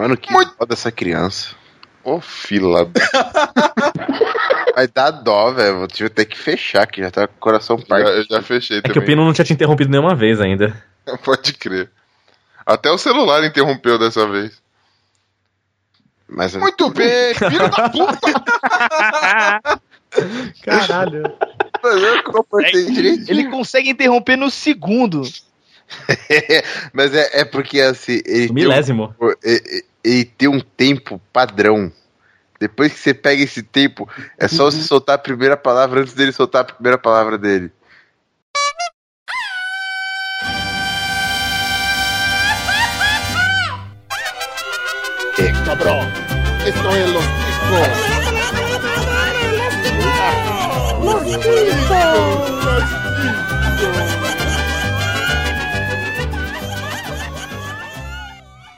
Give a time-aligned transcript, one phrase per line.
[0.00, 1.54] Mano, que Muito- foda essa criança.
[2.02, 2.90] Ô, fila.
[4.74, 5.80] Vai dar dó, velho.
[5.80, 8.10] Vou tive até que fechar, que já tá com o coração partido.
[8.16, 9.08] eu já fechei É que o também.
[9.08, 10.74] Pino não tinha te interrompido nenhuma vez ainda.
[11.22, 11.90] Pode crer.
[12.64, 14.58] Até o celular interrompeu dessa vez.
[16.26, 18.30] Mas Muito bem, filho da puta!
[20.64, 21.22] Caralho.
[21.84, 23.28] eu comportei direito.
[23.30, 25.22] Ele consegue interromper no segundo.
[26.94, 28.20] Mas é, é porque assim.
[28.24, 29.14] Ele O tem, um, milésimo.
[30.04, 31.92] Ele, tem um tempo padrão.
[32.58, 34.08] Depois que você pega esse tempo,
[34.38, 37.72] é só você soltar a primeira palavra antes dele soltar a primeira palavra dele.
[45.70, 46.04] Cabrón,
[46.66, 48.20] esto es los ticos.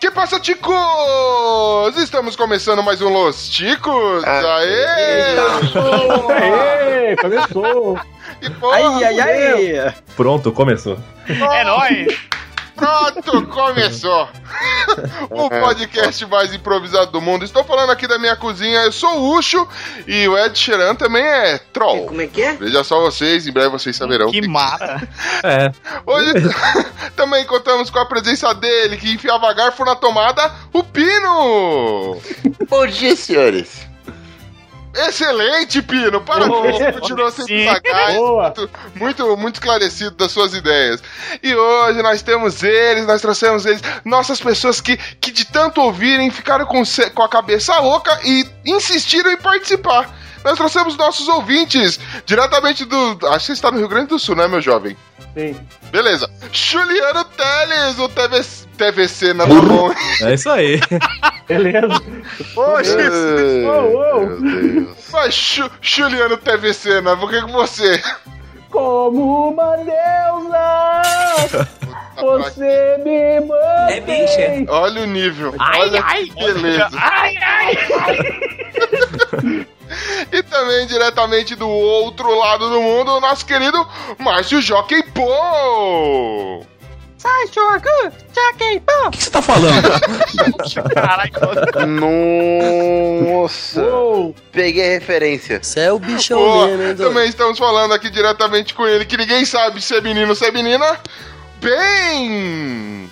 [0.03, 0.75] Que passa, ticos?
[1.97, 4.25] Estamos começando mais um Los Ticos.
[4.25, 5.39] Aê!
[6.41, 8.01] Aê, começou!
[8.43, 9.95] E porra, Ai, ai, ai.
[10.17, 10.99] Pronto, começou.
[11.29, 12.19] É nóis.
[12.83, 14.29] Pronto, começou!
[15.31, 17.45] o podcast mais improvisado do mundo.
[17.45, 19.69] Estou falando aqui da minha cozinha, eu sou o Ucho
[20.05, 22.07] e o Ed Sheeran também é troll.
[22.07, 22.55] Como é que é?
[22.55, 24.33] Veja só vocês, em breve vocês saberão.
[24.33, 25.01] Que mara.
[25.45, 25.73] É.
[26.07, 26.33] Hoje
[27.17, 32.21] também contamos com a presença dele, que enfiava garfo na tomada, o Pino!
[32.69, 33.92] Bom dia, senhores.
[34.95, 36.21] Excelente, Pino!
[36.21, 37.67] Parabéns, você continuou Sim.
[37.67, 41.03] sagaz, muito, muito, muito esclarecido das suas ideias.
[41.43, 46.31] E hoje nós temos eles, nós trouxemos eles, nossas pessoas que, que de tanto ouvirem
[46.31, 46.83] ficaram com,
[47.15, 50.11] com a cabeça louca e insistiram em participar.
[50.45, 53.19] Nós trouxemos nossos ouvintes, diretamente do.
[53.29, 54.97] Acho que você está no Rio Grande do Sul, né, meu jovem?
[55.35, 55.57] Sim.
[55.91, 56.29] Beleza.
[56.53, 59.93] Juliano Teles, o TVC, TVC na tá bom.
[60.23, 60.81] É isso aí.
[61.49, 61.89] Beleza.
[62.57, 62.97] Oxe,
[63.67, 64.27] Uou, uou.
[64.27, 64.89] Meu Deus.
[65.13, 67.17] mas Ju- Juliano TVC, né?
[67.17, 68.03] Por que que você?
[68.71, 71.69] Como uma deusa,
[72.21, 73.97] você me mantém.
[73.97, 74.73] É bicha.
[74.73, 75.55] Olha o nível.
[75.59, 76.25] Ai, Olha ai.
[76.25, 76.89] que beleza.
[76.97, 77.77] Ai, ai.
[80.31, 83.87] E também diretamente do outro lado do mundo, o nosso querido
[84.19, 86.65] Márcio Jockey Pô.
[90.93, 91.33] Caralho.
[93.33, 93.81] Nossa.
[93.81, 94.35] Uou.
[94.51, 95.63] Peguei a referência.
[95.63, 99.17] Você é o bichão Pô, mesmo, hein, também estamos falando aqui diretamente com ele, que
[99.17, 100.99] ninguém sabe se é menino ou se é menina.
[101.61, 103.09] Bem!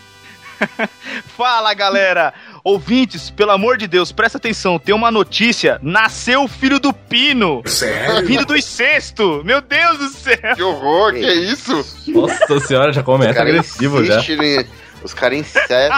[1.36, 2.34] Fala, galera.
[2.62, 4.78] Ouvintes, pelo amor de Deus, presta atenção.
[4.78, 5.78] Tem uma notícia.
[5.82, 7.62] Nasceu o filho do Pino.
[7.66, 8.26] Sério?
[8.26, 9.42] Vindo do incesto.
[9.44, 10.54] Meu Deus do céu.
[10.56, 11.84] Que horror, que é isso?
[12.08, 14.20] Nossa senhora, já começa agressivo já.
[14.20, 14.66] em-
[15.02, 15.90] Os caras insistem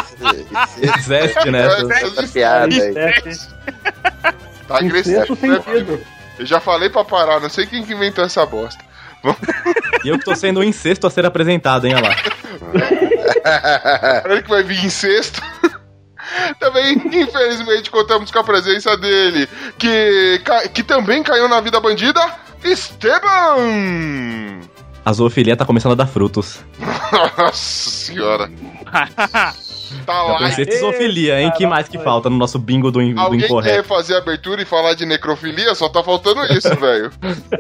[1.03, 1.85] Zeste nessa.
[1.85, 2.95] nessa piada aí.
[4.69, 5.23] Tá agressivo.
[5.23, 6.01] Incesto sentido.
[6.39, 8.83] Eu já falei pra parar, não sei quem que inventou essa bosta.
[10.05, 12.15] E eu que tô sendo o incesto a ser apresentado, hein, olha lá.
[14.25, 15.43] Olha que vai vir sexto.
[16.59, 19.49] Também, infelizmente, contamos com a presença dele,
[19.79, 22.21] que, que também caiu na vida bandida,
[22.65, 24.61] Esteban!
[25.05, 26.61] A zoofilia tá começando a dar frutos.
[27.37, 28.51] Nossa senhora.
[30.07, 30.39] Tá lá.
[30.39, 31.53] pensei em zoofilia, hein?
[31.57, 33.89] Que mais que falta no nosso bingo do, in- do Alguém quer incorreto?
[33.89, 35.75] fazer a abertura e falar de necrofilia?
[35.75, 37.11] Só tá faltando isso, velho.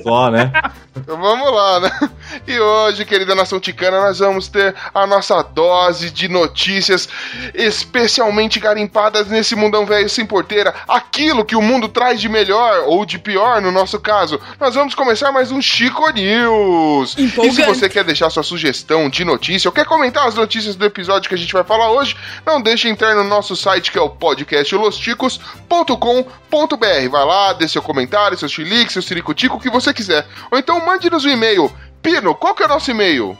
[0.02, 0.50] Só, né?
[0.96, 2.10] Então vamos lá, né?
[2.46, 7.08] E hoje, querida nação ticana, nós vamos ter a nossa dose de notícias
[7.54, 10.74] especialmente garimpadas nesse mundão velho sem porteira.
[10.86, 14.40] Aquilo que o mundo traz de melhor ou de pior, no nosso caso.
[14.60, 17.12] Nós vamos começar mais um Chico News.
[17.12, 17.62] E se Empolgante.
[17.64, 21.34] você quer deixar sua sugestão de notícia ou quer comentar as notícias do episódio que
[21.34, 24.10] a gente vai falar hoje, não deixe de entrar no nosso site que é o
[24.10, 27.08] podcastlosticos.com.br.
[27.10, 30.26] Vai lá, dê seu comentário, seu chilique, seu ciricutico, o que você quiser.
[30.50, 31.70] Ou então mande-nos um e-mail.
[32.00, 33.36] Pino, qual que é o nosso e-mail?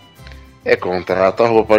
[0.64, 1.78] É contrato arroba.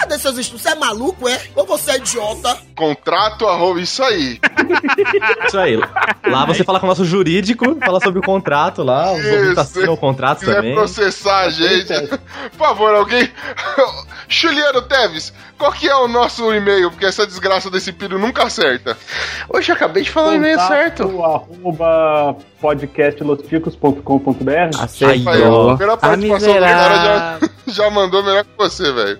[0.00, 0.62] Cadê seus estudos?
[0.62, 1.38] Você é maluco, é?
[1.54, 2.56] Ou você é idiota?
[2.74, 4.40] Contrato arroba isso aí.
[5.46, 5.76] Isso aí.
[6.26, 9.92] Lá você fala com o nosso jurídico, fala sobre o contrato lá, os ouvintes assinam
[9.94, 10.74] o contrato Se quiser também.
[10.74, 11.92] processar a gente,
[12.56, 13.30] por favor, alguém.
[14.28, 16.90] Juliano Teves, qual que é o nosso e-mail?
[16.90, 18.96] Porque essa desgraça desse pino nunca acerta.
[19.48, 21.02] Hoje eu acabei de falar o e-mail certo.
[21.22, 24.50] Arroba podcastlosticos.com.br.
[24.50, 25.52] Aí, Aceitou.
[25.52, 29.18] ó, a primeira A participação do cara já, já mandou melhor que você, velho.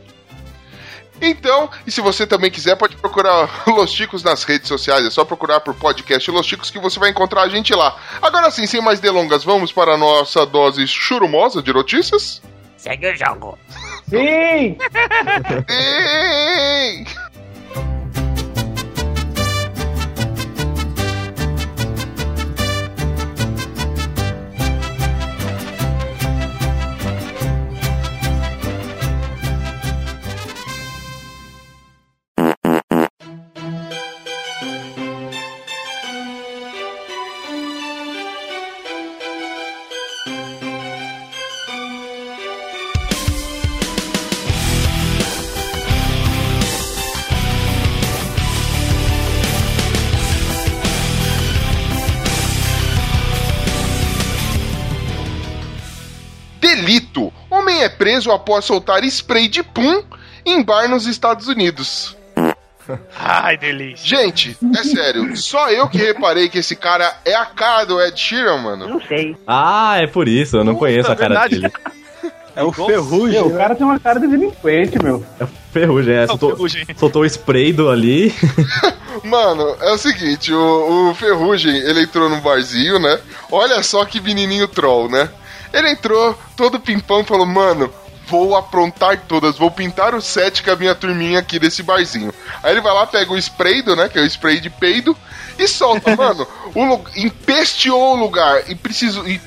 [1.20, 5.04] Então, e se você também quiser, pode procurar Los Chicos nas redes sociais.
[5.04, 7.96] É só procurar por podcast Los Chicos que você vai encontrar a gente lá.
[8.22, 12.40] Agora sim, sem mais delongas, vamos para a nossa dose churumosa de notícias?
[12.76, 13.58] Segue o jogo.
[14.08, 14.78] Sim!
[15.68, 17.04] Sim!
[57.80, 60.02] Homem é preso após soltar spray de pum
[60.44, 62.14] em bar nos Estados Unidos.
[63.18, 64.04] Ai, delícia.
[64.04, 68.18] Gente, é sério, só eu que reparei que esse cara é a cara do Ed
[68.20, 69.00] Sheeran, mano.
[69.46, 71.60] Ah, é por isso, eu não Puta, conheço a cara verdade.
[71.60, 71.72] dele.
[72.56, 73.40] É o Ferrugem.
[73.40, 75.24] Meu, o cara tem uma cara de delinquente, meu.
[75.38, 76.22] É o Ferrugem, é.
[76.22, 76.86] É o Soltou, Ferrugem.
[76.96, 78.34] soltou o spray do ali.
[79.22, 83.20] Mano, é o seguinte, o, o Ferrugem, ele entrou num barzinho, né?
[83.52, 85.30] Olha só que menininho troll, né?
[85.72, 87.92] Ele entrou todo pimpão e falou, mano,
[88.26, 92.32] vou aprontar todas, vou pintar o set com a minha turminha aqui desse barzinho.
[92.62, 95.16] Aí ele vai lá, pega o spray, do, né, que é o spray de peido,
[95.58, 99.26] e solta, mano, o, empesteou o lugar e precisou...
[99.26, 99.40] E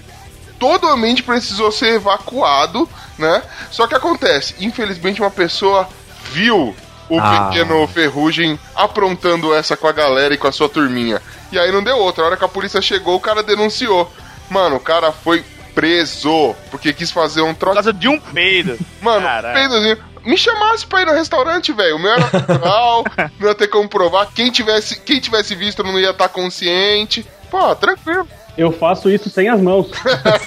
[0.59, 2.87] todo o ambiente precisou ser evacuado,
[3.17, 3.43] né?
[3.69, 5.89] Só que acontece, infelizmente uma pessoa
[6.31, 6.73] viu
[7.09, 7.49] o Ah.
[7.49, 11.21] pequeno Ferrugem aprontando essa com a galera e com a sua turminha.
[11.51, 12.23] E aí não deu outra.
[12.23, 14.11] A hora que a polícia chegou, o cara denunciou.
[14.49, 15.43] Mano, o cara foi
[15.73, 17.73] preso porque quis fazer um Por troço.
[17.75, 18.77] causa de um peido.
[19.01, 19.97] Mano, peidozinho.
[20.25, 21.97] Me chamasse pra ir no restaurante, velho.
[21.97, 23.03] O meu era natural,
[23.39, 24.27] não ia ter como provar.
[24.33, 27.25] Quem tivesse, quem tivesse visto não ia estar consciente.
[27.51, 28.25] Pô, tranquilo.
[28.57, 29.87] Eu faço isso sem as mãos.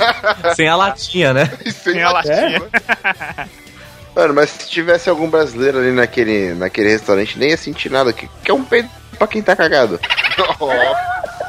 [0.57, 1.51] sem a latinha, né?
[1.65, 2.63] E sem Sem a latinha.
[4.15, 8.15] Mano, mas se tivesse algum brasileiro ali naquele, naquele restaurante, nem ia sentir nada.
[8.15, 8.89] Que, que é um peido
[9.19, 10.01] pra quem tá cagado.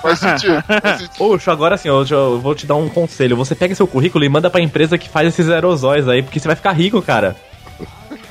[0.01, 0.61] Faz sentido.
[0.63, 1.17] Faz sentido.
[1.17, 3.35] Poxa, agora assim, eu, eu vou te dar um conselho.
[3.35, 6.47] Você pega seu currículo e manda pra empresa que faz esses aerosóis aí, porque você
[6.47, 7.35] vai ficar rico, cara.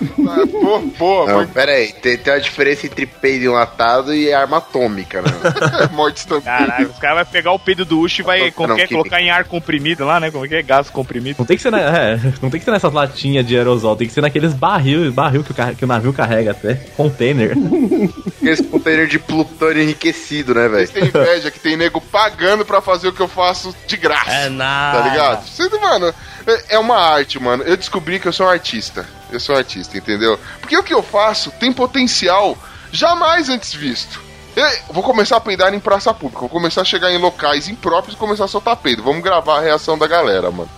[0.02, 1.93] Ah, Boa, boa, Não, pera aí.
[1.93, 5.31] Tem, tem uma diferença entre peido enlatado e arma atômica, né?
[5.93, 6.58] morte instantânea.
[6.58, 8.82] Caraca, os caras vão pegar o peido do Uchi e vai Não, como não, que
[8.82, 10.31] é, colocar em ar comprimido lá, né?
[10.31, 10.62] Como que é?
[10.62, 11.37] Gás comprimido.
[11.38, 14.06] Não tem que ser, na, é, não tem que ser nessas latinhas de aerosol, tem
[14.06, 16.75] que ser naqueles barril, barril que o, que o navio carrega até.
[16.96, 17.52] Container.
[18.40, 20.87] Aqueles container de plutônio enriquecido, né, velho?
[20.87, 24.31] Vocês têm inveja que tem nego pagando pra fazer o que eu faço de graça.
[24.31, 24.99] É nada.
[25.02, 25.81] Tá ligado?
[25.81, 26.14] Mano,
[26.46, 27.62] é- é uma arte, mano.
[27.64, 29.06] Eu descobri que eu sou um artista.
[29.31, 30.38] Eu sou artista, entendeu?
[30.61, 32.56] Porque o que eu faço tem potencial
[32.93, 34.20] jamais antes visto.
[34.56, 36.40] Eu vou começar a peidar em praça pública.
[36.40, 39.02] Vou começar a chegar em locais impróprios e começar a soltar peido.
[39.02, 40.70] Vamos gravar a reação da galera, mano.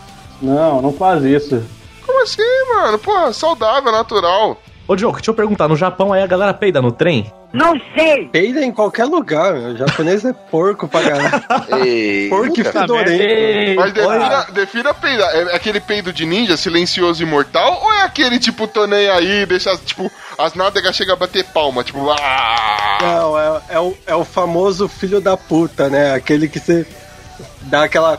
[0.43, 1.65] Não, não faz isso.
[2.05, 2.43] Como assim,
[2.75, 2.99] mano?
[2.99, 4.61] Pô, saudável, natural.
[4.89, 7.31] Ô, Diogo, deixa eu perguntar, no Japão aí a galera peida no trem?
[8.31, 9.75] Peida em qualquer lugar, meu.
[9.75, 11.45] O japonês é porco pra caralho.
[11.85, 13.77] Ei, Porco e fedorento.
[13.77, 15.35] Mas defina, defina peidar.
[15.35, 17.83] É aquele peido de ninja, silencioso e mortal?
[17.83, 21.85] Ou é aquele tipo, tô nem aí, deixa, tipo, as nádegas chegam a bater palma,
[21.85, 22.99] tipo, ah!
[23.03, 26.15] Não, é, é, o, é o famoso filho da puta, né?
[26.15, 26.87] Aquele que você
[27.63, 28.19] dá aquela.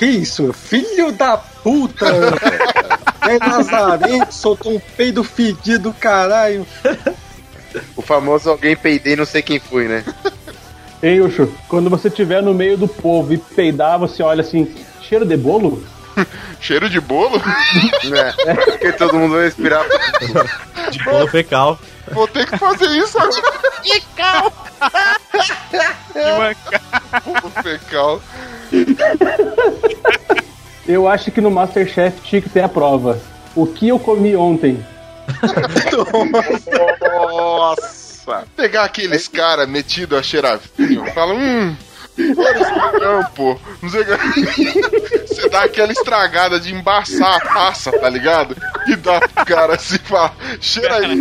[0.00, 0.50] Que isso?
[0.54, 2.06] Filho da puta!
[3.28, 6.66] É Nazareno, soltou um peido fedido, caralho.
[7.94, 10.02] O famoso alguém peidei, não sei quem foi, né?
[11.02, 15.26] Ei, Ucho, quando você estiver no meio do povo e peidar, você olha assim, cheiro
[15.26, 15.84] de bolo?
[16.60, 17.38] Cheiro de bolo?
[17.38, 18.34] né?
[18.64, 19.84] Porque todo mundo vai respirar.
[20.90, 21.78] De bolo fecal.
[22.12, 23.52] Vou ter que fazer isso agora.
[23.82, 24.02] De.
[27.24, 28.22] Bolo fecal.
[30.86, 33.20] Eu acho que no Masterchef tinha que ter a prova.
[33.54, 34.84] O que eu comi ontem?
[37.02, 38.44] Nossa!
[38.56, 41.76] Pegar aqueles caras metidos a cheiravinho, fala, hum.
[42.98, 43.60] Campo.
[43.82, 44.04] Não sei.
[45.26, 48.56] Você dá aquela estragada de embaçar a taça, tá ligado?
[48.86, 51.20] E dá pro cara assim, fala, cheira aí,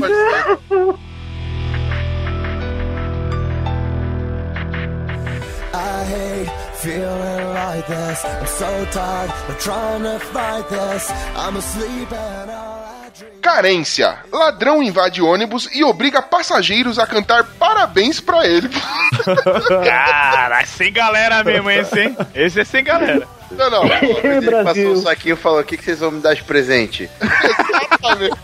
[6.09, 8.25] hate feeling like this.
[8.25, 11.11] I'm so tired of trying to fight this.
[11.35, 12.78] I'm asleep and.
[13.41, 14.19] Carência.
[14.31, 18.69] Ladrão invade ônibus e obriga passageiros a cantar parabéns pra ele.
[19.85, 22.17] Cara, sem galera mesmo esse, hein?
[22.35, 23.27] Esse é sem galera.
[23.51, 23.83] Não, não.
[24.23, 27.09] Ele passou um saquinho e falou: O que, que vocês vão me dar de presente?
[27.19, 28.35] Exatamente.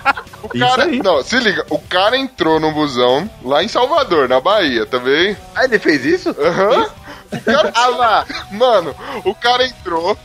[0.43, 1.01] O Isso cara, aí.
[1.03, 5.35] não, se liga, o cara entrou no busão lá em Salvador, na Bahia, também.
[5.55, 6.29] Ah, ele fez isso?
[6.39, 6.89] Aham.
[7.31, 8.25] O cara, Ah lá!
[8.51, 10.17] mano, o cara entrou,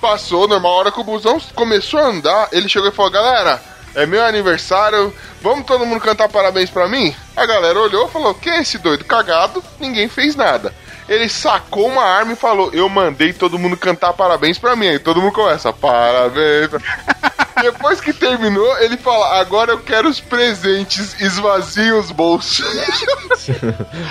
[0.00, 3.60] passou, normal, a hora que o busão começou a andar, ele chegou e falou: "Galera,
[3.94, 8.34] é meu aniversário, vamos todo mundo cantar parabéns pra mim?" A galera olhou e falou:
[8.34, 10.72] "Quem é esse doido cagado?" Ninguém fez nada.
[11.08, 14.88] Ele sacou uma arma e falou: Eu mandei todo mundo cantar parabéns pra mim.
[14.88, 16.70] Aí todo mundo começa: Parabéns.
[17.60, 22.64] Depois que terminou, ele fala: Agora eu quero os presentes, esvazie os bolsos.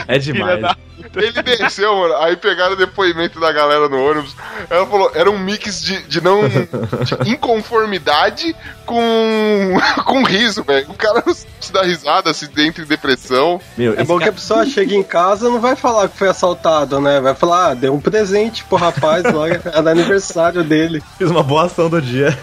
[0.08, 0.62] É demais.
[1.15, 2.15] Ele desceu, mano.
[2.17, 4.36] Aí pegaram o depoimento da galera no ônibus.
[4.69, 6.41] Ela falou: Era um mix de, de não.
[6.48, 8.55] de inconformidade
[8.86, 9.74] com.
[10.05, 10.89] com riso, velho.
[10.89, 13.60] O cara não se dá risada, se entra em depressão.
[13.77, 16.17] Meu, É bom que cara- a pessoa chega em casa e não vai falar que
[16.17, 17.19] foi assaltado, né?
[17.19, 21.03] Vai falar, ah, deu um presente pro rapaz lá, era aniversário dele.
[21.17, 22.38] fiz uma boa ação do dia.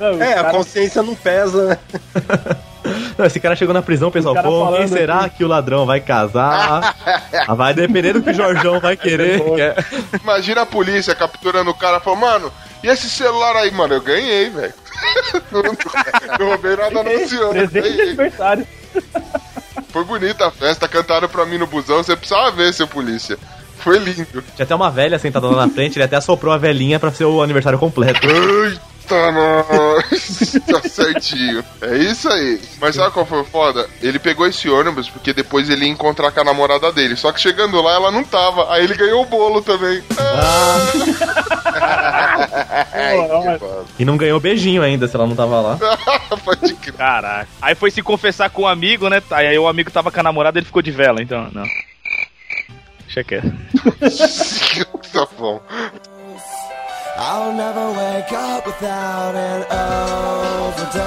[0.00, 1.78] Não, É, o a cara- consciência não pesa, né?
[3.16, 4.34] Não, esse cara chegou na prisão, pessoal.
[4.42, 5.38] Pô, quem será aqui.
[5.38, 6.94] que o ladrão vai casar?
[7.48, 9.40] Ah, vai depender do que o Jorjão vai querer.
[9.58, 9.74] é-
[10.22, 12.52] Imagina a polícia capturando o cara e falando, mano,
[12.84, 13.94] e esse celular aí, mano?
[13.94, 14.72] Eu ganhei, velho.
[15.50, 15.62] não,
[16.38, 17.50] não roubei nada não, senhor.
[17.50, 18.66] Presente de aniversário.
[19.88, 23.36] Foi bonita a festa, cantaram pra mim no busão, você precisava ver, seu polícia.
[23.78, 24.42] Foi lindo.
[24.54, 27.24] Tinha até uma velha sentada lá na frente, ele até assoprou a velhinha pra ser
[27.24, 28.20] o aniversário completo.
[29.02, 30.52] Eita, nós!
[30.66, 31.64] tá certinho.
[31.80, 32.60] É isso aí.
[32.80, 33.88] Mas sabe qual foi o foda?
[34.00, 37.16] Ele pegou esse ônibus porque depois ele ia encontrar com a namorada dele.
[37.16, 38.72] Só que chegando lá, ela não tava.
[38.72, 40.02] Aí ele ganhou o bolo também.
[42.92, 43.58] Ai, olha.
[43.58, 43.84] foda.
[43.98, 45.78] E não ganhou beijinho ainda, se ela não tava lá.
[46.44, 46.94] Pode crer.
[46.94, 47.48] Caraca.
[47.60, 49.22] Aí foi se confessar com o amigo, né?
[49.30, 51.64] Aí o amigo tava com a namorada ele ficou de vela, então, não.
[53.06, 53.52] Deixa quieto.
[55.12, 55.60] tá bom.
[57.16, 61.02] I'll never wake up without an overdose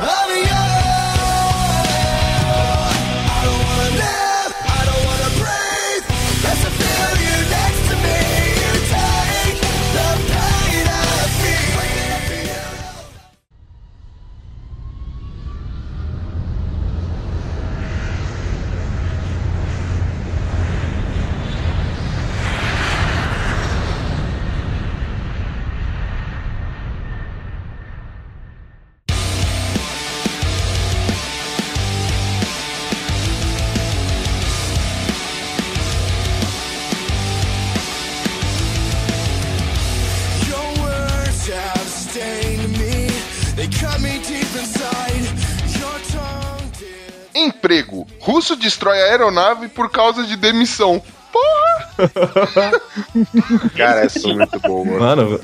[0.00, 0.73] of you.
[47.68, 48.06] Emprego.
[48.20, 51.02] Russo destrói a aeronave por causa de demissão.
[51.32, 52.80] Porra!
[53.76, 54.84] Cara, essa é muito boa.
[55.00, 55.40] Mano,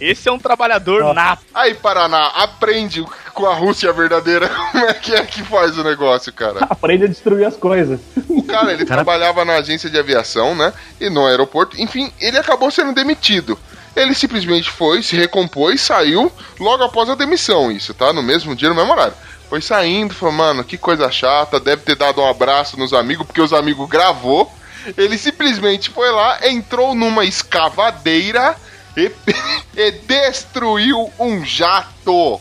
[0.00, 1.14] Esse é um trabalhador Ó.
[1.14, 1.42] nato.
[1.54, 6.32] Aí, Paraná, aprende com a Rússia verdadeira como é que é que faz o negócio,
[6.32, 6.66] cara.
[6.68, 8.00] Aprende a destruir as coisas.
[8.28, 10.72] O cara, ele Cara- trabalhava na agência de aviação, né?
[11.00, 11.80] E no aeroporto.
[11.80, 13.56] Enfim, ele acabou sendo demitido.
[13.94, 17.70] Ele simplesmente foi, se recompôs, saiu logo após a demissão.
[17.70, 18.12] Isso, tá?
[18.12, 19.12] No mesmo dia, no mesmo horário.
[19.52, 21.60] Foi saindo, falou, mano, que coisa chata.
[21.60, 24.50] Deve ter dado um abraço nos amigos, porque os amigos gravou.
[24.96, 28.56] Ele simplesmente foi lá, entrou numa escavadeira
[28.96, 29.12] e,
[29.76, 32.40] e destruiu um jato.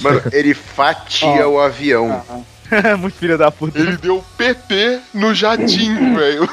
[0.00, 2.22] Mano, ele fatia o avião.
[3.00, 3.78] Muito filho da puta.
[3.78, 6.46] Ele deu PT no jatinho, velho.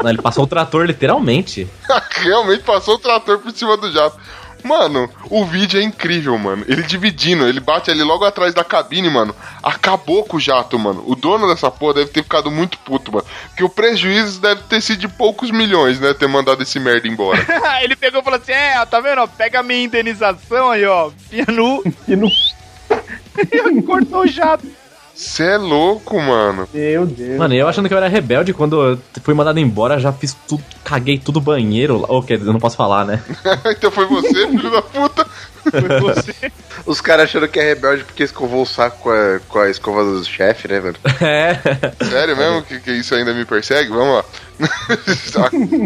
[0.00, 1.68] não, ele passou o trator literalmente.
[2.12, 4.16] Realmente passou o trator por cima do jato.
[4.62, 6.64] Mano, o vídeo é incrível, mano.
[6.68, 9.34] Ele dividindo, ele bate ali logo atrás da cabine, mano.
[9.62, 11.02] Acabou com o jato, mano.
[11.06, 13.26] O dono dessa porra deve ter ficado muito puto, mano.
[13.48, 16.12] Porque o prejuízo deve ter sido de poucos milhões, né?
[16.14, 17.38] Ter mandado esse merda embora.
[17.82, 19.20] ele pegou e falou assim: É, ó, tá vendo?
[19.20, 21.10] ó, Pega a minha indenização aí, ó.
[21.28, 21.82] Fia nu.
[23.86, 24.66] Cortou o jato.
[25.18, 26.68] Cê é louco, mano.
[26.72, 27.36] Meu Deus.
[27.36, 30.62] Mano, eu achando que eu era rebelde quando eu fui mandado embora, já fiz tudo,
[30.84, 32.04] caguei tudo banheiro.
[32.06, 33.20] Ou quer dizer, eu não posso falar, né?
[33.66, 35.26] então foi você, filho da puta.
[35.68, 36.52] Foi você.
[36.86, 40.04] Os caras achando que é rebelde porque escovou o saco com a, com a escova
[40.04, 40.96] do chefe, né, velho?
[41.20, 42.04] É.
[42.04, 43.90] Sério mesmo que, que isso ainda me persegue?
[43.90, 44.24] Vamos lá.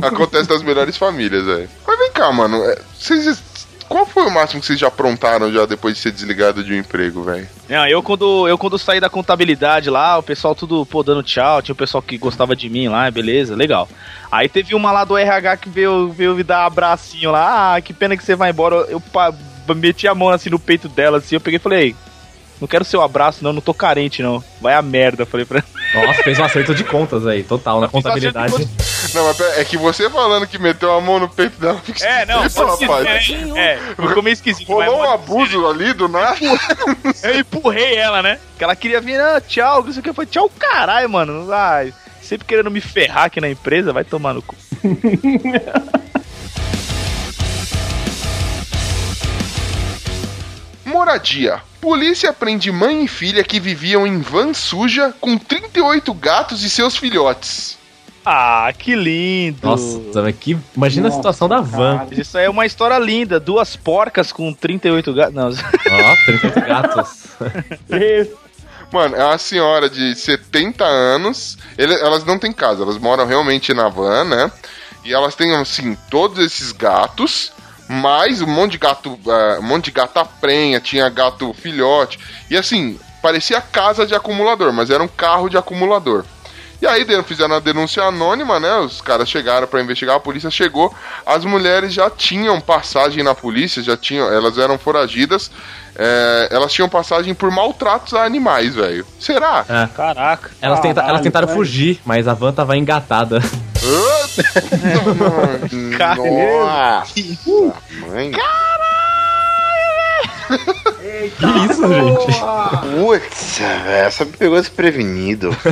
[0.09, 1.71] Acontece nas melhores famílias, velho.
[1.87, 2.63] Mas vem cá, mano.
[2.65, 3.43] é, Vocês.
[3.93, 6.77] Qual foi o máximo que vocês já aprontaram já depois de ser desligado de um
[6.79, 7.47] emprego, velho?
[7.69, 11.61] Não, eu quando, eu quando saí da contabilidade lá, o pessoal tudo, pô, dando tchau,
[11.61, 13.87] tinha o pessoal que gostava de mim lá, beleza, legal.
[14.31, 17.81] Aí teve uma lá do RH que veio, veio me dar um abracinho lá, ah,
[17.83, 18.77] que pena que você vai embora.
[18.89, 19.35] Eu pa-
[19.77, 21.95] meti a mão assim no peito dela, assim, eu peguei e falei,
[22.59, 26.07] não quero seu abraço não, não tô carente não, vai a merda, falei pra ela.
[26.07, 28.55] Nossa, fez um acerto de contas aí, total, na contabilidade.
[29.15, 31.79] Não, mas pera, é que você falando que meteu a mão no peito dela.
[31.85, 33.07] fica É, não, ser, rapaz.
[33.55, 34.67] é, é, ficou meio esquisito.
[34.69, 36.39] Rolou um abuso ali do nada.
[37.23, 38.39] Eu empurrei ela, né?
[38.57, 40.13] Que ela queria vir, ah, tchau, não sei o que.
[40.13, 41.53] Foi tchau, caralho, mano.
[41.53, 41.93] Ai,
[42.23, 44.57] sempre querendo me ferrar aqui na empresa, vai tomar no cu.
[50.87, 51.61] Moradia.
[51.81, 56.97] Polícia prende mãe e filha que viviam em van suja com 38 gatos e seus
[56.97, 57.82] filhotes.
[58.25, 59.59] Ah, que lindo.
[59.67, 60.57] Nossa, mas que.
[60.77, 61.99] Imagina a Nossa, situação da van.
[61.99, 62.21] cara.
[62.21, 63.41] Isso aí é uma história linda.
[63.41, 65.35] Duas porcas com 38 gatos.
[65.35, 67.09] Não, Ó, 38 gatos.
[67.91, 68.37] Isso.
[68.93, 71.57] Mano, é uma senhora de 70 anos.
[71.79, 74.53] ele- elas não têm casa, elas moram realmente na van, né?
[75.05, 77.51] E elas têm, assim, todos esses gatos,
[77.89, 82.21] mais um monte de gato, ah, um monte de gata prenha, tinha gato filhote.
[82.51, 86.25] E assim, parecia casa de acumulador, mas era um carro de acumulador.
[86.83, 88.75] E aí fizeram a denúncia anônima, né?
[88.79, 90.93] Os caras chegaram pra investigar, a polícia chegou.
[91.25, 95.49] As mulheres já tinham passagem na polícia, já tinham, elas eram foragidas.
[95.95, 99.07] é, elas tinham passagem por maltratos a animais, velho.
[99.21, 99.65] Será?
[99.69, 99.87] É.
[99.95, 100.51] Caraca.
[100.61, 103.39] Elas, tenta- Caralho, elas tentaram fugir, mas a van tava engatada.
[103.83, 104.43] Nossa,
[108.09, 108.31] mãe.
[110.49, 112.41] Que isso, gente?
[113.05, 115.51] Putz, velho, essa me pegou desprevenido.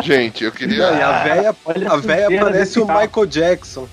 [0.00, 0.86] Gente, eu E queria.
[0.88, 1.56] a véia,
[1.90, 2.86] a véia parece o.
[2.86, 3.88] Michael Jackson.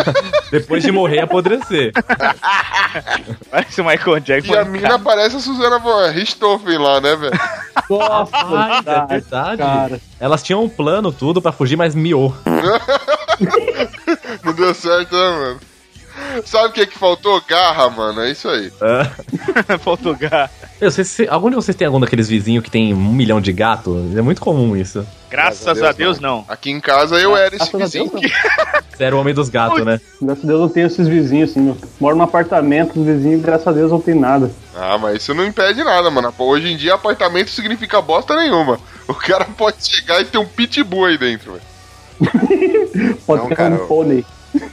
[0.52, 1.92] Depois de morrer, apodrecer.
[3.50, 4.52] Parece o Michael Jackson.
[4.52, 7.32] E a mina parece a Suzana von Richthofen lá, né, velho?
[7.88, 9.56] Nossa, Ai, é verdade.
[9.62, 10.00] cara.
[10.20, 12.36] Elas tinham um plano, tudo, pra fugir, mas miou.
[14.44, 15.60] Não deu certo, né, mano?
[16.44, 17.40] Sabe o que que faltou?
[17.46, 18.20] Garra, mano.
[18.20, 18.72] É isso aí.
[19.82, 20.48] Portugal.
[20.80, 23.52] Eu sei se algum de vocês tem algum daqueles vizinhos que tem um milhão de
[23.52, 24.16] gatos?
[24.16, 25.06] É muito comum isso.
[25.30, 26.44] Graças a Deus, não.
[26.48, 28.10] Aqui em casa eu era esse Graças vizinho.
[28.10, 28.32] Deus,
[28.90, 30.00] Você era o homem dos gatos, né?
[30.20, 31.68] Graças a Deus eu tenho esses vizinhos, assim.
[31.68, 34.50] Eu moro num apartamento, os vizinhos, graças a Deus, não tem nada.
[34.74, 36.32] Ah, mas isso não impede nada, mano.
[36.38, 38.78] Hoje em dia apartamento significa bosta nenhuma.
[39.08, 41.64] O cara pode chegar e ter um pitbull aí dentro, velho.
[43.26, 44.24] Pode Não, ter cara, um pônei.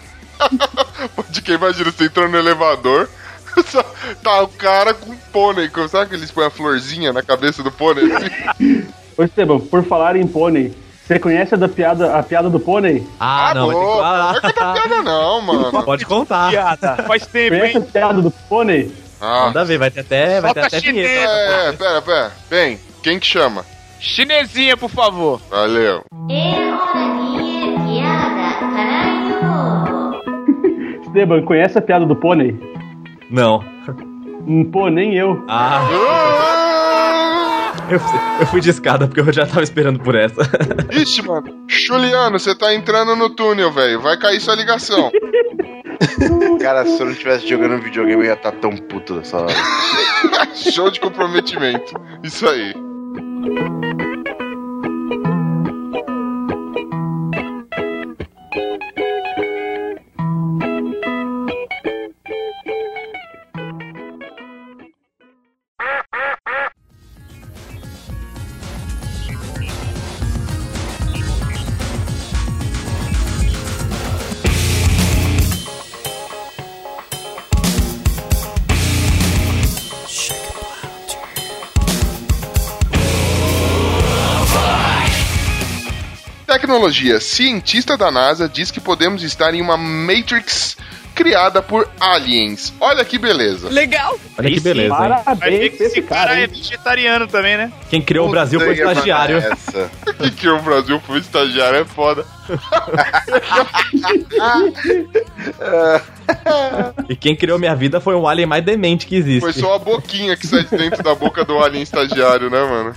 [1.10, 3.10] Pode que imagina, você entrando no elevador,
[3.68, 3.86] só-
[4.22, 5.70] tá o cara com um pônei.
[5.90, 8.12] Sabe que eles põem a florzinha na cabeça do pônei?
[8.12, 8.88] assim?
[9.18, 10.74] Ô, Esteban, por falar em pônei,
[11.06, 13.06] você conhece a, da piada, a piada do pônei?
[13.20, 15.84] Ah, Ah, não, não, não vai é contar piada não, mano.
[15.84, 16.50] Pode contar.
[16.50, 16.96] Piada.
[17.08, 17.88] Faz tempo, Conhece a hein?
[17.94, 18.92] piada do pônei?
[19.22, 21.10] Ah, Manda ver, vai ter até, vai ter até a vinheta.
[21.10, 21.32] chinesa.
[21.32, 22.32] é, pera, pera.
[22.50, 23.64] Bem, quem que chama?
[24.00, 25.40] Chinesinha, por favor.
[25.50, 26.04] Valeu.
[26.30, 26.74] え
[31.14, 32.58] Esteban, conhece a piada do pônei?
[33.30, 33.64] Não.
[34.72, 35.44] Pô, nem eu.
[35.48, 37.74] Ah, Ah!
[37.90, 38.00] eu,
[38.40, 40.42] eu fui de escada porque eu já tava esperando por essa.
[40.92, 41.46] Ixi, mano.
[41.68, 44.02] Juliano, você tá entrando no túnel, velho.
[44.02, 45.12] Vai cair sua ligação.
[46.60, 49.54] Cara, se eu não tivesse jogando videogame, eu ia estar tão puto dessa hora.
[50.56, 51.94] Show de comprometimento.
[52.24, 52.74] Isso aí.
[86.74, 87.20] Tecnologia.
[87.20, 90.76] Cientista da NASA diz que podemos estar em uma Matrix
[91.14, 92.74] criada por aliens.
[92.80, 93.70] Olha que beleza.
[93.70, 94.20] Legal.
[94.36, 95.00] Olha que beleza, hein?
[95.00, 97.72] Vai ver Parabéns esse cara cara, é vegetariano também, né?
[97.92, 99.38] Quem criou o Brasil foi estagiário.
[99.38, 99.92] Essa.
[100.18, 102.26] que, que o Brasil foi estagiário é foda.
[107.10, 109.42] E quem criou minha vida foi o alien mais demente que existe.
[109.42, 112.94] Foi só a boquinha que sai de dentro da boca do alien estagiário, né, mano?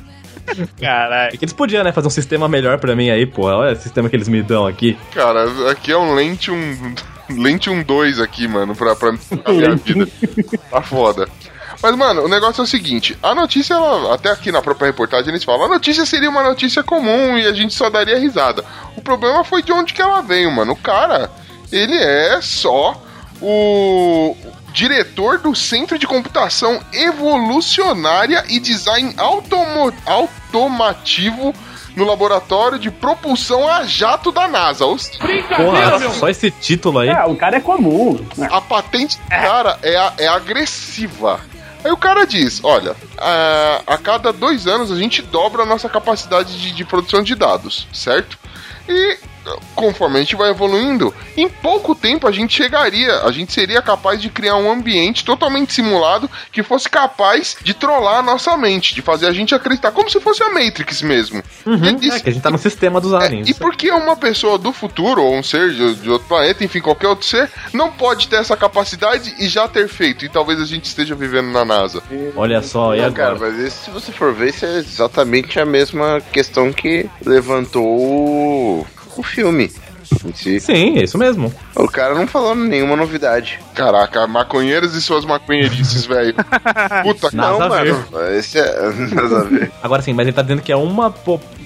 [0.80, 1.34] Caralho.
[1.34, 3.46] É que eles podiam, né, fazer um sistema melhor pra mim aí, pô.
[3.46, 4.96] Olha o sistema que eles me dão aqui.
[5.12, 6.94] Cara, aqui é um Lentium.
[7.28, 9.10] Lentium 2 aqui, mano, pra, pra
[9.44, 10.08] a minha vida.
[10.70, 11.28] Tá foda.
[11.82, 15.28] Mas, mano, o negócio é o seguinte: a notícia, ela, até aqui na própria reportagem,
[15.28, 18.64] eles falam: a notícia seria uma notícia comum e a gente só daria risada.
[18.96, 20.72] O problema foi de onde que ela veio, mano.
[20.72, 21.30] O cara,
[21.70, 23.00] ele é só
[23.42, 24.36] o
[24.76, 31.54] diretor do Centro de Computação Evolucionária e Design automo- Automativo
[31.96, 34.84] no Laboratório de Propulsão a Jato da NASA.
[35.56, 37.08] Porra, só esse título aí.
[37.08, 38.22] É, o cara é comum.
[38.50, 41.40] a patente do cara é, é agressiva.
[41.82, 45.88] Aí o cara diz: olha, a, a cada dois anos a gente dobra a nossa
[45.88, 48.38] capacidade de, de produção de dados, certo?
[48.86, 49.16] E
[49.74, 54.20] conforme a gente vai evoluindo, em pouco tempo a gente chegaria, a gente seria capaz
[54.20, 59.02] de criar um ambiente totalmente simulado que fosse capaz de trollar a nossa mente, de
[59.02, 61.42] fazer a gente acreditar, como se fosse a Matrix mesmo.
[61.66, 63.48] Ele É, disse- que a gente tá no sistema dos é, aliens.
[63.48, 66.80] e por que uma pessoa do futuro, ou um ser de, de outro planeta, enfim,
[66.80, 70.24] qualquer outro ser, não pode ter essa capacidade e já ter feito?
[70.24, 72.02] E talvez a gente esteja vivendo na NASA.
[72.36, 73.36] Olha só, e Não, agora?
[73.36, 78.86] cara, mas esse, se você for ver, isso é exatamente a mesma questão que levantou
[79.16, 79.70] o, o filme.
[80.24, 80.60] em si.
[80.60, 81.52] Sim, é isso mesmo.
[81.74, 83.58] O cara não falou nenhuma novidade.
[83.74, 86.34] Caraca, maconheiros e suas maconheirices, velho.
[87.02, 88.04] Puta, Nada não, mano.
[88.36, 88.90] Esse é.
[89.14, 89.72] Nada a ver.
[89.82, 91.10] Agora sim, mas ele tá dizendo que é uma,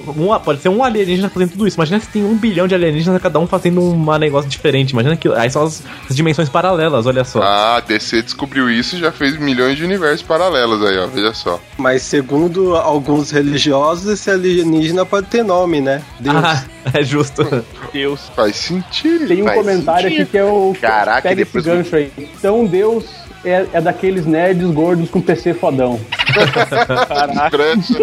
[0.08, 1.76] um- pode ser um alienígena fazendo tudo isso.
[1.76, 4.90] Imagina se tem um bilhão de alienígenas, cada um fazendo um negócio diferente.
[4.90, 5.28] Imagina que.
[5.32, 7.42] Aí são as, as dimensões paralelas, olha só.
[7.42, 11.06] Ah, DC descobriu isso e já fez milhões de universos paralelos aí, ó.
[11.06, 11.60] Veja só.
[11.78, 16.02] Mas segundo alguns religiosos, esse alienígena pode ter nome, né?
[16.18, 16.36] Deus.
[16.36, 17.44] Ah, é justo.
[17.92, 18.30] Deus.
[18.34, 19.26] Faz sentido.
[19.28, 20.22] Tem um comentário sentido.
[20.22, 20.74] aqui que é o.
[20.80, 22.12] Caraca, Pega depois- esse gancho aí.
[22.18, 23.04] Então Deus
[23.44, 26.00] é, é daqueles nerds gordos com PC fodão.
[27.50, 27.94] Presta.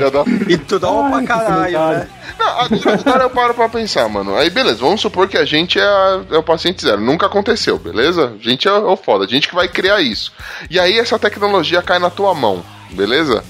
[0.00, 2.08] Já dá E tudo Ai, pra caralho, né?
[2.38, 4.34] Não, agora, eu paro pra pensar, mano.
[4.36, 7.00] Aí, beleza, vamos supor que a gente é, a- é o paciente zero.
[7.00, 8.32] Nunca aconteceu, beleza?
[8.38, 10.32] A gente é, o- é o foda, a gente que vai criar isso.
[10.70, 13.44] E aí essa tecnologia cai na tua mão, beleza?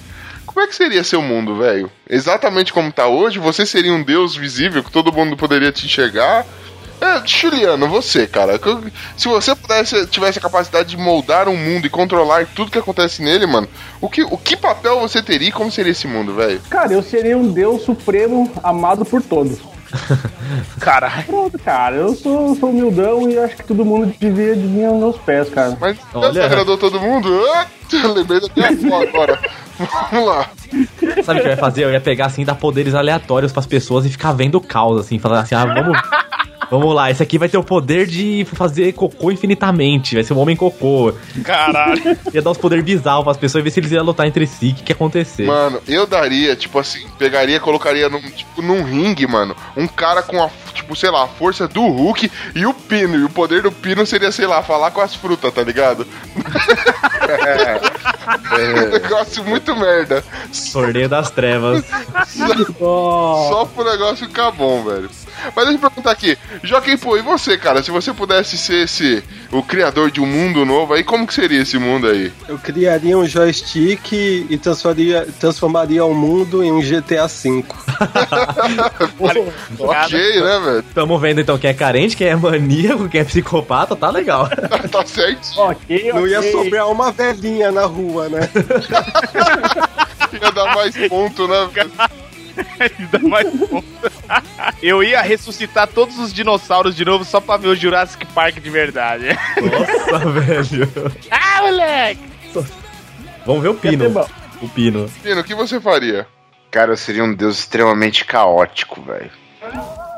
[0.44, 1.90] Como é que seria seu mundo, velho?
[2.08, 3.38] Exatamente como tá hoje?
[3.38, 6.44] Você seria um deus visível que todo mundo poderia te enxergar?
[7.02, 8.60] É, Juliano, você, cara.
[9.16, 13.20] Se você pudesse, tivesse a capacidade de moldar um mundo e controlar tudo que acontece
[13.20, 13.66] nele, mano,
[14.00, 16.60] o que, o que papel você teria e como seria esse mundo, velho?
[16.70, 19.58] Cara, eu seria um Deus supremo amado por todos.
[20.78, 21.24] Caralho.
[21.24, 24.98] Pronto, cara, eu sou, sou humildão e acho que todo mundo devia de mim aos
[24.98, 25.76] meus pés, cara.
[25.80, 26.32] Mas Olha.
[26.32, 27.28] Deus agradou todo mundo?
[27.52, 29.38] Ah, eu lembrei da minha avó agora.
[30.10, 30.50] Vamos lá.
[31.24, 31.84] Sabe o que eu ia fazer?
[31.84, 35.18] Eu ia pegar assim, dar poderes aleatórios pras pessoas e ficar vendo o caos, assim,
[35.18, 35.98] falar assim, ah, vamos.
[36.72, 40.38] Vamos lá, esse aqui vai ter o poder de fazer cocô infinitamente, vai ser um
[40.38, 41.12] homem cocô.
[41.44, 42.00] Caralho.
[42.32, 44.70] Ia dar os poderes bizarros pras pessoas e ver se eles iam lutar entre si,
[44.70, 45.44] o que, que ia acontecer.
[45.44, 50.42] Mano, eu daria, tipo assim, pegaria, colocaria num, tipo, num ringue, mano, um cara com
[50.42, 53.16] a, tipo, sei lá, a força do Hulk e o Pino.
[53.16, 56.06] E o poder do Pino seria, sei lá, falar com as frutas, tá ligado?
[58.52, 60.24] um negócio muito merda.
[60.72, 61.84] Torneio das trevas.
[62.78, 65.10] Só pro negócio ficar bom, velho.
[65.56, 67.82] Mas deixa eu perguntar aqui, Joaquim, pô, e você, cara?
[67.82, 71.62] Se você pudesse ser esse, o criador de um mundo novo, aí como que seria
[71.62, 72.32] esse mundo aí?
[72.48, 77.64] Eu criaria um joystick e transformaria, transformaria o mundo em um GTA V.
[79.78, 80.82] Ok, né, velho?
[80.94, 84.48] Tamo vendo então quem é carente, quem é maníaco, quem é psicopata, tá legal.
[84.90, 85.48] Tá certo.
[85.58, 88.40] Ok, Não ia sobrar uma velhinha na rua, né?
[90.32, 91.68] Ia dar mais ponto, né?
[92.80, 93.84] Ainda mais ponto.
[94.82, 98.70] Eu ia ressuscitar todos os dinossauros de novo só pra ver o Jurassic Park de
[98.70, 99.26] verdade.
[99.60, 100.88] Nossa, velho.
[101.30, 102.20] ah, moleque!
[103.46, 104.26] Vamos ver o Pino.
[104.60, 105.10] O Pino.
[105.22, 106.26] Pino, o que você faria?
[106.70, 109.30] Cara, eu seria um deus extremamente caótico, velho.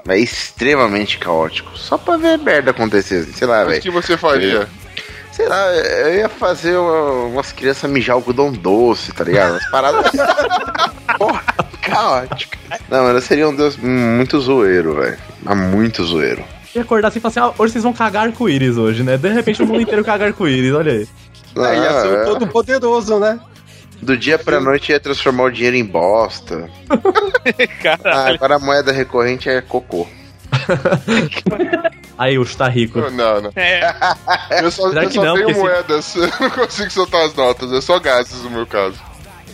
[0.08, 1.76] É extremamente caótico.
[1.78, 3.80] Só pra ver merda acontecer, assim, sei lá, O velho.
[3.82, 4.68] que você faria?
[5.32, 9.56] Sei lá, eu ia fazer uma- umas crianças mijar algodão doce, tá ligado?
[9.56, 10.12] As paradas.
[11.18, 11.42] Porra,
[11.82, 12.54] caótico.
[12.90, 15.18] Não, mano, eu seria um deus muito zoeiro, velho.
[15.42, 16.44] Mas muito zoeiro.
[16.74, 19.16] E acordar assim e falar assim, ah, hoje vocês vão cagar arco-íris hoje, né?
[19.16, 21.08] De repente o mundo inteiro caga arco-íris, olha aí.
[21.56, 23.38] Aí ia ser Ah, o todo poderoso, né?
[24.04, 26.68] Do dia pra noite ia transformar o dinheiro em bosta.
[27.46, 27.66] Ah,
[27.98, 28.34] Caralho.
[28.36, 30.06] agora a moeda recorrente é cocô.
[32.16, 32.98] Aí, o tá rico.
[33.10, 33.52] Não, não.
[33.56, 33.92] É,
[34.62, 35.34] Eu só, Será eu que só não?
[35.34, 38.66] tenho Porque se- moedas, eu não consigo soltar as notas, é só gases no meu
[38.66, 38.96] caso.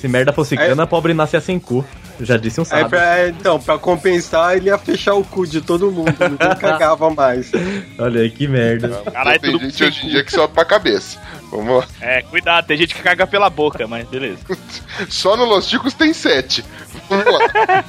[0.00, 1.84] Se merda fosse cana, pobre nascia sem cu.
[2.20, 2.88] Já disse um Aí sábio.
[2.88, 7.50] pra, então, pra compensar, ele ia fechar o cu de todo mundo, ninguém cagava mais.
[7.98, 9.02] Olha aí, que merda.
[9.12, 11.18] Caralho, tem tudo gente hoje em dia que sobe pra cabeça.
[11.50, 11.88] Vamos lá.
[12.00, 14.38] é, cuidado, tem gente que caga pela boca, mas beleza.
[15.09, 16.64] Só no Los Ticos tem sete.
[17.09, 17.85] Vamos lá.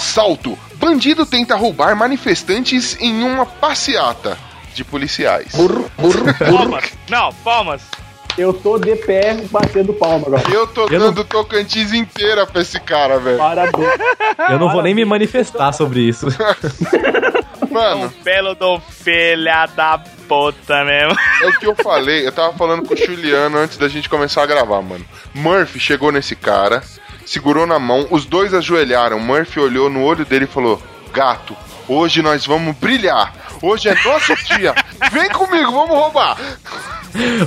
[0.00, 0.58] Assalto.
[0.76, 4.38] Bandido tenta roubar manifestantes em uma passeata
[4.74, 5.52] de policiais.
[6.50, 6.84] Palmas!
[7.10, 7.82] Não, palmas!
[8.38, 10.42] Eu tô de pé batendo palma agora.
[10.50, 13.36] Eu tô Eu não- dando Tocantins inteira pra esse cara, velho.
[13.36, 13.88] Parabéns.
[14.48, 16.28] Eu não vou nem me manifestar sobre isso.
[17.70, 21.16] Mano, Belo do filha da puta mesmo.
[21.42, 22.26] é o que eu falei.
[22.26, 25.04] Eu tava falando com o Juliano antes da gente começar a gravar, mano.
[25.34, 26.82] Murphy chegou nesse cara,
[27.30, 29.20] segurou na mão, os dois ajoelharam.
[29.20, 33.32] Murphy olhou no olho dele e falou: Gato, hoje nós vamos brilhar.
[33.62, 34.74] Hoje é nosso dia.
[35.12, 36.36] Vem comigo, vamos roubar.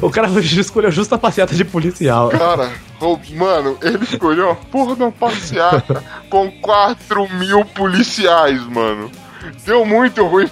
[0.01, 2.29] o cara escolheu justo a passeata de policial.
[2.29, 9.11] Cara, ô, mano, ele escolheu a porra da passeata com 4 mil policiais, mano.
[9.65, 10.49] Deu muito ruim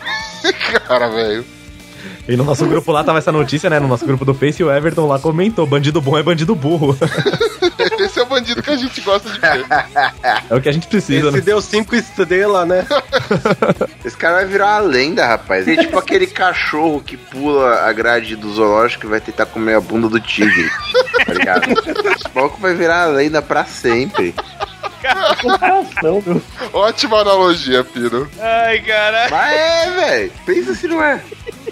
[0.88, 1.46] cara, velho.
[2.28, 3.80] E no nosso grupo lá tava essa notícia, né?
[3.80, 6.98] No nosso grupo do Face, e o Everton lá comentou: bandido bom é bandido burro.
[8.00, 9.66] Esse é o bandido que a gente gosta de ver.
[10.50, 11.42] é o que a gente precisa, Esse né?
[11.42, 12.86] deu cinco estrelas, né?
[14.04, 15.68] Esse cara vai virar uma lenda, rapaz.
[15.68, 19.82] É tipo aquele cachorro que pula a grade do zoológico e vai tentar comer a
[19.82, 20.70] bunda do tigre.
[21.26, 21.64] Tá ligado?
[21.72, 24.34] Esse vai virar uma lenda pra sempre.
[25.42, 26.42] Comparação, meu.
[26.74, 28.30] Ótima analogia, Pino.
[28.40, 29.32] Ai, caralho.
[29.32, 30.32] Mas é, velho.
[30.46, 31.22] Pensa se não é.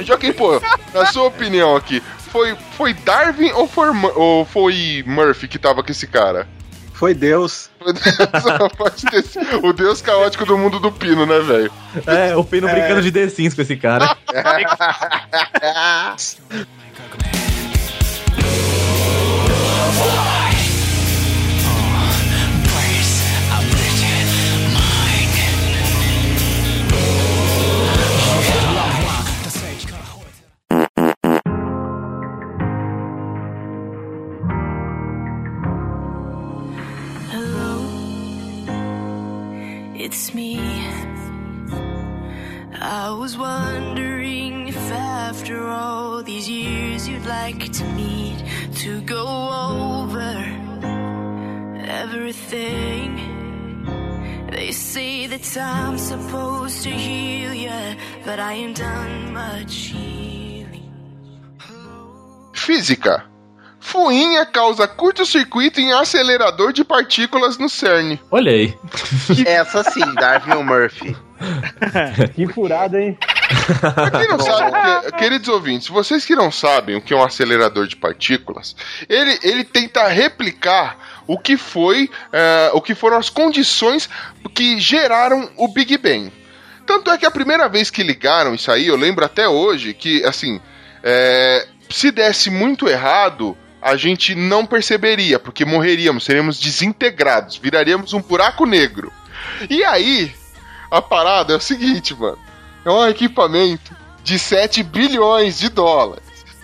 [0.01, 0.61] Joaquim, pô,
[0.93, 5.91] na sua opinião aqui, foi, foi Darwin ou foi, ou foi Murphy que tava com
[5.91, 6.47] esse cara?
[6.93, 7.69] Foi Deus.
[8.77, 11.71] Pode ter sido o deus caótico do mundo do Pino, né, velho?
[12.05, 14.17] É, o Pino brincando de The Sims com esse cara.
[62.69, 63.25] Física.
[63.79, 68.19] Fuinha causa curto-circuito em acelerador de partículas no CERN.
[68.29, 68.77] Olha aí.
[69.43, 71.17] Essa sim, Darwin Murphy.
[72.36, 73.17] Que furada, hein?
[73.79, 77.88] Pra quem não sabe, queridos ouvintes, vocês que não sabem o que é um acelerador
[77.88, 78.75] de partículas,
[79.08, 84.08] ele, ele tenta replicar o que foi, eh, o que foram as condições
[84.53, 86.32] que geraram o Big Bang.
[86.86, 90.23] Tanto é que a primeira vez que ligaram isso aí, eu lembro até hoje que,
[90.25, 90.60] assim,
[91.01, 98.21] eh, se desse muito errado, a gente não perceberia, porque morreríamos, seríamos desintegrados, viraríamos um
[98.21, 99.12] buraco negro.
[99.69, 100.32] E aí,
[100.91, 102.38] a parada é o seguinte, mano.
[102.86, 106.23] É um equipamento de 7 bilhões de dólares.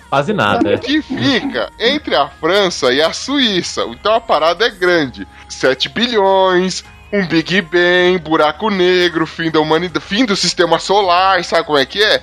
[0.09, 0.73] Quase nada.
[0.73, 0.77] é.
[0.77, 3.83] Que fica entre a França e a Suíça.
[3.83, 5.27] Então a parada é grande.
[5.49, 11.65] 7 bilhões, um Big Bang, buraco negro, fim da humanidade, fim do sistema solar, sabe
[11.65, 12.21] como é que é?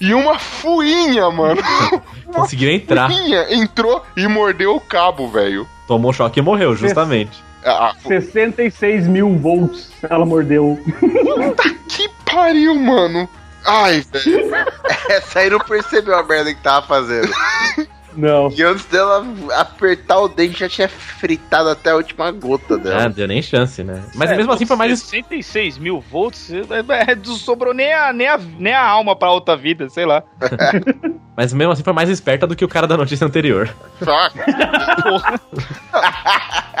[0.00, 1.60] E uma fuinha, mano.
[2.32, 3.10] Conseguiu entrar.
[3.10, 5.66] Fuinha entrou e mordeu o cabo, velho.
[5.86, 7.42] Tomou choque e morreu, justamente.
[7.64, 10.78] Ah, 66 mil volts ela mordeu.
[11.88, 13.28] que pariu, mano.
[13.66, 14.54] Ai, velho.
[15.10, 17.30] Essa aí não percebeu a merda que tava fazendo.
[18.18, 18.50] Não.
[18.50, 19.24] E antes dela
[19.56, 23.08] apertar o dente, já tinha fritado até a última gota Ah, dela.
[23.10, 24.02] deu nem chance, né?
[24.16, 24.98] Mas É, mesmo assim foi mais.
[24.98, 29.30] 66 mil volts, é, é, não sobrou nem a, nem, a, nem a alma pra
[29.30, 30.24] outra vida, sei lá.
[31.36, 33.72] Mas mesmo assim foi mais esperta do que o cara da notícia anterior.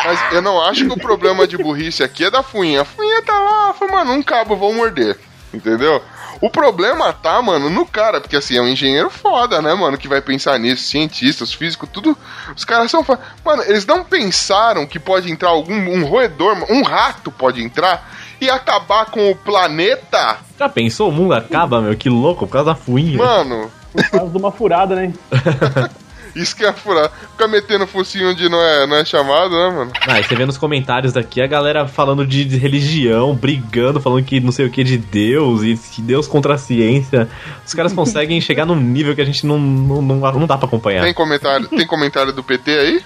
[0.04, 2.82] Mas eu não acho que o problema de burrice aqui é da fuinha.
[2.82, 5.18] A fuinha tá lá, foi, mano, um cabo, vou morder.
[5.52, 6.02] Entendeu?
[6.40, 10.08] O problema tá, mano, no cara, porque assim, é um engenheiro foda, né, mano, que
[10.08, 12.16] vai pensar nisso, cientistas, físicos, tudo.
[12.56, 13.04] Os caras são.
[13.44, 18.08] Mano, eles não pensaram que pode entrar algum um roedor, um rato pode entrar
[18.40, 20.38] e acabar com o planeta.
[20.58, 21.08] Já pensou?
[21.08, 21.96] O mundo acaba, meu?
[21.96, 23.18] Que louco, por causa da fuinha.
[23.18, 25.12] Mano, Por causa de uma furada, né?
[26.40, 27.10] isso que é furar.
[27.10, 29.92] Ficar metendo focinho onde não é, não é chamado, né, mano?
[30.06, 34.40] Ah, e você vê nos comentários daqui a galera falando de, religião, brigando, falando que
[34.40, 37.28] não sei o que de Deus e que Deus contra a ciência.
[37.66, 40.66] Os caras conseguem chegar num nível que a gente não, não, não, não dá pra
[40.66, 41.04] acompanhar.
[41.04, 43.04] Tem comentário, tem comentário do PT aí?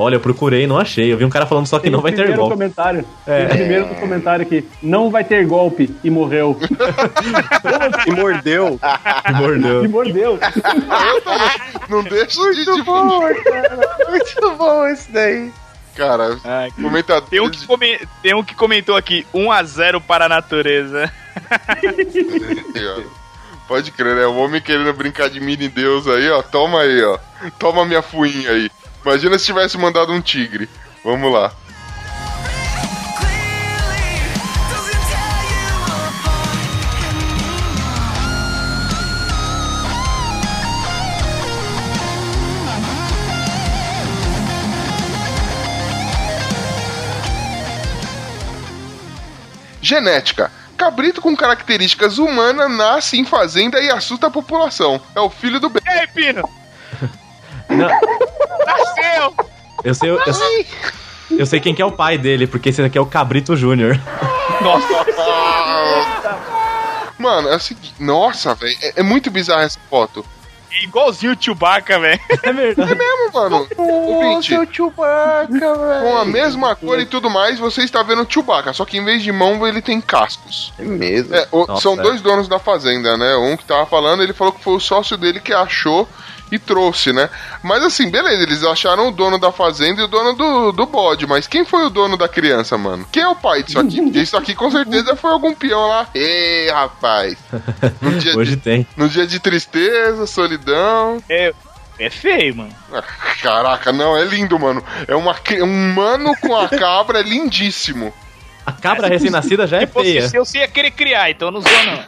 [0.00, 1.12] Olha, eu procurei, não achei.
[1.12, 2.54] Eu vi um cara falando só que Tem não vai ter primeiro golpe.
[2.54, 3.04] comentário.
[3.26, 3.44] É.
[3.44, 4.66] Tem o primeiro do comentário aqui.
[4.82, 5.94] Não vai ter golpe.
[6.02, 6.58] E morreu.
[8.06, 8.80] E mordeu.
[9.28, 9.88] e Mordeu.
[9.90, 10.38] mordeu.
[11.88, 15.52] Não deixa de, de Muito bom esse daí.
[15.96, 17.28] Cara, Ai, comentador.
[17.28, 21.12] tem, um que come- tem um que comentou aqui, 1x0 para a natureza.
[23.68, 24.26] Pode crer, né?
[24.26, 26.42] O homem querendo brincar de mini deus aí, ó.
[26.42, 27.18] Toma aí, ó.
[27.58, 28.70] Toma minha fuinha aí.
[29.04, 30.68] Imagina se tivesse mandado um tigre.
[31.02, 31.52] Vamos lá.
[49.82, 50.52] Genética.
[50.76, 55.00] Cabrito com características humanas nasce em fazenda e assusta a população.
[55.14, 55.70] É o filho do.
[55.86, 56.59] Ei, Pino!
[57.70, 57.88] Não,
[58.66, 59.34] Nasceu!
[59.84, 60.66] eu sei, eu, sei-
[61.38, 63.98] eu sei quem que é o pai dele, porque esse aqui é o Cabrito Júnior.
[67.18, 67.94] Mano, é o seguinte.
[67.98, 68.76] Nossa, velho.
[68.82, 70.24] É, é muito bizarra essa foto.
[70.72, 72.20] É igualzinho o Chewbacca, velho.
[72.42, 72.92] É verdade.
[72.92, 73.68] É mesmo, mano.
[73.76, 76.02] Ouvinte, Seu Chewbacca, velho.
[76.02, 78.72] com a mesma cor e tudo mais, você está vendo o Chewbacca.
[78.72, 80.72] Só que em vez de mão, ele tem cascos.
[80.78, 81.34] É mesmo.
[81.34, 82.02] É, o- Nossa, são é.
[82.02, 83.36] dois donos da fazenda, né?
[83.36, 86.08] Um que tava falando, ele falou que foi o sócio dele que achou
[86.50, 87.28] e trouxe, né?
[87.62, 91.26] Mas assim, beleza, eles acharam o dono da fazenda e o dono do, do bode,
[91.26, 93.06] mas quem foi o dono da criança, mano?
[93.10, 94.00] Quem é o pai disso aqui?
[94.02, 96.08] Porque isso aqui com certeza foi algum peão lá.
[96.14, 97.36] Ei, rapaz!
[98.00, 98.86] No dia, Hoje de, tem.
[98.96, 101.22] no dia de tristeza, solidão.
[101.28, 101.52] É,
[101.98, 102.74] é feio, mano.
[102.92, 103.02] Ah,
[103.42, 104.82] Caraca, não, é lindo, mano.
[105.06, 108.12] É uma, um mano com a cabra, é lindíssimo.
[108.66, 110.28] A cabra recém-nascida já é Se fosse feia.
[110.28, 112.04] seu, você ia querer criar, então não zoa não.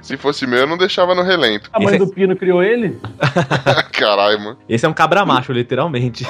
[0.02, 1.70] Se fosse meu, eu não deixava no relento.
[1.72, 2.98] A mãe Esse- do Pino criou ele?
[3.92, 4.58] Caralho, mano.
[4.68, 6.26] Esse é um cabra macho, literalmente.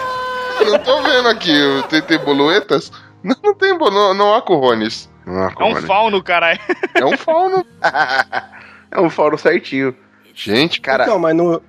[0.60, 1.52] Eu não tô vendo aqui.
[1.88, 2.92] Tem, tem boluetas?
[3.22, 5.10] Não, não tem bolo, não, não há corrones.
[5.26, 5.84] Não há É um corrones.
[5.84, 6.60] fauno, caralho.
[6.94, 7.64] É um fauno.
[8.96, 9.92] É um fórum certinho.
[10.32, 11.60] Gente, Cara, Então, mas no,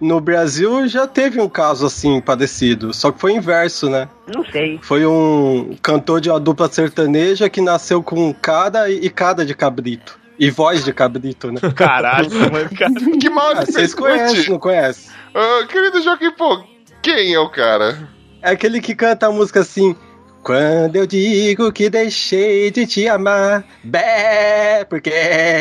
[0.00, 2.94] no Brasil já teve um caso assim, parecido.
[2.94, 4.08] Só que foi inverso, né?
[4.26, 4.78] Não sei.
[4.82, 10.18] Foi um cantor de uma dupla sertaneja que nasceu com cara e, cara de cabrito.
[10.38, 11.60] E voz de cabrito, né?
[11.76, 12.94] Caralho, mano, cara.
[13.20, 15.10] que mal Ah, vocês conhecem, não conhecem?
[15.34, 16.64] Ah, querido Joaquim, pô,
[17.02, 18.08] quem é o cara?
[18.40, 19.94] É aquele que canta a música assim.
[20.42, 25.10] Quando eu digo que deixei de te amar, bé, porque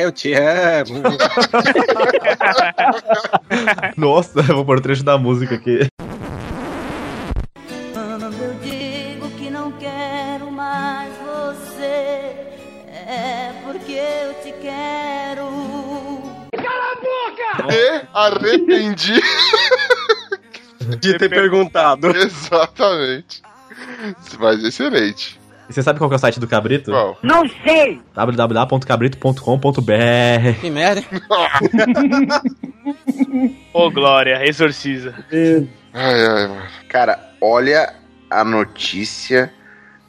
[0.02, 1.04] eu te amo.
[3.98, 5.88] Nossa, eu vou pôr o trecho da música aqui.
[7.94, 11.84] Quando eu digo que não quero mais você,
[12.96, 15.50] é porque eu te quero.
[17.68, 19.22] Me arrependi.
[21.00, 22.08] De ter perguntado.
[22.16, 23.42] Exatamente.
[24.40, 25.40] Mas excelente.
[25.70, 26.90] E você sabe qual que é o site do cabrito?
[26.92, 27.18] Qual?
[27.22, 28.02] Não sei!
[28.16, 31.04] www.cabrito.com.br Que merda.
[33.74, 35.14] Ô, Glória, exorciza.
[35.94, 36.62] Ai, ai, mano.
[36.88, 37.94] cara, olha
[38.30, 39.52] a notícia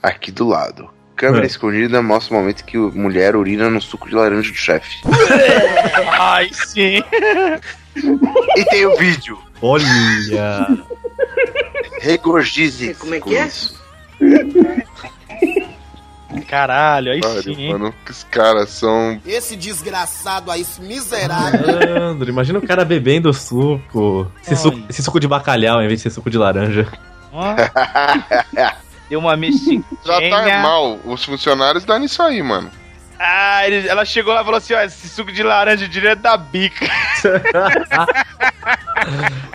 [0.02, 0.88] aqui do lado.
[1.16, 1.46] Câmera É.
[1.46, 4.96] escondida mostra o momento que mulher urina no suco de laranja do chefe.
[6.18, 7.02] Ai, sim.
[8.56, 9.38] E tem o vídeo.
[9.60, 9.84] Olha!
[12.00, 13.46] Regozije Como é que é?
[13.46, 13.78] isso.
[16.48, 17.72] Caralho, aí Pariu, sim.
[17.72, 17.94] mano.
[18.04, 19.20] que Os caras são.
[19.26, 21.60] Esse desgraçado aí, esse miserável.
[21.66, 24.30] Malandro, imagina o cara bebendo suco.
[24.42, 24.80] Esse, suco.
[24.88, 26.86] esse suco de bacalhau em vez de ser suco de laranja.
[29.08, 29.82] Deu uma mexidinha.
[30.04, 30.98] Já tá mal.
[31.04, 32.70] Os funcionários dão nisso aí, mano.
[33.22, 36.38] Ah, ele- ela chegou lá e falou assim: ó, esse suco de laranja direto da
[36.38, 36.86] bica.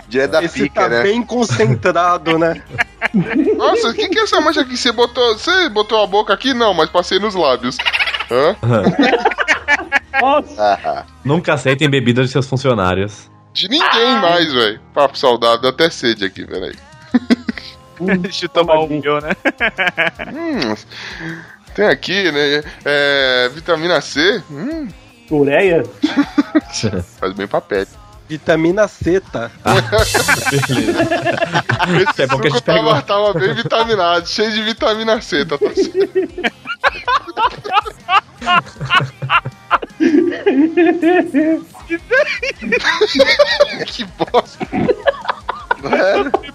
[0.08, 1.02] Direto da Esse pica, tá né?
[1.02, 2.62] bem concentrado, né?
[3.56, 4.76] Nossa, o que, que é essa mancha aqui?
[4.76, 5.36] Você botou.
[5.38, 6.54] Você botou a boca aqui?
[6.54, 7.76] Não, mas passei nos lábios.
[8.30, 8.56] Hã?
[10.20, 13.30] Nossa, Nunca aceitem bebidas de seus funcionários.
[13.52, 14.80] De ninguém mais, velho.
[14.94, 16.74] Papo saudável, dá até sede aqui, peraí.
[18.20, 19.30] Deixa eu tomar um meu, né?
[20.32, 20.74] Hum,
[21.76, 22.62] tem aqui, né?
[22.84, 24.42] É, vitamina C.
[24.50, 24.88] Hum,
[25.30, 25.84] ureia?
[27.20, 27.86] faz bem pra pele.
[28.28, 29.50] Vitamina C, tá?
[30.50, 31.04] Beleza.
[32.10, 35.44] Esse É bom que a suco gente tava, tava bem vitaminado, cheio de vitamina C,
[35.44, 35.56] tá,
[43.86, 44.66] que bosta.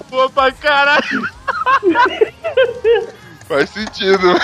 [0.09, 1.29] Boa pra caralho.
[3.47, 4.35] Faz sentido.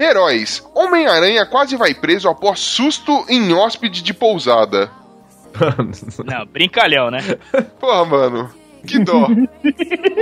[0.00, 0.62] Heróis.
[0.74, 4.90] Homem-Aranha quase vai preso após susto em hóspede de pousada.
[6.24, 7.18] Não, brincalhão, né?
[7.80, 8.50] Porra, mano.
[8.86, 9.26] Que dó.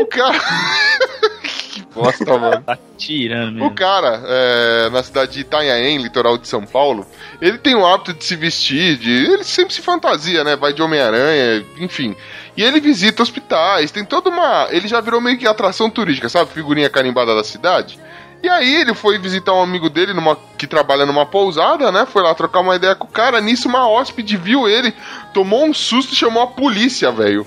[0.01, 0.39] o cara.
[1.43, 2.63] que bosta, mano.
[2.63, 3.75] Tá tirando O mesmo.
[3.75, 7.07] cara, é, na cidade de Itanhaém, litoral de São Paulo,
[7.41, 10.57] ele tem o hábito de se vestir, de, ele sempre se fantasia, né?
[10.57, 12.17] Vai de Homem-Aranha, enfim.
[12.57, 14.69] E ele visita hospitais, tem toda uma.
[14.71, 16.51] Ele já virou meio que atração turística, sabe?
[16.51, 17.99] Figurinha carimbada da cidade.
[18.43, 22.07] E aí ele foi visitar um amigo dele numa, que trabalha numa pousada, né?
[22.07, 23.41] Foi lá trocar uma ideia com o cara.
[23.41, 24.95] Nisso, uma hóspede viu ele,
[25.33, 27.47] tomou um susto e chamou a polícia, velho.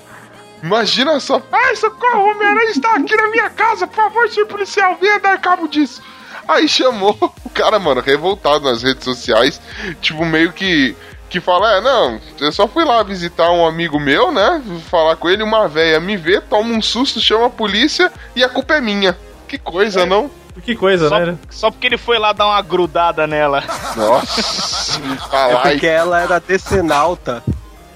[0.62, 1.40] Imagina só.
[1.50, 5.40] Ai, socorro, o Homem-Aranha está aqui na minha casa, por favor, senhor policial, venha dar
[5.40, 6.02] cabo disso.
[6.46, 9.60] Aí chamou o cara, mano, revoltado nas redes sociais,
[10.00, 10.96] tipo, meio que.
[11.30, 14.60] Que fala, é, não, eu só fui lá visitar um amigo meu, né?
[14.90, 18.48] Falar com ele, uma véia me vê, toma um susto, chama a polícia e a
[18.48, 19.16] culpa é minha.
[19.46, 20.28] Que coisa, não?
[20.64, 21.38] Que coisa, Só, né?
[21.48, 23.62] só porque ele foi lá dar uma grudada nela.
[23.96, 27.42] Nossa, me É falar porque ela era decenalta.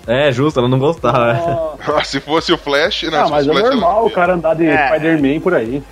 [0.07, 1.77] É, justo, ela não gostava.
[1.97, 4.55] Ah, Se fosse o Flash, não, Ah, mas é o Flash, normal o cara andar
[4.55, 4.89] de É.
[4.89, 5.83] Spider-Man por aí.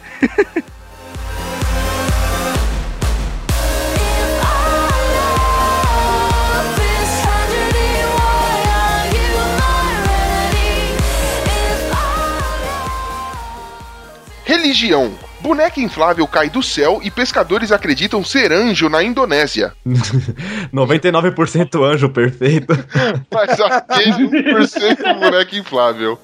[14.44, 15.12] Religião.
[15.42, 19.72] Boneca inflável cai do céu e pescadores acreditam ser anjo na Indonésia.
[20.72, 22.72] 99% anjo perfeito.
[23.32, 26.18] Mas aquele 1% boneca inflável.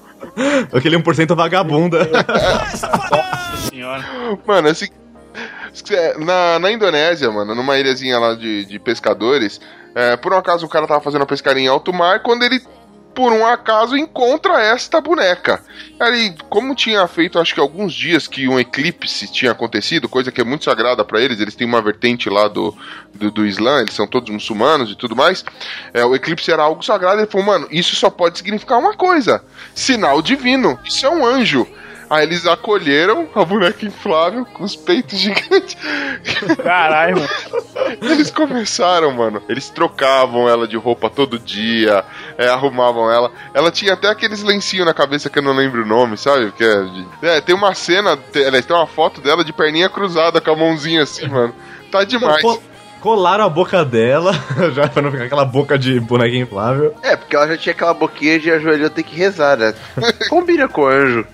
[0.73, 2.09] Aquele 1% vagabunda.
[3.69, 4.03] Senhora.
[4.47, 4.87] Mano, assim.
[6.17, 9.61] Na, na Indonésia, mano, numa ilhazinha lá de, de pescadores,
[9.95, 12.61] é, por um acaso o cara tava fazendo uma pescaria em alto mar quando ele,
[13.19, 15.61] por um acaso, encontra esta boneca.
[15.99, 20.39] Aí, como tinha feito, acho que alguns dias que um eclipse tinha acontecido, coisa que
[20.39, 22.73] é muito sagrada pra eles, eles têm uma vertente lá do,
[23.13, 25.43] do, do Islã, eles são todos muçulmanos e tudo mais.
[25.93, 29.43] É, o eclipse era algo sagrado, ele falou, mano, isso só pode significar uma coisa:
[29.75, 31.67] sinal divino, isso é um anjo.
[32.09, 35.77] Aí eles acolheram a boneca inflável com os peitos gigantes.
[36.63, 37.29] Caralho, mano.
[38.01, 39.41] Eles começaram, mano.
[39.47, 42.03] Eles trocavam ela de roupa todo dia,
[42.37, 43.31] é, arrumavam ela.
[43.53, 46.51] Ela tinha até aqueles lencinhos na cabeça que eu não lembro o nome, sabe?
[46.51, 50.41] Que é, de- é, tem uma cena, tem, tem uma foto dela de perninha cruzada
[50.41, 51.53] com a mãozinha assim, mano.
[51.91, 52.41] Tá demais.
[52.41, 52.61] Co-
[53.01, 54.33] Colaram a boca dela,
[54.73, 56.93] já pra não ficar aquela boca de boneca inflável.
[57.01, 59.73] É, porque ela já tinha aquela boquinha de ajoelhar ter que rezar, né?
[60.29, 61.25] Combina com o anjo.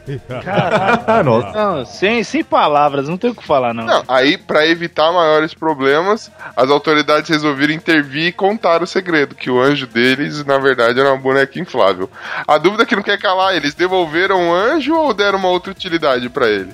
[1.08, 1.52] Ah, nossa.
[1.52, 3.86] Não, sem, sem palavras, não tem o que falar, não.
[3.86, 9.50] Não, aí, pra evitar maiores problemas, as autoridades resolveram intervir e contar o segredo: que
[9.50, 12.10] o anjo deles, na verdade, era uma boneca inflável.
[12.48, 15.72] A dúvida é que não quer calar: eles devolveram o anjo ou deram uma outra
[15.72, 16.72] utilidade pra ele?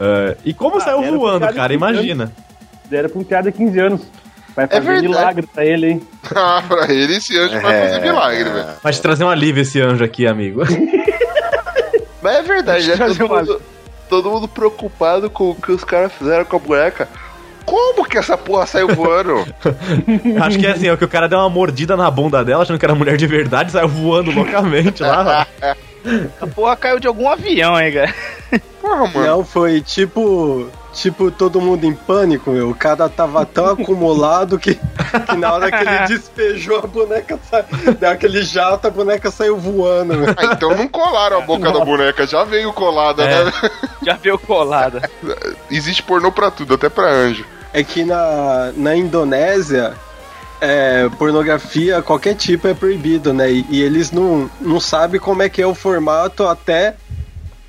[0.00, 2.30] É, e como Ah, saiu voando, cara Imagina.
[2.90, 4.00] Deram pra um criado de 15 anos.
[4.54, 5.08] Vai fazer verdade.
[5.08, 6.02] milagre pra ele, hein?
[6.34, 8.66] Ah, pra ele esse anjo vai fazer milagre, velho.
[8.82, 10.62] Vai te trazer um alívio esse anjo aqui, amigo.
[12.20, 12.92] Mas é verdade?
[12.92, 13.62] Trazer Todo mundo,
[14.08, 17.08] todo mundo preocupado com o que os caras fizeram com a boneca.
[17.64, 19.46] Como que essa porra saiu voando?
[20.42, 22.78] Acho que é assim, é que o cara deu uma mordida na bunda dela, achando
[22.78, 25.46] que era mulher de verdade, saiu voando loucamente lá.
[26.40, 28.14] A porra caiu de algum avião, hein, cara.
[28.80, 29.26] Porra, mano.
[29.26, 30.68] Não, foi tipo.
[30.98, 32.70] Tipo, todo mundo em pânico, meu.
[32.70, 37.64] O cara tava tão acumulado que, que na hora que ele despejou a boneca, sa...
[37.98, 40.34] deu aquele jato, a boneca saiu voando, meu.
[40.36, 43.44] Ah, então não colaram a boca da boneca, já veio colada, É.
[43.44, 43.52] né?
[44.04, 45.08] Já veio colada.
[45.70, 47.44] Existe pornô pra tudo, até pra anjo.
[47.72, 49.94] É que na, na Indonésia,
[50.60, 53.52] é, pornografia, qualquer tipo é proibido, né?
[53.52, 56.96] E, e eles não, não sabem como é que é o formato até,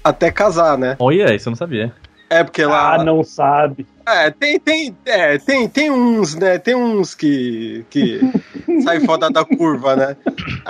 [0.04, 0.96] até casar, né?
[0.98, 1.94] Olha, isso eu não sabia.
[2.30, 2.96] É porque lá.
[2.96, 3.88] Ah, não sabe.
[4.06, 6.58] É, tem, tem, é, tem, tem uns, né?
[6.58, 8.20] Tem uns que, que
[8.84, 10.18] saem fora da curva, né?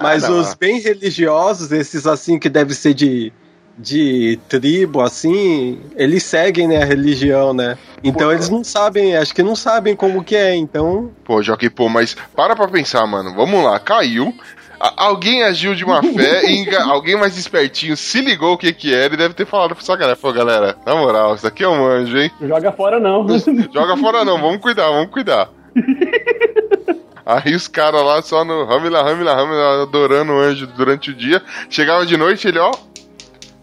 [0.02, 0.40] Mas não.
[0.40, 3.32] os bem religiosos, esses assim que deve ser de,
[3.78, 7.78] de tribo, assim, eles seguem né, a religião, né?
[8.04, 11.12] Então Pô, eles não sabem, acho que não sabem como que é, então.
[11.24, 13.34] Pô, Joaquim, pô, mas para pra pensar, mano.
[13.36, 14.34] Vamos lá, caiu.
[14.80, 19.14] Alguém agiu de má fé e alguém mais espertinho se ligou o que que era
[19.14, 20.16] e deve ter falado pra essa galera.
[20.16, 22.32] Pô, galera, na moral, isso aqui é um anjo, hein?
[22.42, 23.28] Joga fora, não.
[23.74, 25.50] Joga fora não, vamos cuidar, vamos cuidar.
[27.26, 31.44] Aí os caras lá só no Ramila, Ramila, Ramila, adorando o anjo durante o dia.
[31.70, 32.72] Chegava de noite, ele, ó.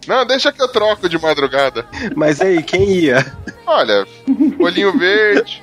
[0.06, 1.84] Não, deixa que eu troco de madrugada.
[2.14, 3.26] Mas aí, quem ia?
[3.66, 4.06] Olha,
[4.60, 5.60] olhinho verde.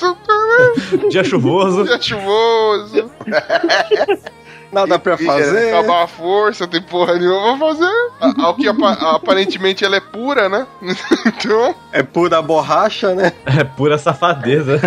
[1.10, 1.84] Dia chuvoso.
[1.84, 3.10] Dia chuvoso.
[4.72, 5.68] Nada pra fazer.
[5.72, 7.92] Acabar a força, tem porra nenhuma pra fazer.
[8.20, 10.66] A- Ao que apa- aparentemente ela é pura, né?
[11.26, 13.32] então, É pura borracha, né?
[13.46, 14.80] É pura safadeza.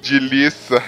[0.00, 0.82] de liça.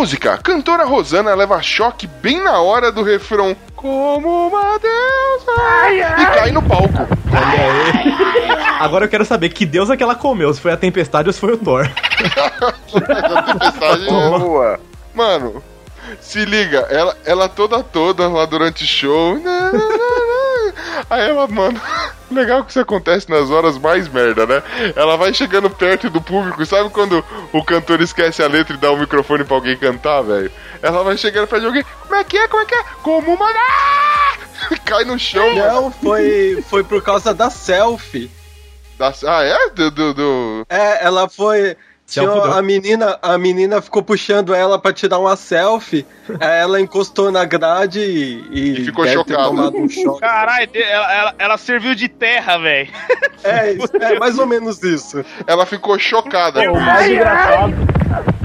[0.00, 0.38] Música.
[0.38, 3.54] Cantora Rosana leva choque bem na hora do refrão.
[3.76, 5.90] Como uma deusa.
[5.92, 6.88] E cai no palco.
[8.80, 11.38] Agora eu quero saber que deusa que ela comeu, se foi a tempestade ou se
[11.38, 11.86] foi o Thor.
[13.34, 14.80] A tempestade- Boa.
[15.14, 15.62] Mano,
[16.18, 19.36] se liga, ela, ela toda toda lá durante o show.
[21.08, 21.80] Aí ela, mano,
[22.30, 24.62] Legal que isso acontece nas horas mais merda, né?
[24.94, 28.92] Ela vai chegando perto do público, sabe quando o cantor esquece a letra e dá
[28.92, 30.50] o microfone pra alguém cantar, velho?
[30.80, 32.84] Ela vai chegando perto de alguém, como é que é, como é que é?
[33.02, 33.48] Como uma...
[33.50, 34.38] Ah!
[34.86, 35.72] Cai no chão, mano.
[35.72, 38.30] Não, foi, foi por causa da selfie.
[38.96, 39.70] Da- Ah, é?
[39.70, 41.76] Do, do, do- É, ela foi.
[42.10, 46.04] Tinha Selfie a menina, a menina ficou puxando ela pra tirar uma selfie.
[46.40, 49.76] aí ela encostou na grade e, E ficou deve ter chocada.
[49.76, 50.20] um choque.
[50.20, 52.90] Caralho, ela, ela, ela serviu de terra, velho.
[53.44, 53.76] É,
[54.12, 55.24] é mais ou menos isso.
[55.46, 56.60] Ela ficou chocada.
[56.70, 57.74] O mais engraçado.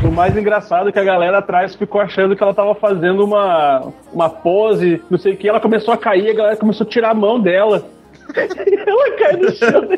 [0.04, 3.92] O mais engraçado é que a galera atrás ficou achando que ela tava fazendo uma,
[4.14, 7.10] uma pose, não sei o que, ela começou a cair, a galera começou a tirar
[7.10, 7.84] a mão dela.
[8.36, 9.90] ela cai no chão.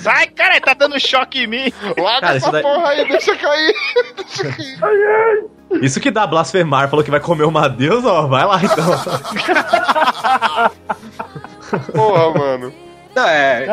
[0.00, 1.72] Sai, cara, tá dando choque em mim.
[1.98, 3.74] Larga Cara, essa daí- porra aí, deixa cair.
[4.16, 5.44] deixa cair.
[5.82, 9.00] Isso que dá blasfemar, falou que vai comer uma deusa, ó, vai lá então.
[11.92, 12.72] Porra, mano.
[13.14, 13.66] É,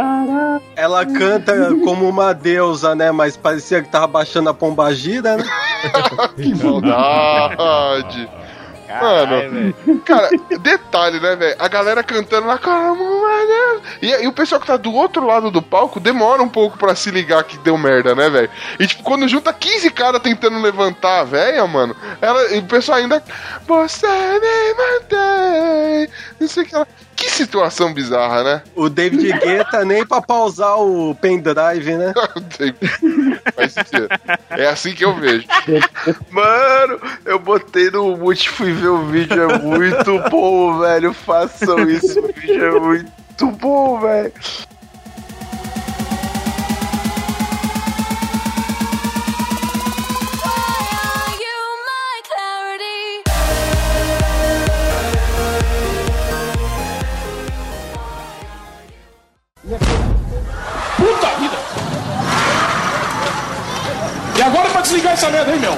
[0.75, 1.53] ela canta
[1.85, 3.09] como uma deusa, né?
[3.09, 5.43] Mas parecia que tava baixando a pombagira, né?
[6.35, 8.29] Que maldade.
[8.89, 9.73] Mano,
[10.03, 10.29] cara,
[10.59, 11.55] detalhe, né, velho?
[11.59, 13.81] A galera cantando lá, calma, mano.
[14.01, 16.95] E, e o pessoal que tá do outro lado do palco demora um pouco pra
[16.95, 18.49] se ligar que deu merda, né, velho?
[18.79, 23.23] E tipo, quando junta 15 caras tentando levantar a véia, mano, ela, o pessoal ainda.
[23.67, 26.09] Você me mantém.
[26.39, 26.87] Não sei o que ela.
[27.19, 28.61] Que situação bizarra, né?
[28.73, 32.13] O David Guetta nem pra pausar o pendrive, né?
[33.53, 34.07] Faz sentido.
[34.49, 35.45] É assim que eu vejo.
[36.31, 41.13] Mano, eu botei no multi e fui ver o vídeo, é muito bom, velho.
[41.13, 44.31] Façam isso, o vídeo é muito bom, velho.
[65.27, 65.73] Merda aí, meu?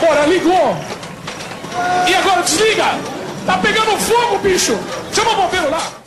[0.00, 0.76] Bora, ligou!
[2.06, 2.84] E agora desliga!
[3.46, 4.78] Tá pegando fogo, bicho!
[5.12, 6.03] Chama o bombeiro lá!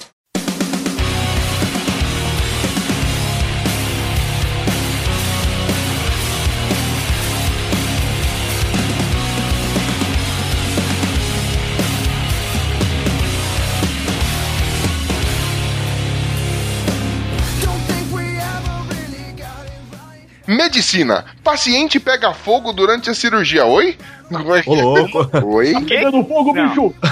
[20.77, 21.25] Medicina.
[21.43, 23.65] Paciente pega fogo durante a cirurgia.
[23.65, 23.97] Oi?
[24.29, 25.27] Como é que Ô, louco.
[25.45, 25.73] Oi?
[25.73, 26.69] Tá pegando fogo, Não.
[26.69, 26.93] bicho!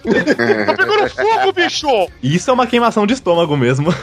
[0.00, 2.08] Tá pegando fogo, bicho!
[2.22, 3.94] Isso é uma queimação de estômago mesmo.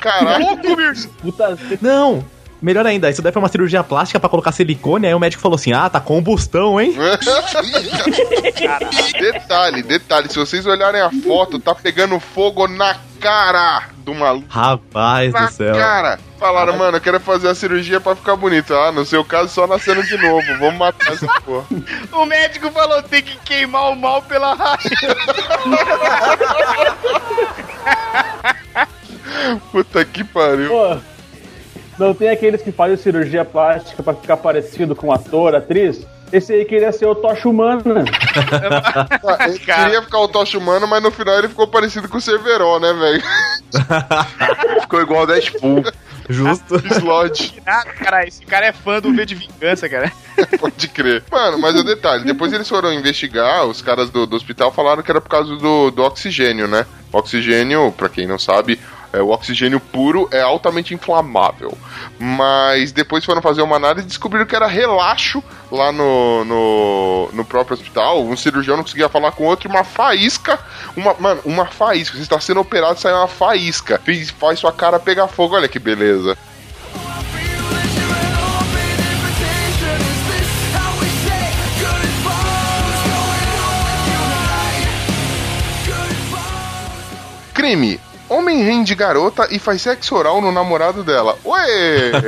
[0.00, 0.44] Caralho.
[0.44, 1.08] Fogo, bicho!
[1.22, 2.24] Puta, Não,
[2.60, 5.56] melhor ainda, isso daí foi uma cirurgia plástica pra colocar silicone, aí o médico falou
[5.56, 6.94] assim, ah, tá combustão, hein?
[9.18, 10.28] detalhe, detalhe.
[10.28, 14.46] Se vocês olharem a foto, tá pegando fogo na cara do maluco.
[14.48, 15.74] Rapaz Na do céu.
[15.74, 16.18] cara.
[16.38, 18.72] Falaram, mano, eu quero fazer a cirurgia pra ficar bonito.
[18.74, 20.42] Ah, no seu caso, só nascendo de novo.
[20.58, 21.66] Vamos matar essa porra.
[22.12, 24.82] O médico falou tem que queimar o mal pela raiz.
[29.70, 30.70] Puta que pariu.
[30.70, 30.98] pô.
[32.00, 36.06] Não tem aqueles que fazem cirurgia plástica pra ficar parecido com ator, atriz?
[36.32, 37.82] Esse aí queria ser o Tocha Humana.
[39.22, 42.20] Ah, Ele queria ficar o Tocha Humano, mas no final ele ficou parecido com o
[42.20, 43.22] Cerveró, né, velho?
[44.80, 45.82] Ficou igual o Deadpool.
[46.30, 46.76] Justo.
[46.96, 47.60] Slot.
[47.66, 50.10] Ah, cara, esse cara é fã do V de Vingança, cara.
[50.58, 51.22] Pode crer.
[51.30, 55.10] Mano, mas o detalhe, depois eles foram investigar, os caras do, do hospital falaram que
[55.10, 56.86] era por causa do, do oxigênio, né?
[57.12, 58.80] Oxigênio, pra quem não sabe,
[59.12, 61.76] é, o oxigênio puro é altamente inflamável.
[62.18, 67.44] Mas depois foram fazer uma análise e descobriram que era relaxo lá no, no, no
[67.44, 68.24] próprio hospital.
[68.24, 70.58] Um cirurgião não conseguia falar com outro uma faísca.
[70.96, 72.16] Uma, mano, uma faísca.
[72.16, 74.00] Você está sendo operado sai uma faísca.
[74.38, 75.56] Faz sua cara pegar fogo.
[75.56, 76.36] Olha que beleza.
[87.52, 88.00] Crime.
[88.30, 91.36] Homem rende garota e faz sexo oral no namorado dela.
[91.44, 92.12] Ué!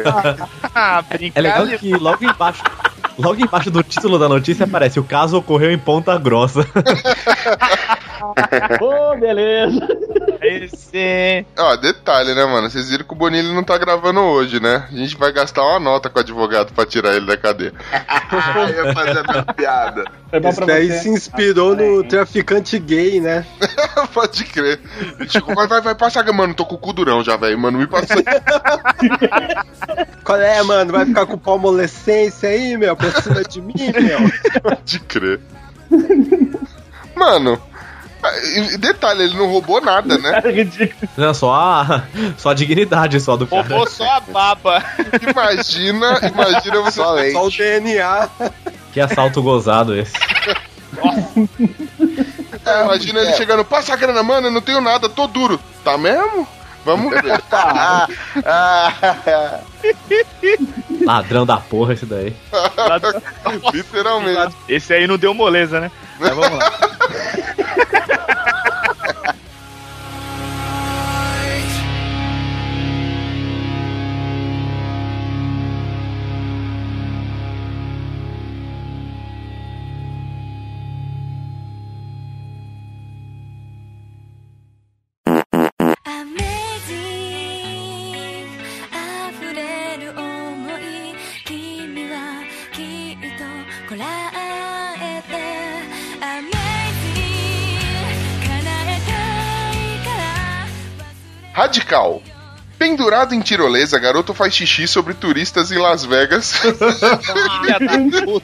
[0.74, 2.62] Ah, É legal que logo embaixo,
[3.18, 6.64] logo embaixo do título da notícia aparece o caso ocorreu em Ponta Grossa.
[8.80, 9.86] Ô, beleza.
[10.42, 11.46] Esse...
[11.56, 12.68] Ó, detalhe, né, mano?
[12.68, 14.88] Vocês viram que o Bonilha não tá gravando hoje, né?
[14.90, 17.72] A gente vai gastar uma nota com o advogado pra tirar ele da cadeia.
[18.56, 20.04] Eu ia fazer a minha piada.
[20.32, 23.46] Esse pra daí se inspirou no traficante gay, né?
[24.12, 24.80] Pode crer.
[25.28, 26.22] Chegou, vai, vai, vai, passa.
[26.32, 27.58] Mano, tô com o cu durão já, velho.
[27.58, 28.14] Mano, me passa.
[30.24, 30.92] Qual é, mano?
[30.92, 32.96] Vai ficar com palmolescência aí, meu?
[32.96, 34.62] Pra cima de mim, meu?
[34.62, 35.40] Pode crer.
[37.14, 37.60] Mano,
[38.56, 40.40] e detalhe, ele não roubou nada, né?
[40.44, 41.10] É ridículo.
[41.16, 42.02] Não, só a,
[42.36, 43.62] só a dignidade só do cara.
[43.62, 44.82] Roubou só a baba.
[45.20, 47.00] Imagina, imagina você.
[47.00, 47.30] Só.
[47.32, 48.28] Só o DNA.
[48.92, 50.14] Que assalto gozado esse.
[52.64, 55.60] É, imagina ele chegando, passa a grana, mano, eu não tenho nada, tô duro.
[55.84, 56.46] Tá mesmo?
[56.84, 57.40] Vamos ver.
[57.50, 58.08] Ah,
[58.44, 59.60] ah,
[61.04, 62.34] Ladrão da porra esse daí.
[63.72, 64.54] Literalmente.
[64.68, 65.90] Esse aí não deu moleza, né?
[66.18, 66.70] Mas vamos lá.
[101.62, 102.20] Radical.
[102.76, 106.60] Pendurado em tirolesa, garoto faz xixi sobre turistas em Las Vegas.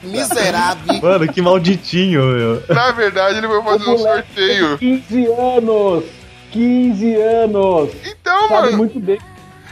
[0.01, 1.01] Miserável.
[1.01, 2.63] Mano, que malditinho, meu.
[2.73, 4.77] Na verdade, ele vai fazer um sorteio.
[4.77, 6.03] 15 anos!
[6.51, 7.89] 15 anos!
[8.05, 9.19] Então, Sabe mano, muito bem.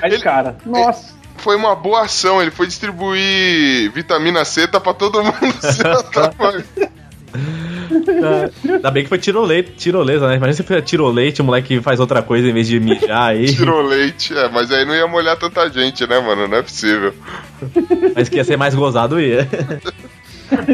[0.02, 1.14] Aí, Ele- cara, nossa.
[1.38, 2.42] foi uma boa ação.
[2.42, 5.34] Ele foi distribuir vitamina C, tá pra todo mundo.
[8.64, 10.36] Ainda bem que foi tirolete, tirolesa, né?
[10.36, 13.48] Imagina se foi tirolete, o moleque faz outra coisa em vez de mijar aí.
[13.56, 14.38] Tirou leite.
[14.38, 16.48] É, mas aí não ia molhar tanta gente, né, mano?
[16.48, 17.14] Não é possível.
[18.16, 19.48] Mas que ia ser mais gozado ia.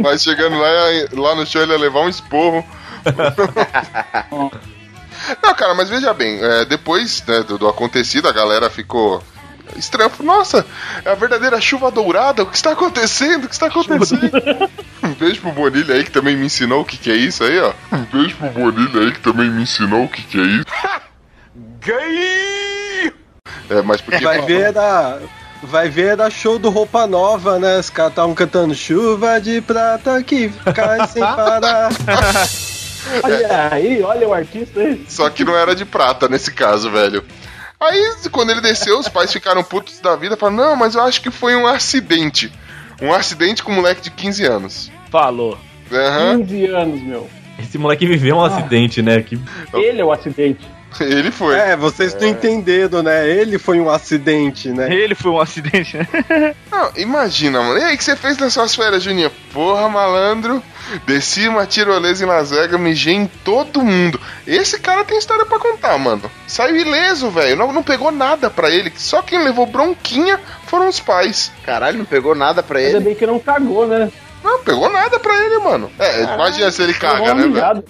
[0.01, 0.69] Mas chegando lá,
[1.13, 2.65] lá no show ele ia levar um esporro.
[5.41, 9.23] Não, cara, mas veja bem, é, depois né, do, do acontecido, a galera ficou
[9.77, 10.09] estranha.
[10.09, 10.65] Falou, Nossa,
[11.03, 13.45] é a verdadeira chuva dourada, o que está acontecendo?
[13.45, 14.31] O que está acontecendo?
[15.03, 17.59] um beijo pro Bonilha aí que também me ensinou o que, que é isso aí,
[17.59, 17.73] ó.
[17.91, 20.65] Um beijo pro Bonilha aí que também me ensinou o que, que é isso.
[21.79, 23.13] Gay!
[23.69, 24.23] É, mas porque.
[24.23, 25.19] Vai ver da.
[25.61, 27.79] Vai ver da show do Roupa Nova, né?
[27.79, 31.89] Os caras estavam cantando chuva de prata que cai sem parar.
[33.21, 35.05] Olha aí, olha o artista aí.
[35.09, 37.23] Só que não era de prata nesse caso, velho.
[37.83, 41.21] Aí, quando ele desceu, os pais ficaram putos da vida, falaram: Não, mas eu acho
[41.21, 42.51] que foi um acidente.
[43.01, 44.91] Um acidente com um moleque de 15 anos.
[45.11, 45.57] Falou.
[45.91, 47.29] Aham, 15 anos, meu.
[47.59, 49.21] Esse moleque viveu um acidente, né?
[49.21, 49.39] Que...
[49.73, 50.65] Ele é o acidente.
[51.01, 51.55] ele foi.
[51.55, 53.27] É, vocês estão entendendo, né?
[53.29, 54.93] Ele foi um acidente, né?
[54.93, 56.07] Ele foi um acidente, né?
[56.71, 57.77] Não, imagina, mano.
[57.79, 59.31] E aí, o que você fez nas suas férias, Juninho?
[59.51, 60.61] Porra, malandro.
[61.05, 64.19] Desci uma tirolesa em Las Vegas, mijei em todo mundo.
[64.45, 66.29] Esse cara tem história pra contar, mano.
[66.45, 67.55] Saiu ileso, velho.
[67.55, 68.91] Não, não pegou nada pra ele.
[68.97, 71.51] Só quem levou bronquinha foram os pais.
[71.65, 73.05] Caralho, não pegou nada pra Ainda ele.
[73.05, 74.11] bem que não cagou, né?
[74.43, 75.89] Não, pegou nada pra ele, mano.
[75.97, 77.83] É, imagina se ele caga, né, velho?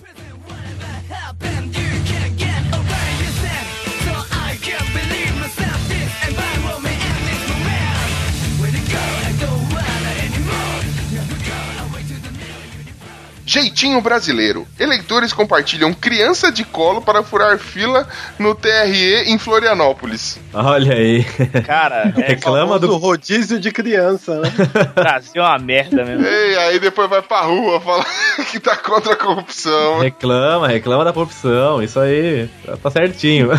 [13.53, 14.65] Jeitinho brasileiro.
[14.79, 18.07] Eleitores compartilham criança de colo para furar fila
[18.39, 20.39] no TRE em Florianópolis.
[20.51, 21.23] Olha aí.
[21.63, 22.97] Cara, é, Reclama do do.
[22.97, 24.51] rodízio de criança, né?
[24.95, 26.25] Brasil é uma merda mesmo.
[26.25, 28.05] Ei, aí depois vai pra rua falar
[28.49, 29.99] que tá contra a corrupção.
[29.99, 31.79] Reclama, reclama da corrupção.
[31.83, 32.49] Isso aí.
[32.81, 33.49] Tá- certinho.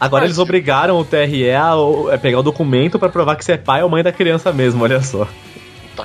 [0.00, 1.72] Agora eles obrigaram o TRE a,
[2.14, 4.84] a pegar o documento pra provar que você é pai ou mãe da criança mesmo,
[4.84, 5.26] olha só.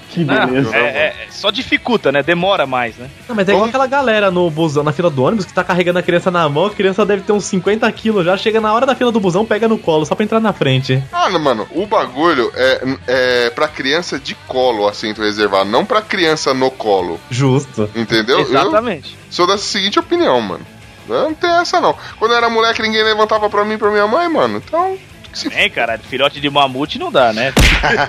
[0.09, 0.75] Que Não, beleza.
[0.75, 2.21] é, é- só dificulta, né?
[2.23, 3.09] Demora mais, né?
[3.27, 5.99] Não, mas é igual aquela galera no busão, na fila do ônibus, que tá carregando
[5.99, 8.85] a criança na mão, a criança deve ter uns 50 quilos já, chega na hora
[8.85, 11.01] da fila do busão, pega no colo, só pra entrar na frente.
[11.11, 16.01] Ah, não, mano, o bagulho é, é pra criança de colo, assento reservado, não pra
[16.01, 17.19] criança no colo.
[17.29, 17.89] Justo.
[17.95, 18.39] Entendeu?
[18.39, 19.13] Exatamente.
[19.27, 20.65] Eu sou da seguinte opinião, mano.
[21.09, 21.95] Eu não tem essa não.
[22.17, 24.61] Quando eu era moleque, ninguém levantava pra mim e pra minha mãe, mano.
[24.65, 24.97] Então.
[25.33, 25.49] Se...
[25.49, 27.51] Bem, cara, filhote de mamute não dá, né?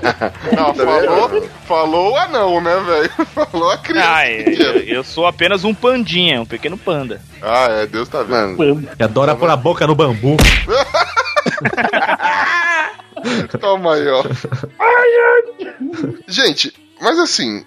[0.54, 3.10] Não, falou, falou o anão, né, velho?
[3.50, 4.08] Falou a criança.
[4.14, 7.20] Ah, eu, eu- eu sou apenas um pandinha, um pequeno panda.
[7.42, 8.56] Ah, é, Deus tá vendo.
[8.96, 10.36] Que adora pôr a boca no bambu.
[13.60, 14.22] Toma aí, ó.
[16.26, 17.64] Gente, mas assim.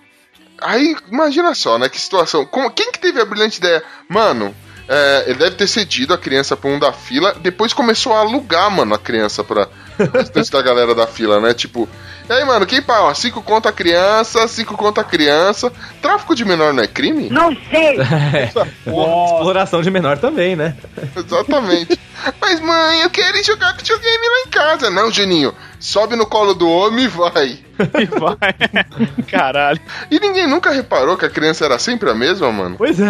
[0.62, 1.88] Aí, imagina só, né?
[1.90, 2.46] Que situação.
[2.46, 3.84] Como, quem que teve a brilhante ideia?
[4.10, 4.56] Mano,
[4.88, 8.72] é, ele deve ter cedido a criança pra um da fila, depois começou a alugar,
[8.72, 9.68] mano, a criança pra
[10.14, 11.54] restante da galera da fila, né?
[11.54, 11.88] Tipo,
[12.30, 13.04] e aí, mano, quem paga?
[13.04, 15.72] Ó, cinco conta a criança, cinco conta a criança.
[16.02, 17.30] Tráfico de menor não é crime?
[17.72, 18.46] É.
[18.46, 20.76] Exploração de menor também, né?
[21.16, 22.00] Exatamente.
[22.42, 24.90] Mas, mãe, eu quero jogar videogame lá em casa.
[24.90, 27.60] Não, Juninho, sobe no colo do homem e vai.
[27.80, 28.54] E vai.
[29.30, 29.80] Caralho.
[30.10, 32.76] E ninguém nunca reparou que a criança era sempre a mesma, mano?
[32.78, 33.08] Pois é.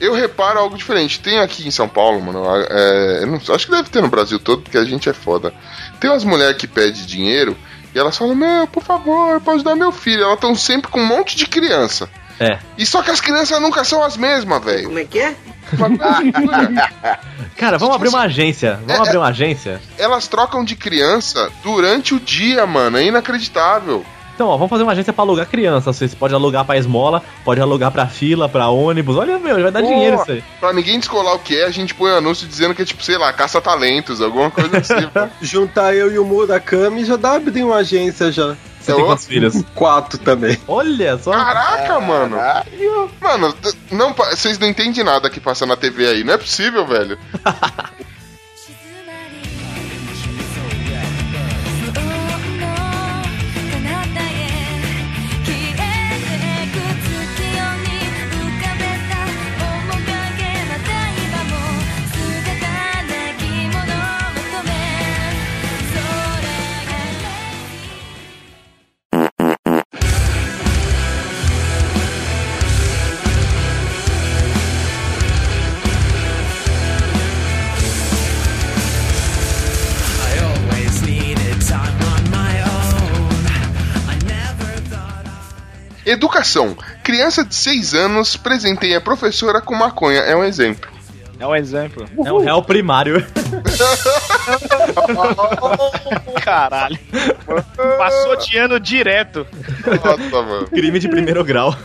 [0.00, 1.20] Eu reparo algo diferente.
[1.20, 2.44] Tem aqui em São Paulo, mano.
[2.68, 5.54] é, eu não- acho que deve ter no Brasil todo, porque a gente é foda.
[6.00, 7.56] Tem umas mulheres que pedem dinheiro
[7.94, 10.22] e elas falam: Meu, por favor, pode dar meu filho.
[10.22, 12.10] Elas estão sempre com um monte de criança.
[12.38, 12.58] É.
[12.76, 14.84] E só que as crianças nunca são as mesmas, velho.
[14.84, 15.34] Como é que é?
[17.56, 18.78] Cara, vamos abrir uma agência.
[18.86, 19.80] Vamos abrir uma agência.
[19.98, 22.98] Elas trocam de criança durante o dia, mano.
[22.98, 24.04] É inacreditável.
[24.36, 25.94] Então, ó, vamos fazer uma agência pra alugar criança.
[25.94, 29.16] Você pode alugar pra esmola, pode alugar pra fila, pra ônibus.
[29.16, 30.44] Olha, meu, vai dar dinheiro isso aí.
[30.60, 33.02] Pra ninguém descolar o que é, a gente põe um anúncio dizendo que é tipo,
[33.02, 35.08] sei lá, caça-talentos, alguma coisa assim.
[35.40, 38.54] Juntar eu e o Murakami já dá abrir uma agência já.
[38.78, 39.64] Você tem quantos filhos?
[39.74, 40.56] Quatro também.
[40.68, 41.32] Olha só.
[41.32, 42.36] Caraca, mano.
[43.20, 46.22] Mano, t- não, vocês não entendem nada que passa na TV aí.
[46.22, 47.18] Não é possível, velho.
[86.06, 86.76] Educação.
[87.02, 90.20] Criança de 6 anos presenteia a professora com maconha.
[90.20, 90.88] É um exemplo.
[91.38, 92.06] É um exemplo.
[92.24, 93.24] É um réu primário.
[96.42, 96.98] Caralho.
[97.98, 99.46] Passou de ano direto.
[99.84, 100.66] Nossa, mano.
[100.68, 101.76] Crime de primeiro grau.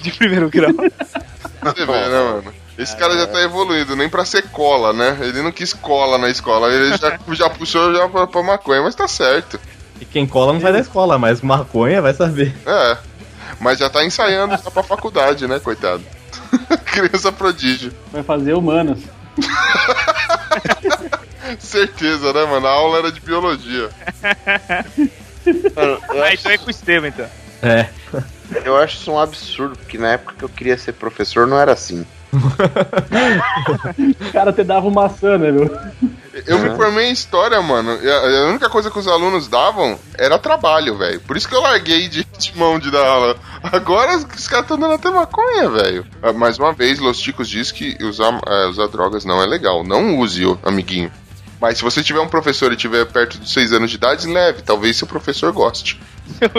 [0.00, 0.72] De primeiro grau.
[0.72, 2.52] Você vê, né, mano?
[2.76, 5.18] Esse cara já tá evoluindo, nem pra ser cola, né?
[5.20, 8.94] Ele não quis cola na escola, ele já, já puxou já pra, pra maconha, mas
[8.94, 9.60] tá certo.
[10.00, 12.54] E quem cola não sai da escola, mas maconha vai saber.
[12.66, 12.96] É.
[13.62, 16.02] Mas já tá ensaiando já pra faculdade, né, coitado?
[16.84, 17.92] Criança prodígio.
[18.10, 18.98] Vai fazer humanas.
[21.60, 22.66] Certeza, né, mano?
[22.66, 23.88] A aula era de biologia.
[25.76, 27.26] Ah, então é com o Estevam, então.
[27.62, 27.88] É.
[28.64, 31.72] Eu acho isso um absurdo, porque na época que eu queria ser professor não era
[31.72, 32.04] assim.
[34.28, 35.70] O cara te dava uma maçã, né, meu?
[36.46, 37.98] Eu me formei em história, mano.
[38.02, 41.20] e a, a única coisa que os alunos davam era trabalho, velho.
[41.20, 43.36] Por isso que eu larguei de, de mão de dar aula.
[43.62, 46.06] Agora os, caras estão dando até maconha, velho.
[46.22, 49.84] Ah, Mais uma vez, Los Chicos diz que usar, eh, usar drogas não é legal.
[49.84, 51.12] Não use, ô, amiguinho.
[51.60, 54.62] Mas se você tiver um professor e tiver perto de 6 anos de idade, leve.
[54.62, 56.00] Talvez seu professor goste.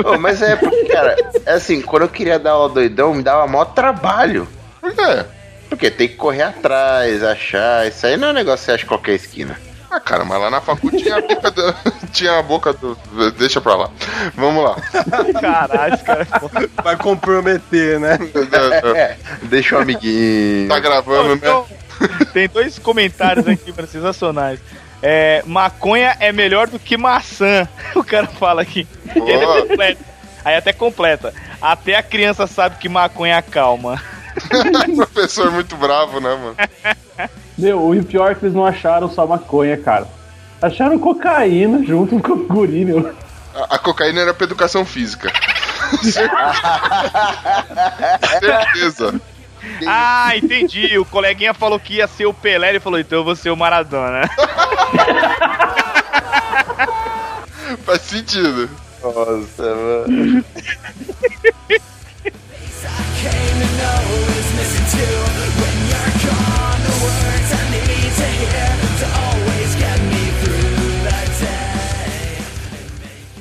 [0.05, 1.15] Ô, mas é porque, cara,
[1.45, 4.47] é assim, quando eu queria dar aula doidão, me dava maior trabalho.
[4.79, 5.25] Por quê?
[5.73, 7.87] Porque tem que correr atrás, achar.
[7.87, 9.57] Isso aí não é um negócio que você acha qualquer esquina.
[9.89, 11.75] Ah, cara, mas lá na faculdade tinha a boca do.
[12.13, 12.95] tinha a boca do.
[13.37, 13.89] Deixa pra lá.
[14.35, 14.75] Vamos lá.
[15.41, 16.27] Caralho, esse cara.
[16.83, 18.19] Vai comprometer, né?
[18.95, 19.17] É,
[19.49, 20.67] deixa o amiguinho.
[20.67, 21.65] Tá gravando, né?
[22.33, 24.59] Tem dois comentários aqui, mano, sensacionais.
[25.01, 27.67] É, maconha é melhor do que maçã.
[27.95, 28.87] O cara fala aqui.
[29.13, 29.29] Boa.
[29.29, 30.05] Ele é completa.
[30.45, 31.33] Aí até completa.
[31.59, 33.37] Até a criança sabe que maconha
[34.49, 35.05] acalma.
[35.07, 36.55] Professor muito bravo, né, mano?
[37.57, 40.07] Meu, o pior é que eles não acharam só maconha, cara.
[40.61, 43.13] Acharam cocaína junto com o guri, meu.
[43.53, 45.31] A, a cocaína era pra educação física.
[48.39, 49.21] Certeza.
[49.85, 50.97] Ah, entendi.
[50.97, 53.57] O coleguinha falou que ia ser o Pelé, ele falou, então eu vou ser o
[53.57, 54.29] Maradona.
[57.85, 58.69] Faz sentido.
[59.01, 60.45] Nossa, mano.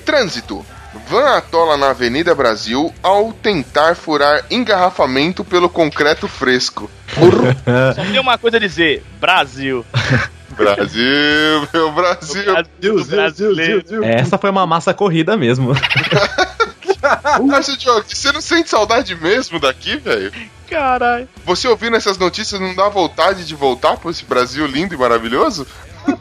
[0.04, 0.64] Trânsito.
[1.08, 6.90] Van atola na Avenida Brasil ao tentar furar engarrafamento pelo concreto fresco.
[7.94, 9.84] Só tem uma coisa a dizer: Brasil.
[10.54, 12.44] Brasil, meu Brasil.
[12.44, 14.04] Brasil, brasileiro.
[14.04, 15.72] Essa foi uma massa corrida mesmo.
[17.56, 20.32] Acha, Diogo, você não sente saudade mesmo daqui, velho?
[20.68, 21.28] Caralho.
[21.44, 25.66] Você ouvindo essas notícias não dá vontade de voltar pra esse Brasil lindo e maravilhoso?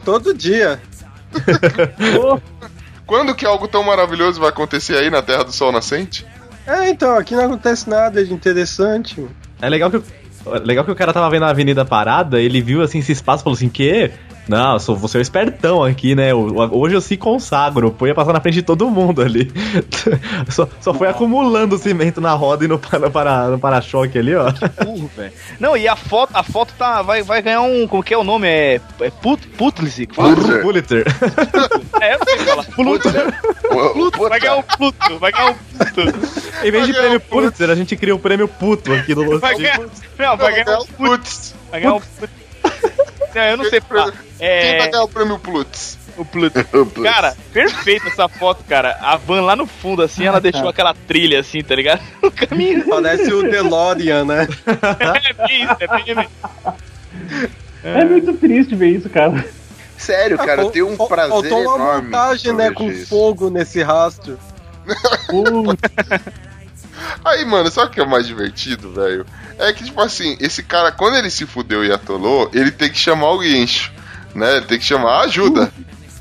[0.04, 0.80] Todo dia.
[3.06, 6.26] Quando que algo tão maravilhoso vai acontecer aí na Terra do Sol Nascente?
[6.66, 9.20] É, então, aqui não acontece nada de interessante.
[9.20, 9.34] mano.
[9.60, 10.04] É legal que, o-
[10.62, 13.44] legal que o cara tava vendo a avenida parada, ele viu assim esse espaço e
[13.44, 14.10] falou assim: que?
[14.48, 16.34] Não, eu sou, você é o espertão aqui, né?
[16.34, 19.50] Hoje eu se consagro, pô, ia passar na frente de todo mundo ali.
[20.48, 24.52] Só, só foi acumulando cimento na roda e no, para, para, no para-choque ali, ó.
[24.84, 25.32] Burro, velho.
[25.58, 27.86] Não, e a foto, a foto tá, vai, vai ganhar um.
[27.86, 28.48] Como que é o nome?
[28.48, 28.80] É.
[29.00, 30.06] é put, Putlice.
[30.06, 30.34] que fala?
[30.34, 30.62] Pulitzer.
[30.62, 31.04] Pulitzer.
[32.00, 32.64] É, eu sei falar.
[32.74, 33.08] Pluto.
[33.92, 34.28] Pluto.
[34.28, 35.18] Vai ganhar um Pluto.
[35.18, 36.18] Vai ganhar um Pluto.
[36.64, 37.20] Em vez de prêmio um.
[37.20, 39.80] Pulitzer, a gente cria o prêmio puto aqui no ganhar.
[40.18, 40.96] Não, vai ganhar um Putz.
[40.96, 41.54] Putz.
[41.70, 42.41] Vai ganhar um Putz.
[43.34, 44.12] Não, eu não sei falar.
[44.12, 44.48] Quem vai
[44.86, 44.90] É.
[44.90, 45.98] ganhar o prêmio Plutz?
[46.16, 46.62] O Pluto.
[47.02, 48.98] Cara, perfeita essa foto, cara.
[49.00, 52.02] A van lá no fundo, assim, ela deixou aquela trilha, assim, tá ligado?
[52.22, 52.84] O caminho.
[52.86, 54.46] Parece o DeLorean, né?
[55.24, 56.28] É bem isso, é bem
[57.82, 59.42] É muito triste ver isso, cara.
[59.96, 62.02] Sério, cara, eu tenho um prazer Faltou uma enorme.
[62.06, 63.06] montagem, quando né, eu com isso.
[63.08, 64.38] fogo nesse rastro.
[67.24, 69.26] Aí, mano, sabe o que é o mais divertido, velho?
[69.58, 72.98] É que, tipo assim, esse cara, quando ele se fudeu e atolou, ele tem que
[72.98, 73.92] chamar o guincho,
[74.34, 74.56] né?
[74.56, 75.72] Ele tem que chamar ajuda.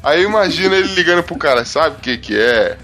[0.04, 2.78] Aí imagina ele ligando pro cara, sabe o que que é?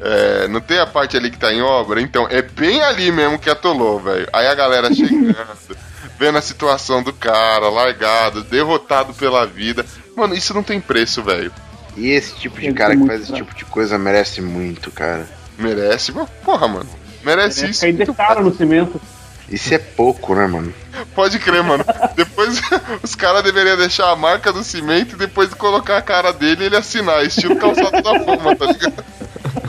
[0.00, 2.00] É, não tem a parte ali que tá em obra?
[2.00, 4.28] Então, é bem ali mesmo que atolou, velho.
[4.32, 5.36] Aí a galera chegando,
[6.18, 9.86] vendo a situação do cara, largado, derrotado pela vida.
[10.16, 11.52] Mano, isso não tem preço, velho.
[11.96, 13.44] E esse tipo de cara que faz esse fraco.
[13.44, 15.28] tipo de coisa merece muito, cara.
[15.58, 16.12] Merece,
[16.44, 17.01] porra, mano.
[17.24, 17.80] Merece isso.
[17.80, 19.00] Cair de cara no cimento.
[19.48, 20.72] Isso é pouco, né, mano?
[21.14, 21.84] Pode crer, mano.
[22.16, 22.60] Depois
[23.02, 26.66] os caras deveriam deixar a marca do cimento e depois colocar a cara dele e
[26.66, 29.04] ele assinar, estilo calçado da fama, tá ligado?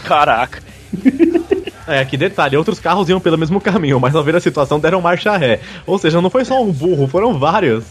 [0.06, 0.64] Caraca.
[1.86, 5.02] É, que detalhe, outros carros iam pelo mesmo caminho, mas ao ver a situação deram
[5.02, 5.60] marcha ré.
[5.86, 7.84] Ou seja, não foi só um burro, foram vários.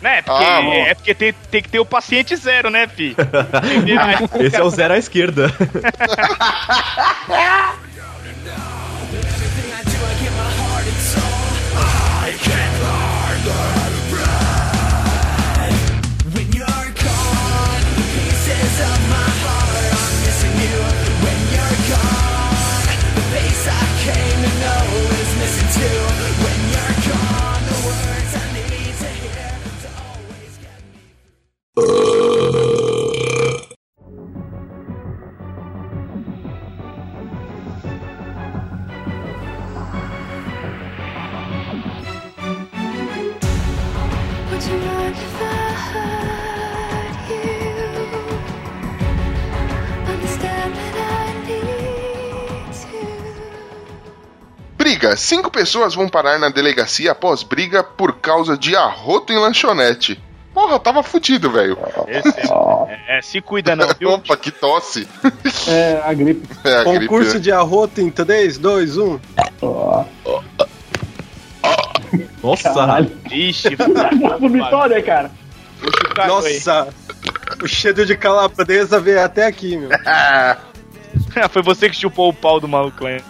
[0.00, 0.22] Né?
[0.22, 3.16] Porque, Ah, é porque tem, tem que ter o paciente zero, né, fi?
[4.38, 5.52] Esse é o zero à esquerda.
[31.76, 32.09] Would
[55.00, 55.16] Briga.
[55.16, 60.22] Cinco pessoas vão parar na delegacia após briga por causa de arroto em lanchonete.
[60.52, 61.78] Porra, tava fudido, velho.
[62.06, 64.10] É, é, se cuida não, viu?
[64.12, 65.08] Opa, que tosse.
[65.66, 66.46] É a gripe.
[66.62, 67.06] É a gripe.
[67.06, 69.20] Concurso de arroto em 3, 2, 1.
[69.62, 70.04] Ó.
[72.42, 73.10] Nossa, Caralho.
[73.30, 73.76] Ixi,
[75.06, 75.30] cara?
[76.26, 76.88] Nossa,
[77.62, 79.88] o cheiro de calabresa veio até aqui, meu.
[81.50, 83.22] Foi você que chupou o pau do maluco hein?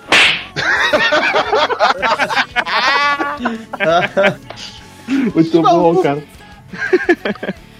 [5.35, 6.23] Muito bom, cara.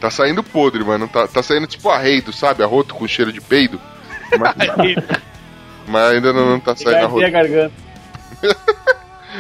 [0.01, 1.07] Tá saindo podre, mano.
[1.09, 2.63] Tá, tá saindo tipo arreito, sabe?
[2.63, 3.81] Arroto com cheiro de peido.
[4.39, 4.55] Mas,
[5.87, 7.25] mas ainda não, não tá saindo arroto.
[7.25, 7.73] a garganta.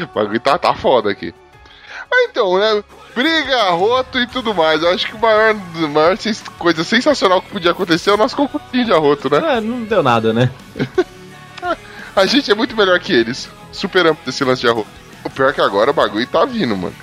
[0.02, 1.34] O bagulho tá, tá foda aqui.
[2.08, 2.82] Mas então, né?
[3.14, 4.80] Briga, arroto e tudo mais.
[4.82, 5.54] Eu acho que a maior,
[5.90, 9.56] maior sens- coisa sensacional que podia acontecer é o nosso concursinho de arroto, né?
[9.56, 10.48] É, não deu nada, né?
[12.14, 13.50] A gente é muito melhor que eles.
[13.72, 14.88] Superamos esse lance de arroto.
[15.24, 16.94] O pior é que agora o bagulho tá vindo, mano.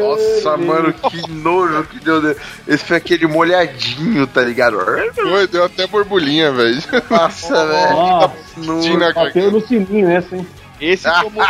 [0.00, 2.36] Nossa, mano, que nojo que deu.
[2.66, 4.78] Esse foi aquele molhadinho, tá ligado?
[5.14, 6.82] Foi, deu até borbulhinha, velho.
[7.08, 8.98] Nossa, velho.
[8.98, 10.46] Na bateu no sininho essa, hein?
[10.80, 11.44] Esse tomou.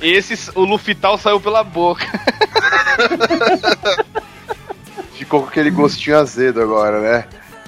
[0.00, 2.06] Esse, o Lufital saiu pela boca.
[5.12, 7.24] Ficou com aquele gostinho azedo agora, né?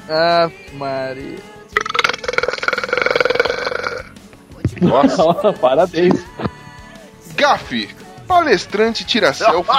[0.08, 1.38] Ah, Maria.
[4.82, 5.52] Nossa.
[5.54, 6.24] Parabéns.
[7.34, 7.88] Gafe.
[8.26, 9.72] Palestrante tira selfie.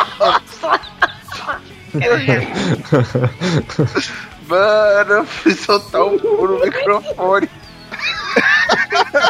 [4.48, 7.50] Mano, eu fui soltar um furo no microfone.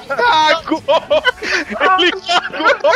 [0.08, 0.84] Cagou!
[2.00, 2.94] Ele cagou!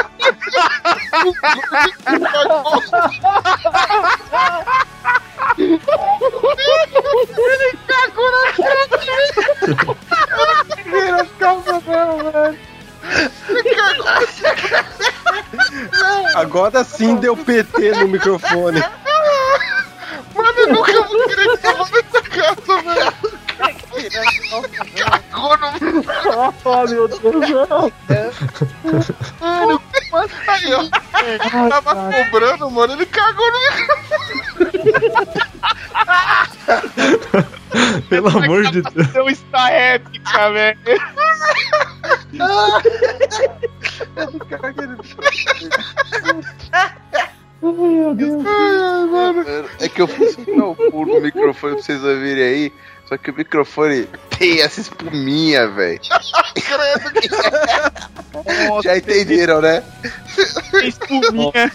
[7.38, 8.54] Ele cagou na
[16.36, 18.84] Agora sim deu PT no microfone.
[20.36, 23.14] Mano, eu nunca vou querer que eu nessa casa, velho.
[24.98, 25.68] Cagou no.
[26.66, 27.92] Oh, meu Deus do céu.
[29.40, 29.82] Mano,
[30.48, 31.70] Aí, ó.
[31.70, 32.94] Tava cobrando, mano.
[32.94, 35.53] Ele cagou no microfone.
[38.10, 39.08] Pelo amor de Deus.
[39.08, 40.80] Deu está épica, velho.
[49.80, 52.74] É que eu fui soltar o pulo no microfone pra vocês ouvirem aí.
[53.06, 54.08] Só que o microfone
[54.38, 56.00] tem essa espuminha, velho.
[58.84, 59.84] Já entenderam, né?
[60.84, 61.72] Espuminha.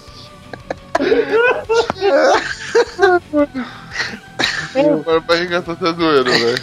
[5.07, 6.62] A barriga tá até doendo, velho.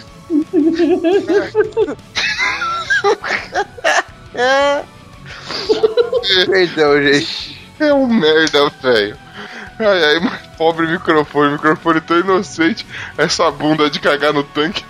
[6.47, 7.55] Perdão, gente.
[7.79, 9.17] É um merda, velho.
[9.79, 12.85] Ai, ai, pobre microfone, microfone tão inocente.
[13.17, 14.83] Essa bunda de cagar no tanque.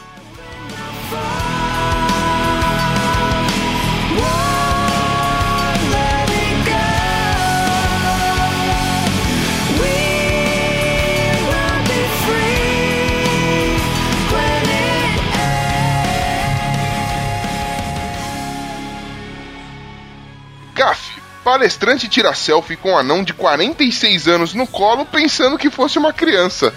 [21.46, 26.12] Palestrante tira selfie com um anão de 46 anos no colo pensando que fosse uma
[26.12, 26.74] criança.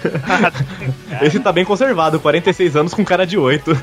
[1.23, 3.75] Esse tá bem conservado, 46 anos com cara de 8.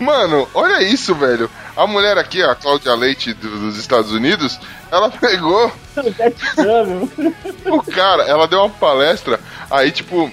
[0.00, 1.48] Mano, olha isso, velho.
[1.76, 4.58] A mulher aqui, a Cláudia Leite do- dos Estados Unidos,
[4.90, 5.72] ela pegou
[7.66, 9.38] o cara, ela deu uma palestra,
[9.70, 10.30] aí tipo,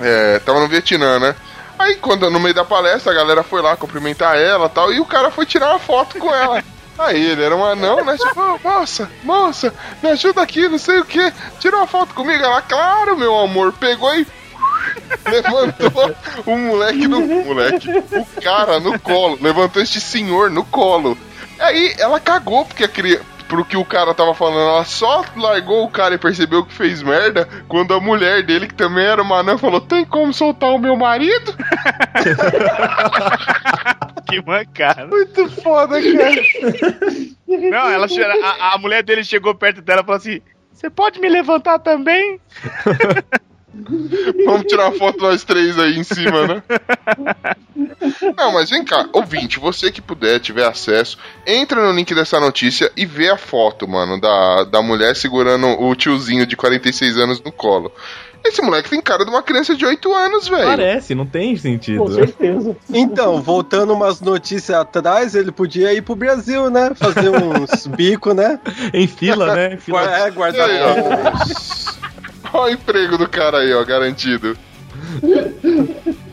[0.00, 1.34] é, tava no Vietnã, né?
[1.78, 5.00] Aí quando no meio da palestra a galera foi lá cumprimentar ela e tal, e
[5.00, 6.62] o cara foi tirar uma foto com ela.
[7.02, 8.16] Aí ele era um anão, né?
[8.16, 11.32] Tipo, "Ô, moça, moça, me ajuda aqui, não sei o que.
[11.58, 12.42] Tira uma foto comigo.
[12.42, 14.26] Ela, claro, meu amor, pegou e
[15.26, 16.14] levantou
[16.46, 17.20] o moleque no.
[17.20, 19.38] Moleque, o cara no colo.
[19.40, 21.16] Levantou este senhor no colo.
[21.58, 23.24] Aí ela cagou porque a criança.
[23.52, 27.02] Pro que o cara tava falando, ela só largou o cara e percebeu que fez
[27.02, 30.78] merda quando a mulher dele, que também era uma anã, falou: Tem como soltar o
[30.78, 31.54] meu marido?
[34.26, 35.08] Que mancada.
[35.08, 36.42] Muito foda, cara.
[37.46, 38.06] Não, ela
[38.42, 40.40] a, a mulher dele chegou perto dela e falou assim:
[40.72, 42.40] Você pode me levantar também?
[44.44, 46.62] Vamos tirar uma foto nós três aí em cima, né?
[48.36, 52.90] Não, mas vem cá, ouvinte, você que puder, tiver acesso, entra no link dessa notícia
[52.96, 57.50] e vê a foto, mano, da, da mulher segurando o tiozinho de 46 anos no
[57.50, 57.90] colo.
[58.44, 60.64] Esse moleque tem cara de uma criança de 8 anos, velho.
[60.64, 61.98] Parece, não tem sentido.
[61.98, 62.76] Com certeza.
[62.92, 66.90] Então, voltando umas notícias atrás, ele podia ir pro Brasil, né?
[66.94, 68.58] Fazer uns bico, né?
[68.92, 69.74] Em fila, né?
[69.74, 70.02] Em fila.
[70.02, 70.68] É, guardar.
[72.54, 74.56] Olha o emprego do cara aí, ó, garantido.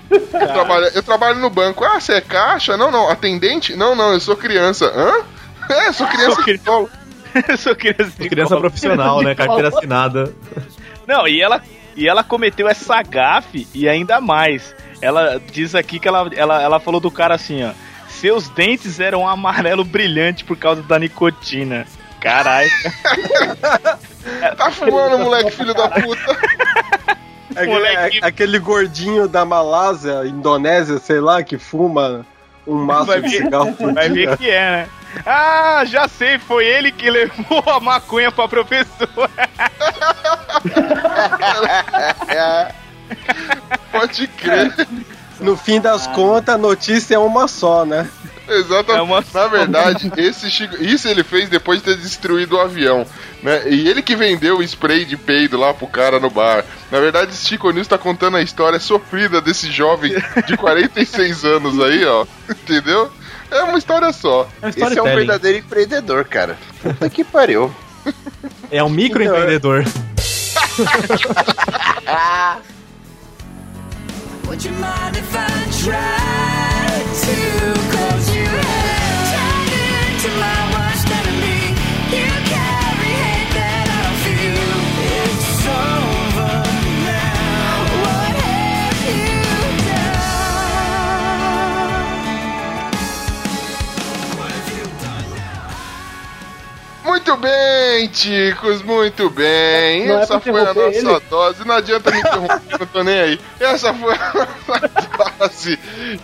[0.10, 1.84] Eu trabalho, eu trabalho no banco.
[1.84, 2.76] Ah, você é caixa?
[2.76, 3.10] Não, não.
[3.10, 3.76] Atendente?
[3.76, 4.86] Não, não, eu sou criança.
[4.88, 5.24] Hã?
[5.70, 6.90] É, sou criança Sou.
[7.48, 9.36] Eu sou criança de Criança profissional, né?
[9.36, 10.34] Carteira assinada.
[11.08, 11.62] Não, e ela,
[11.96, 14.76] e ela cometeu essa gafe e ainda mais.
[15.00, 17.72] Ela diz aqui que ela, ela, ela falou do cara assim, ó.
[18.08, 21.86] Seus dentes eram amarelo brilhante por causa da nicotina.
[22.20, 22.70] Caralho.
[24.58, 26.38] Tá fumando, moleque, filho da puta.
[27.56, 28.20] É, Moleque.
[28.22, 32.26] é- aquele gordinho da Malásia, Indonésia, sei lá, que fuma
[32.68, 34.88] um maço Vai de ver- cigarro por Vai ver que é, né?
[35.26, 39.10] Ah, já sei, foi ele que levou a maconha pra professora.
[43.92, 44.74] Pode crer.
[45.40, 48.08] No fim das contas, a notícia é uma só, né?
[48.50, 49.00] Exatamente.
[49.00, 53.06] É uma- Na verdade, esse Chico, isso ele fez depois de ter destruído o avião,
[53.44, 53.64] né?
[53.70, 56.64] E ele que vendeu o spray de peido lá pro cara no bar.
[56.92, 60.14] Na verdade, esse Chico News tá contando a história sofrida desse jovem
[60.48, 62.26] de 46 anos aí, ó.
[62.50, 63.12] Entendeu?
[63.52, 64.48] É uma história só.
[64.62, 66.58] É um Esse é um verdadeiro empreendedor, cara.
[66.82, 67.74] Puta que pariu.
[68.72, 69.84] É um microempreendedor.
[74.48, 75.48] Would you mind if I
[75.84, 77.36] tried to
[77.98, 78.29] cause
[97.20, 100.08] Muito bem, ticos, muito bem.
[100.08, 101.20] Não é Essa pra foi a nossa ele?
[101.30, 101.68] dose.
[101.68, 103.40] Não adianta me interromper, não tô nem aí.
[103.60, 105.80] Essa foi a nossa dose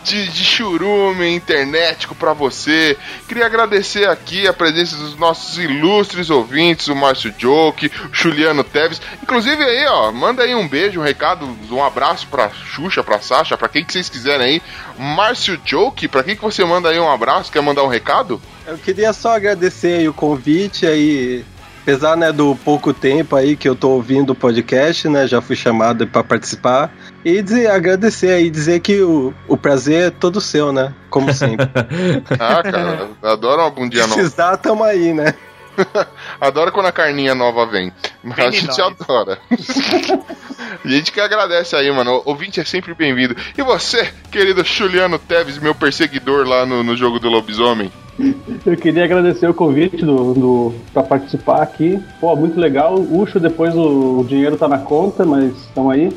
[0.05, 2.97] de, de churume internetico pra você.
[3.27, 9.01] Queria agradecer aqui a presença dos nossos ilustres ouvintes, o Márcio Joke, o Juliano Teves.
[9.21, 13.57] Inclusive aí, ó, manda aí um beijo, um recado, um abraço pra Xuxa, pra Sasha,
[13.57, 14.61] pra quem que vocês quiserem aí.
[14.97, 17.51] Márcio Joke, pra quem que você manda aí um abraço?
[17.51, 18.41] Quer mandar um recado?
[18.67, 21.45] Eu queria só agradecer aí o convite aí.
[21.83, 25.27] Apesar né, do pouco tempo aí que eu tô ouvindo o podcast, né?
[25.27, 26.91] Já fui chamado para participar.
[27.23, 30.95] E dizer, agradecer aí, dizer que o, o prazer é todo seu, né?
[31.11, 31.67] Como sempre.
[32.39, 34.15] Ah, cara, adoro uma bundinha nova.
[34.15, 35.35] Precisar, tamo aí, né?
[36.39, 37.91] Adoro quando a carninha nova vem.
[38.23, 39.37] Mas a gente adora.
[39.51, 42.21] a gente que agradece aí, mano.
[42.25, 43.35] O ouvinte é sempre bem-vindo.
[43.57, 47.91] E você, querido Juliano Teves, meu perseguidor lá no, no jogo do lobisomem?
[48.65, 52.01] Eu queria agradecer o convite do, do, pra participar aqui.
[52.19, 52.95] Pô, muito legal.
[52.95, 56.15] Ucho, depois o, o dinheiro tá na conta, mas estamos aí.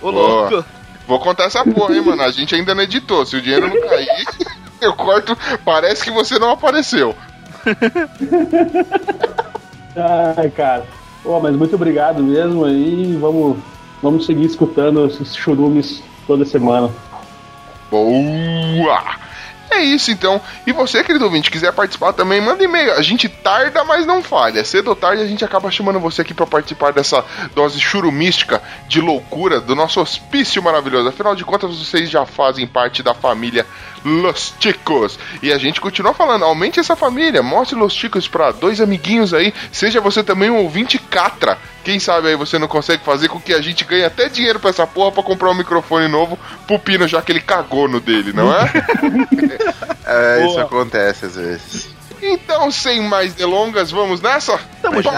[0.00, 0.64] Ô, louco.
[1.06, 2.22] Vou contar essa porra, hein, mano.
[2.22, 3.24] A gente ainda não editou.
[3.24, 4.08] Se o dinheiro não cair,
[4.80, 5.36] eu corto.
[5.64, 7.14] Parece que você não apareceu.
[10.36, 10.86] Ai, cara.
[11.22, 13.16] Pô, mas muito obrigado mesmo aí.
[13.18, 13.56] Vamos,
[14.02, 16.90] vamos seguir escutando esses churumes toda semana.
[17.90, 19.27] Boa!
[19.70, 20.40] É isso então.
[20.66, 22.92] E você, querido ouvinte, quiser participar também, manda e-mail.
[22.94, 24.64] A gente tarda, mas não falha.
[24.64, 29.00] Cedo ou tarde a gente acaba chamando você aqui para participar dessa dose churumística de
[29.00, 31.08] loucura do nosso hospício maravilhoso.
[31.08, 33.66] Afinal de contas, vocês já fazem parte da família
[34.04, 35.18] Los Chicos.
[35.42, 39.52] E a gente continua falando, aumente essa família, mostre Los Chicos para dois amiguinhos aí.
[39.70, 41.58] Seja você também um ouvinte catra.
[41.88, 44.68] Quem sabe aí você não consegue fazer com que a gente ganhe até dinheiro pra
[44.68, 48.30] essa porra pra comprar um microfone novo pro Pino, já que ele cagou no dele,
[48.34, 48.70] não é?
[50.04, 51.88] É, isso acontece às vezes.
[52.20, 54.58] Então, sem mais delongas, vamos nessa?
[54.82, 55.10] Tamo já.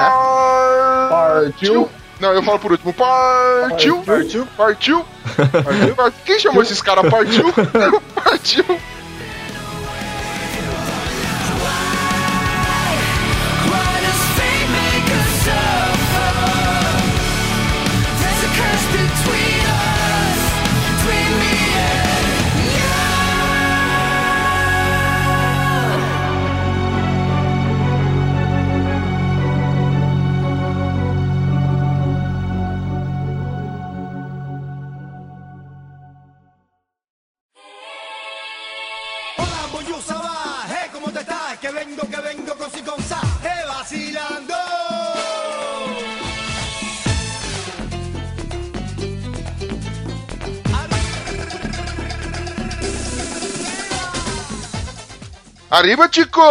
[1.11, 1.91] Partiu.
[2.21, 2.93] Não, eu falo por último.
[2.93, 4.03] Partiu.
[4.03, 4.47] Partiu.
[4.57, 5.05] Partiu.
[5.97, 6.13] Partiu.
[6.25, 7.11] Quem chamou esses caras?
[7.11, 7.53] Partiu.
[8.15, 8.65] Partiu.
[55.71, 56.43] Arriba, ticos!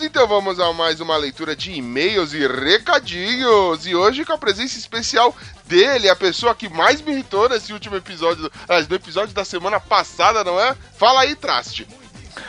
[0.00, 3.84] Então vamos a mais uma leitura de e-mails e recadinhos.
[3.84, 5.34] E hoje com a presença especial
[5.66, 8.48] dele, a pessoa que mais me irritou nesse último episódio,
[8.88, 10.76] no episódio da semana passada, não é?
[10.96, 11.86] Fala aí, Traste.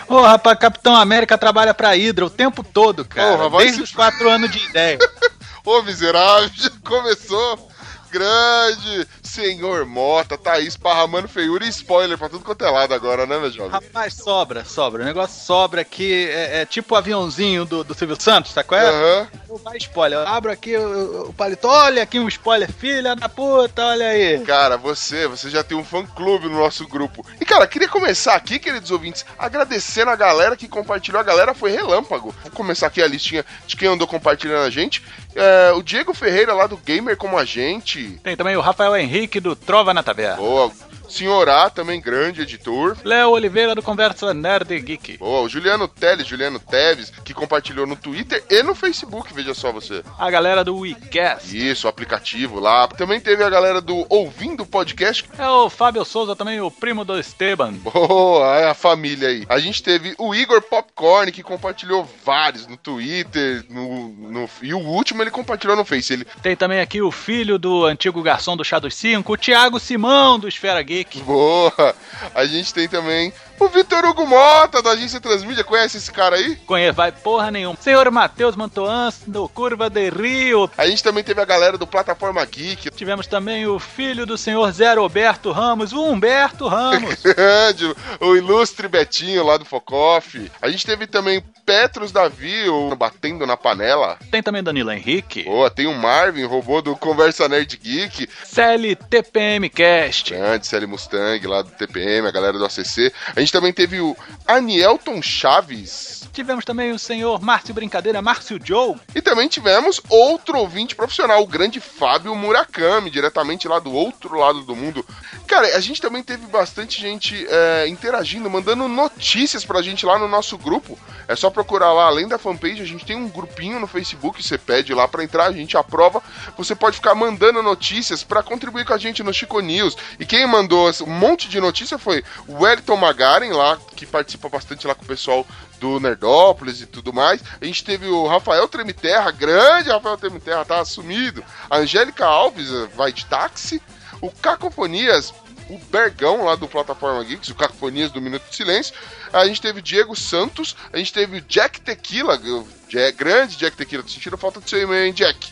[0.08, 3.50] Ô, rapaz, Capitão América trabalha pra Hydra o tempo todo, cara.
[3.50, 5.00] Vai desde se- os quatro anos de ideia.
[5.66, 7.72] Ô, miserável, já começou.
[8.12, 13.26] Grande senhor Mota, tá aí esparramando feiura e spoiler pra tudo quanto é lado agora,
[13.26, 13.72] né, meu jovem?
[13.72, 15.02] Rapaz, sobra, sobra.
[15.02, 18.80] O negócio sobra aqui, é, é tipo o aviãozinho do, do Silvio Santos, tá qual
[18.80, 18.90] é?
[18.90, 19.28] Aham.
[19.64, 20.20] Vai spoiler.
[20.20, 24.40] Eu abro aqui o, o paletó, olha aqui um spoiler, filha da puta, olha aí.
[24.42, 27.26] Cara, você, você já tem um fã clube no nosso grupo.
[27.40, 31.20] E cara, queria começar aqui, queridos ouvintes, agradecendo a galera que compartilhou.
[31.20, 32.34] A galera foi relâmpago.
[32.44, 35.04] Vou começar aqui a listinha de quem andou compartilhando a gente.
[35.36, 38.20] É, o Diego Ferreira lá do Gamer como a gente.
[38.24, 40.38] Tem também o Rafael Henrique do Trova na Taverna.
[40.38, 40.72] Boa.
[41.14, 42.98] Senhor A, também grande editor.
[43.04, 45.18] Léo Oliveira do Conversa Nerd Geek.
[45.18, 45.42] Boa.
[45.42, 50.04] O Juliano Teles, Juliano Teves, que compartilhou no Twitter e no Facebook, veja só você.
[50.18, 51.56] A galera do WeCast.
[51.56, 52.88] Isso, o aplicativo lá.
[52.88, 55.26] Também teve a galera do Ouvindo Podcast.
[55.38, 57.74] É o Fábio Souza também, o primo do Esteban.
[57.74, 59.46] Boa, é a família aí.
[59.48, 64.80] A gente teve o Igor Popcorn, que compartilhou vários no Twitter, no, no- e o
[64.80, 66.14] último ele compartilhou no Face.
[66.14, 69.80] Ele, Tem também aqui o filho do antigo garçom do Chá dos Cinco, o Thiago
[69.80, 71.03] Simão do Esfera Geek.
[71.24, 71.96] Boa.
[72.34, 75.64] A gente tem também o Vitor Hugo Mota, da agência Transmídia.
[75.64, 76.56] Conhece esse cara aí?
[76.66, 77.78] Conhece, vai porra nenhuma.
[77.80, 80.70] Senhor Matheus Mantoans do Curva de Rio.
[80.78, 82.90] A gente também teve a galera do Plataforma Geek.
[82.96, 87.22] Tivemos também o filho do senhor Zé Roberto Ramos, o Humberto Ramos.
[87.24, 90.52] Grande, o ilustre Betinho lá do Focoff.
[90.62, 94.18] A gente teve também Petros Davi, o Batendo na Panela.
[94.30, 95.44] Tem também Danilo Henrique.
[95.44, 98.30] Boa, tem o Marvin, robô do Conversa Nerd Geek.
[98.44, 100.34] CLTPM Cast.
[100.34, 103.14] Grande, L Mustang lá do TPM, a galera do ACC.
[103.36, 104.16] A gente também teve o
[104.48, 106.23] Anielton Chaves.
[106.34, 108.96] Tivemos também o senhor Márcio Brincadeira, Márcio Joe.
[109.14, 114.62] E também tivemos outro ouvinte profissional, o grande Fábio Murakami, diretamente lá do outro lado
[114.62, 115.06] do mundo.
[115.46, 120.28] Cara, a gente também teve bastante gente é, interagindo, mandando notícias pra gente lá no
[120.28, 120.98] nosso grupo.
[121.28, 124.58] É só procurar lá, além da fanpage, a gente tem um grupinho no Facebook, você
[124.58, 126.24] pede lá pra entrar, a gente aprova.
[126.58, 129.96] Você pode ficar mandando notícias pra contribuir com a gente no Chico News.
[130.20, 134.88] E quem mandou um monte de notícia foi o Wellington Magaren lá, que participa bastante
[134.88, 135.46] lá com o pessoal
[135.84, 137.42] do Nerdópolis e tudo mais.
[137.60, 141.44] A gente teve o Rafael Tremiterra, grande Rafael Tremiterra, tá assumido.
[141.70, 143.82] A Angélica Alves, eh, vai de táxi.
[144.22, 145.34] O Cacofonias,
[145.70, 148.94] o Bergão lá do Plataforma Geeks, o Cacofonias do Minuto de Silêncio.
[149.34, 152.40] A gente teve o Diego Santos, a gente teve o Jack Tequila,
[152.88, 155.52] Ja- grande Jack Tequila, tô sentindo falta do seu e-mail, hein, Jack?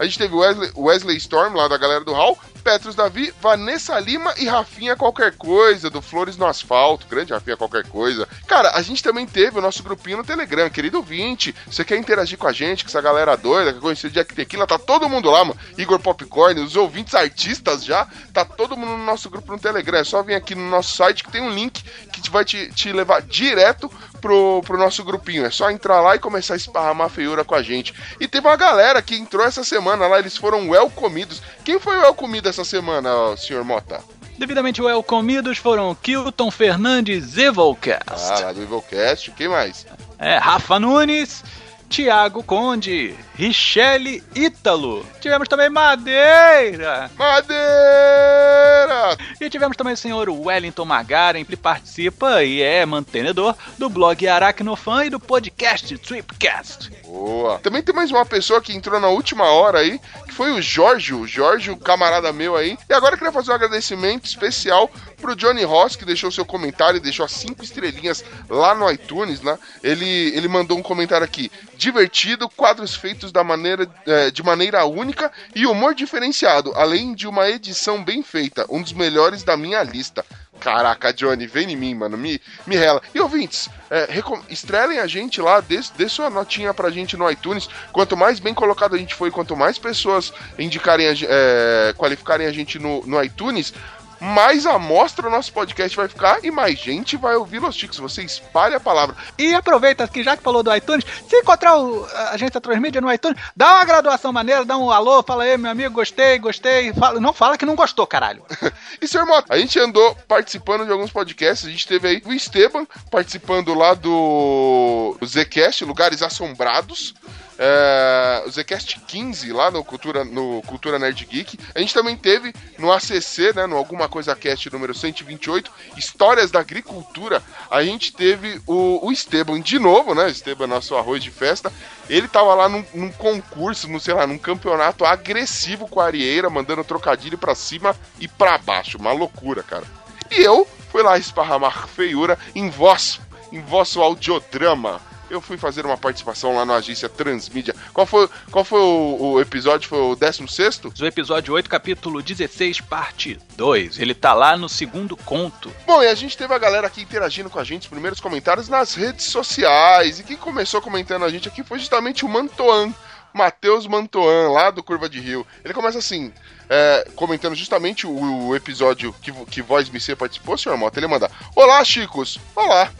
[0.00, 4.32] A gente teve Wesley, Wesley Storm lá da galera do Hall, Petros Davi, Vanessa Lima
[4.38, 7.06] e Rafinha Qualquer Coisa, do Flores no Asfalto.
[7.06, 8.26] Grande Rafinha Qualquer Coisa.
[8.46, 11.54] Cara, a gente também teve o nosso grupinho no Telegram, querido ouvinte.
[11.66, 14.66] Você quer interagir com a gente, com essa galera doida, quer conhecer o Jack Tequila?
[14.66, 15.60] Tá todo mundo lá, mano.
[15.76, 18.08] Igor Popcorn, os ouvintes artistas já.
[18.32, 19.98] Tá todo mundo no nosso grupo no Telegram.
[19.98, 22.90] É só vir aqui no nosso site que tem um link que vai te, te
[22.90, 23.90] levar direto
[24.20, 25.44] pro, pro nosso grupinho.
[25.44, 27.94] É só entrar lá e começar a esparramar feiura com a gente.
[28.20, 31.42] E teve uma galera que entrou essa semana lá, eles foram well comidos.
[31.64, 34.00] Quem foi well comido essa semana, ó, senhor Mota?
[34.38, 38.32] Devidamente well comidos foram Kilton Fernandes Evilcast.
[38.32, 39.30] Ah, lá do Evilcast.
[39.32, 39.86] Quem mais?
[40.18, 41.44] É, Rafa Nunes,
[41.90, 45.04] Tiago Conde, Richelle Ítalo.
[45.20, 47.10] Tivemos também Madeira.
[47.18, 49.16] Madeira!
[49.40, 55.06] E tivemos também o senhor Wellington Magaren, que participa e é mantenedor do blog Aracnofan
[55.06, 56.92] e do podcast Tripcast.
[57.04, 57.58] Boa.
[57.58, 61.12] Também tem mais uma pessoa que entrou na última hora aí, que foi o Jorge,
[61.12, 62.78] o Jorge, o camarada meu aí.
[62.88, 64.88] E agora eu queria fazer um agradecimento especial
[65.20, 69.40] pro Johnny Ross, que deixou seu comentário e deixou as cinco estrelinhas lá no iTunes,
[69.40, 69.58] né?
[69.82, 71.50] Ele, ele mandou um comentário aqui.
[71.76, 77.48] Divertido, quadros feitos da maneira, eh, de maneira única e humor diferenciado, além de uma
[77.48, 80.24] edição bem feita, um dos melhores da minha lista.
[80.60, 83.00] Caraca, Johnny, vem em mim, mano, me, me rela.
[83.14, 84.08] E ouvintes, é,
[84.50, 87.68] estrelem a gente lá, dê, dê sua notinha pra gente no iTunes.
[87.92, 92.52] Quanto mais bem colocado a gente foi, quanto mais pessoas indicarem, a, é, qualificarem a
[92.52, 93.72] gente no, no iTunes,
[94.20, 97.98] mais amostra o nosso podcast vai ficar e mais gente vai ouvir Los Chicos.
[97.98, 99.16] Você espalha a palavra.
[99.38, 103.12] E aproveita que já que falou do iTunes, se encontrar o, a agência Transmídia no
[103.12, 106.92] iTunes, dá uma graduação maneira, dá um alô, fala aí, meu amigo, gostei, gostei.
[106.92, 108.44] Fala- não fala que não gostou, caralho.
[109.00, 111.66] E, senhor Mota, a gente andou participando de alguns podcasts.
[111.66, 117.14] A gente teve aí o Esteban participando lá do Zcast, Lugares Assombrados.
[117.62, 121.58] É, o Zcast 15 lá no Cultura, no Cultura Nerd Geek.
[121.74, 126.60] A gente também teve no ACC, né, no Alguma Coisa Cast número 128, Histórias da
[126.60, 127.42] Agricultura.
[127.70, 130.30] A gente teve o, o Esteban de novo, né?
[130.30, 131.70] Esteban, nosso arroz de festa.
[132.08, 136.48] Ele tava lá num, num concurso, no, sei lá, num campeonato agressivo com a Arieira,
[136.48, 138.96] mandando trocadilho pra cima e pra baixo.
[138.96, 139.84] Uma loucura, cara.
[140.30, 143.20] E eu fui lá esparramar feiura em voz,
[143.52, 145.09] em vosso audiodrama.
[145.30, 147.74] Eu fui fazer uma participação lá na agência Transmídia.
[147.94, 149.88] Qual foi, qual foi o, o episódio?
[149.88, 150.80] Foi o 16?
[151.00, 154.00] O episódio 8, capítulo 16, parte 2.
[154.00, 155.72] Ele tá lá no segundo conto.
[155.86, 158.68] Bom, e a gente teve a galera aqui interagindo com a gente, os primeiros comentários
[158.68, 160.18] nas redes sociais.
[160.18, 162.92] E quem começou comentando a gente aqui foi justamente o Mantoan,
[163.32, 165.46] Matheus Mantoan, lá do Curva de Rio.
[165.64, 166.32] Ele começa assim,
[166.68, 170.98] é, comentando justamente o, o episódio que, que Voz MC participou, senhor Mota.
[170.98, 172.36] Ele manda: Olá, Chicos!
[172.56, 172.90] Olá!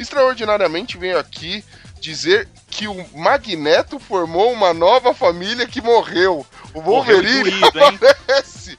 [0.00, 1.62] Extraordinariamente venho aqui
[2.00, 6.46] dizer que o Magneto formou uma nova família que morreu.
[6.72, 7.98] O Wolverine Morreu doído, hein?
[8.02, 8.78] aparece.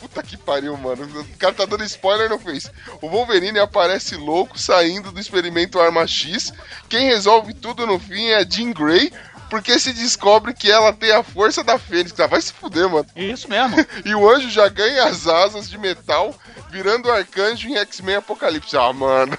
[0.00, 1.04] Puta que pariu, mano.
[1.04, 2.70] O cara tá dando spoiler não fez.
[3.00, 6.52] O Wolverine aparece louco saindo do experimento Arma X.
[6.88, 9.12] Quem resolve tudo no fim é a Jean Grey.
[9.50, 12.18] Porque se descobre que ela tem a força da Fênix.
[12.18, 13.06] Ah, vai se fuder, mano.
[13.14, 13.76] Isso mesmo.
[14.02, 16.34] E o anjo já ganha as asas de metal,
[16.70, 18.74] virando arcanjo em X-Men Apocalipse.
[18.78, 19.36] Ah, mano.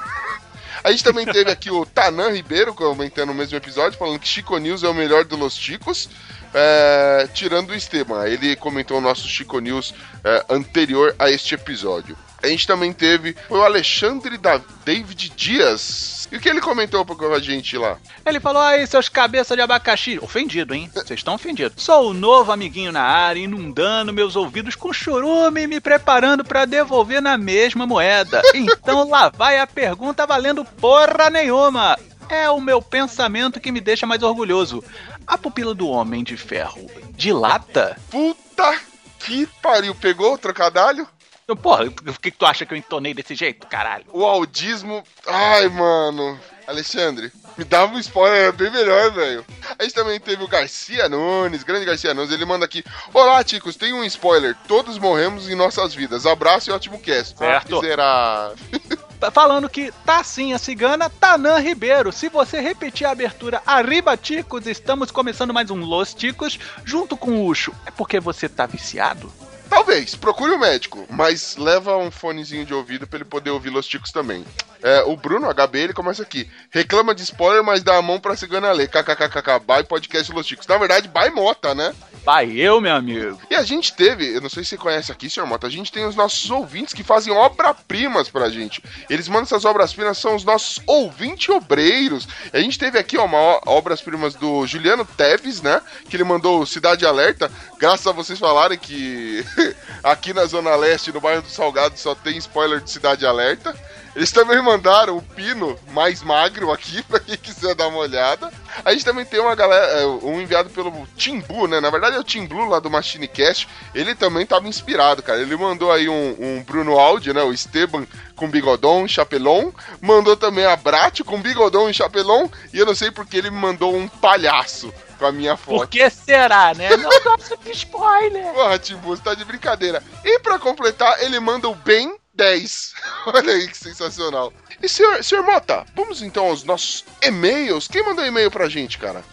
[0.84, 4.58] A gente também teve aqui o Tanan Ribeiro comentando no mesmo episódio, falando que Chico
[4.58, 6.10] News é o melhor de Los Chicos,
[6.54, 8.28] é, tirando o Esteban.
[8.28, 9.94] Ele comentou o nosso Chico News
[10.24, 12.18] é, anterior a este episódio.
[12.44, 16.28] A gente também teve foi o Alexandre da David Dias.
[16.30, 17.98] E o que ele comentou com a gente lá?
[18.26, 20.20] Ele falou aí, seus cabeças de abacaxi.
[20.22, 20.92] Ofendido, hein?
[20.94, 21.82] Vocês estão ofendidos.
[21.82, 26.66] Sou o novo amiguinho na área, inundando meus ouvidos com churume e me preparando pra
[26.66, 28.42] devolver na mesma moeda.
[28.54, 31.98] Então lá vai a pergunta valendo porra nenhuma.
[32.30, 34.84] É o meu pensamento que me deixa mais orgulhoso.
[35.26, 37.98] A pupila do Homem de Ferro dilata?
[38.10, 38.80] Puta
[39.20, 39.96] que pariu!
[39.96, 41.08] Pegou o trocadalho?
[41.44, 44.06] Então, Porra, por que, que tu acha que eu entonei desse jeito, caralho?
[44.12, 45.04] O audismo.
[45.28, 46.40] Ai, mano.
[46.66, 49.46] Alexandre, me dava um spoiler bem melhor, velho.
[49.78, 52.32] A gente também teve o Garcia Nunes, grande Garcia Nunes.
[52.32, 52.84] Ele manda aqui:
[53.14, 54.56] Olá, ticos, tem um spoiler.
[54.68, 56.26] Todos morremos em nossas vidas.
[56.26, 57.38] Abraço e ótimo cast.
[57.38, 57.80] Certo.
[57.82, 58.52] Será?
[59.24, 62.12] Tá falando que tá sim a cigana Tanã Ribeiro.
[62.12, 67.32] Se você repetir a abertura Arriba Ticos, estamos começando mais um Los Ticos junto com
[67.32, 67.74] o Ucho.
[67.86, 69.32] É porque você tá viciado?
[69.74, 73.88] Talvez, procure o médico, mas leva um fonezinho de ouvido pra ele poder ouvir Los
[73.88, 74.46] Ticos também.
[74.84, 76.48] É, o Bruno HB, ele começa aqui.
[76.70, 78.90] Reclama de spoiler, mas dá a mão pra cigana ler.
[78.90, 80.68] KKKKK, bye podcast Los Ticos.
[80.68, 81.96] Na verdade, bye Mota, né?
[82.26, 83.40] Vai eu, meu amigo.
[83.50, 85.92] E a gente teve, eu não sei se você conhece aqui, senhor Mota, a gente
[85.92, 88.84] tem os nossos ouvintes que fazem obra-primas pra gente.
[89.10, 92.28] Eles mandam essas obras-primas, são os nossos ouvintes obreiros.
[92.52, 95.82] A gente teve aqui, ó, uma obras-primas do Juliano Teves, né?
[96.10, 97.52] Que ele mandou Cidade Alerta.
[97.80, 99.46] Graças a vocês falarem que
[100.04, 103.76] aqui na Zona Leste, no bairro do Salgado, só tem spoiler de Cidade Alerta.
[104.16, 108.52] Eles também mandaram o Pino mais magro aqui, pra quem quiser dar uma olhada.
[108.86, 111.80] A gente também tem uma galera, é, um enviado pelo Timbu, né?
[111.80, 113.68] Na verdade é o Tim Blue lá do Machine Cast.
[113.94, 115.42] Ele também tava inspirado, cara.
[115.42, 117.42] Ele mandou aí um, um Bruno Aldi, né?
[117.42, 119.74] O Esteban com bigodão chapelão.
[120.00, 122.52] Mandou também a Brat com bigodão e chapelão.
[122.72, 124.94] E eu não sei porque ele me mandou um palhaço
[125.24, 125.78] com a minha foto.
[125.78, 126.98] Por que será, né?
[126.98, 128.54] Não gosto de spoiler.
[128.54, 130.04] Porra, Timbu, você tá de brincadeira.
[130.24, 132.94] E pra completar, ele manda o bem 10.
[133.28, 134.52] Olha aí que sensacional.
[134.82, 137.88] E senhor, senhor Mota, vamos então aos nossos e-mails.
[137.88, 139.24] Quem mandou e-mail pra gente, cara?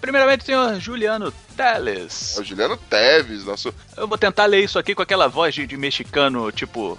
[0.00, 2.36] Primeiramente, o senhor Juliano Teles.
[2.36, 3.72] É o Juliano Teves, nosso.
[3.96, 6.98] Eu vou tentar ler isso aqui com aquela voz de, de mexicano, tipo,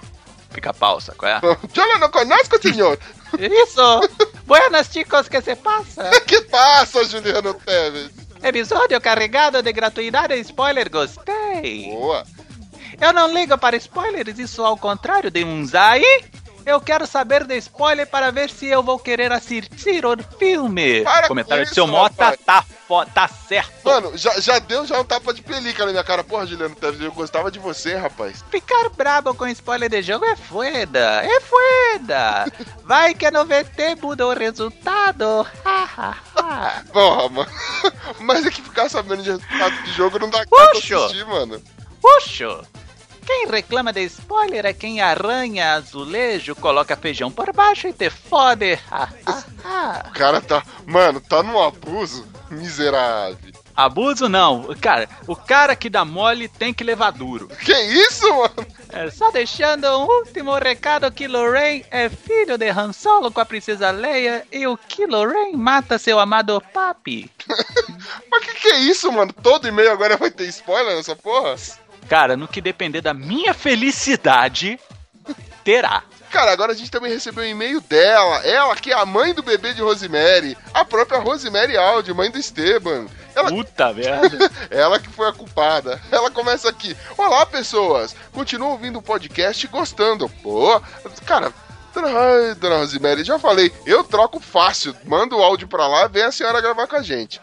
[0.53, 1.41] pica-pau, saco é?
[1.43, 2.97] Eu não conosco, senhor.
[3.39, 4.01] Isso!
[4.45, 6.09] Buenas chicos, que se passa?
[6.27, 8.11] que passa, Juliano Teves?
[8.43, 11.85] Episódio carregado de gratuidade e spoiler, gostei!
[11.91, 12.23] Boa!
[12.99, 16.23] Eu não ligo para spoilers, isso ao contrário de uns aí.
[16.65, 21.03] Eu quero saber de spoiler para ver se eu vou querer assistir o filme.
[21.03, 22.39] Para Comentário com do seu isso, Mota rapaz.
[22.45, 23.83] tá, tá certo.
[23.83, 26.23] Mano, já, já deu já um tapa de pelica na minha cara.
[26.23, 28.43] Porra, Juliano Teves, eu gostava de você, rapaz.
[28.49, 32.45] Ficar brabo com spoiler de jogo é foda, é foda.
[32.83, 35.45] Vai que no VT muda o resultado.
[36.91, 37.51] Porra, mano.
[38.19, 41.61] Mas é que ficar sabendo de resultado de jogo não dá conta pra assistir, mano.
[42.01, 42.65] Puxo!
[43.25, 48.79] Quem reclama de spoiler é quem arranha azulejo, coloca feijão por baixo e te fode.
[48.91, 50.05] Ha, ha, ha.
[50.09, 50.63] O cara tá.
[50.85, 53.53] Mano, tá num abuso miserável.
[53.75, 54.75] Abuso não.
[54.79, 57.47] Cara, o cara que dá mole tem que levar duro.
[57.47, 58.67] Que isso, mano?
[58.89, 63.45] É, só deixando um último recado que Lorraine é filho de Han Solo com a
[63.45, 67.31] princesa Leia e o que Lorraine mata seu amado papi.
[68.29, 69.33] Mas que que é isso, mano?
[69.33, 71.55] Todo e-mail agora vai ter spoiler nessa porra?
[72.07, 74.79] Cara, no que depender da minha felicidade,
[75.63, 76.03] terá.
[76.29, 78.37] Cara, agora a gente também recebeu um e-mail dela.
[78.45, 80.57] Ela, que é a mãe do bebê de Rosemary.
[80.73, 83.05] A própria Rosemary Aldi, mãe do Esteban.
[83.35, 84.51] Ela, Puta merda.
[84.71, 86.01] ela que foi a culpada.
[86.11, 86.97] Ela começa aqui.
[87.17, 88.15] Olá, pessoas.
[88.31, 90.27] Continuo ouvindo o podcast e gostando.
[90.41, 90.81] Pô,
[91.25, 91.53] cara...
[91.93, 94.95] Dona, ai, dona Rosemary, já falei, eu troco fácil.
[95.05, 97.39] Manda o áudio pra lá, vem a senhora gravar com a gente.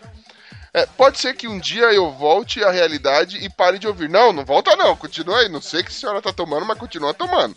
[0.73, 4.09] É, pode ser que um dia eu volte à realidade e pare de ouvir.
[4.09, 5.49] Não, não volta não, continua aí.
[5.49, 7.57] Não sei que a senhora tá tomando, mas continua tomando.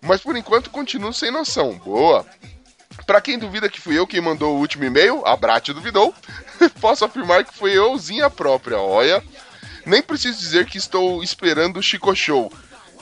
[0.00, 1.78] Mas por enquanto continuo sem noção.
[1.78, 2.24] Boa.
[3.06, 6.14] Pra quem duvida que fui eu quem mandou o último e-mail, a Brat duvidou,
[6.80, 9.22] posso afirmar que foi euzinha própria, olha.
[9.84, 12.52] Nem preciso dizer que estou esperando o Chico Show.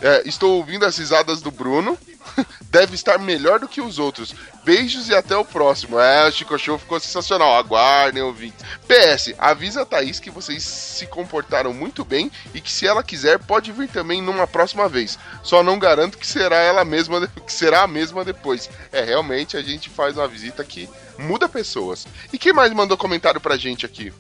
[0.03, 1.97] É, estou ouvindo as risadas do Bruno.
[2.71, 4.35] Deve estar melhor do que os outros.
[4.65, 5.99] Beijos e até o próximo.
[5.99, 7.55] É, o Chico Show ficou sensacional.
[7.55, 8.65] Aguardem, ouvintes.
[8.89, 13.39] PS, avisa a Thaís que vocês se comportaram muito bem e que se ela quiser
[13.39, 15.17] pode vir também numa próxima vez.
[15.43, 18.69] Só não garanto que será ela mesma, que será a mesma depois.
[18.91, 22.07] É, realmente a gente faz uma visita que muda pessoas.
[22.33, 24.13] E quem mais mandou comentário pra gente aqui?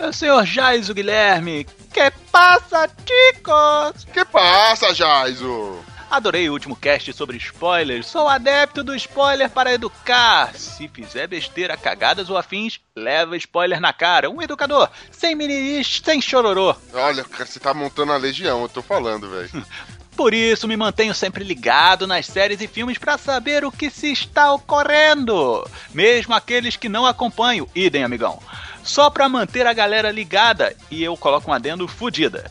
[0.00, 1.66] É o senhor Jaiso Guilherme.
[1.92, 4.06] Que passa, chicos?
[4.10, 5.78] Que passa, Jaiso?
[6.10, 8.06] Adorei o último cast sobre spoilers.
[8.06, 10.54] Sou adepto do spoiler para educar.
[10.54, 14.30] Se fizer besteira, cagadas ou afins, leva spoiler na cara.
[14.30, 16.74] Um educador, sem meninis, sem chororô.
[16.94, 19.50] Olha, você tá montando a legião, eu tô falando, velho.
[20.16, 24.10] Por isso, me mantenho sempre ligado nas séries e filmes para saber o que se
[24.10, 25.68] está ocorrendo.
[25.94, 28.40] Mesmo aqueles que não acompanho, idem, amigão.
[28.82, 32.50] Só pra manter a galera ligada e eu coloco um adendo fudida.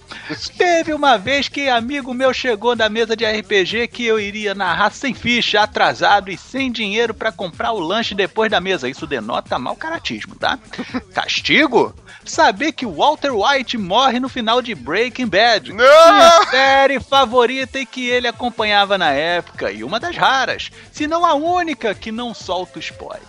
[0.58, 4.92] Teve uma vez que amigo meu chegou na mesa de RPG que eu iria narrar
[4.92, 8.90] sem ficha, atrasado e sem dinheiro pra comprar o lanche depois da mesa.
[8.90, 10.60] Isso denota mau caratismo, tá?
[11.14, 11.96] Castigo?
[12.24, 15.74] Saber que Walter White morre no final de Breaking Bad.
[15.74, 19.72] Minha série favorita e que ele acompanhava na época.
[19.72, 23.29] E uma das raras, se não a única, que não solta spoilers.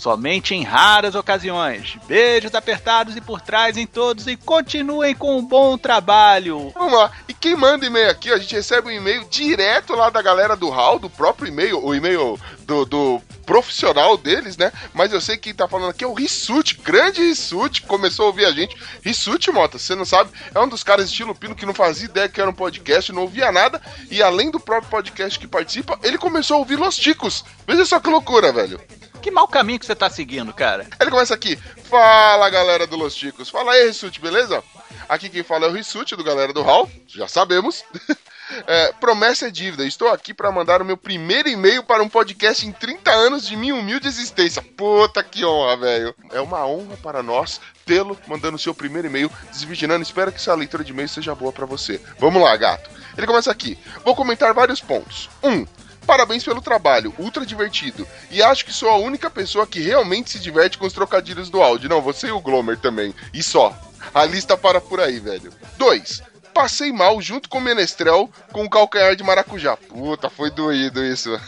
[0.00, 1.98] Somente em raras ocasiões.
[2.06, 6.72] Beijos apertados e por trás em todos e continuem com um bom trabalho.
[6.74, 7.12] Vamos lá.
[7.28, 10.72] E quem manda e-mail aqui, a gente recebe um e-mail direto lá da galera do
[10.72, 14.72] HAL, do próprio e-mail, o e-mail do, do profissional deles, né?
[14.94, 18.46] Mas eu sei que tá falando aqui é o Rissuti, grande Rissuti, começou a ouvir
[18.46, 18.74] a gente.
[19.02, 22.28] Rissuti, Mota, você não sabe, é um dos caras estilo Pino que não fazia ideia
[22.28, 26.16] que era um podcast, não ouvia nada, e além do próprio podcast que participa, ele
[26.16, 27.44] começou a ouvir Los Ticos.
[27.66, 28.80] Veja só que loucura, velho.
[29.20, 30.86] Que mau caminho que você tá seguindo, cara.
[30.98, 31.56] Ele começa aqui.
[31.84, 33.50] Fala, galera do Los Ticos.
[33.50, 34.62] Fala aí, Rissuti, beleza?
[35.08, 36.90] Aqui quem fala é o Rissuti, do galera do Hall.
[37.06, 37.84] Já sabemos.
[38.66, 39.84] É, promessa é dívida.
[39.84, 43.56] Estou aqui para mandar o meu primeiro e-mail para um podcast em 30 anos de
[43.56, 44.60] minha humilde existência.
[44.60, 46.14] Puta que honra, velho.
[46.32, 50.02] É uma honra para nós tê-lo mandando o seu primeiro e-mail desvirginando.
[50.02, 52.00] Espero que essa leitura de e-mail seja boa para você.
[52.18, 52.90] Vamos lá, gato.
[53.16, 53.78] Ele começa aqui.
[54.04, 55.30] Vou comentar vários pontos.
[55.42, 55.48] 1.
[55.48, 55.66] Um,
[56.10, 58.04] Parabéns pelo trabalho, ultra divertido.
[58.32, 61.62] E acho que sou a única pessoa que realmente se diverte com os trocadilhos do
[61.62, 61.88] áudio.
[61.88, 63.14] Não, você e o Glomer também.
[63.32, 63.78] E só.
[64.12, 65.52] A lista para por aí, velho.
[65.78, 66.20] 2.
[66.52, 69.76] Passei mal junto com o Menestrel com o calcanhar de maracujá.
[69.76, 71.30] Puta, foi doído isso.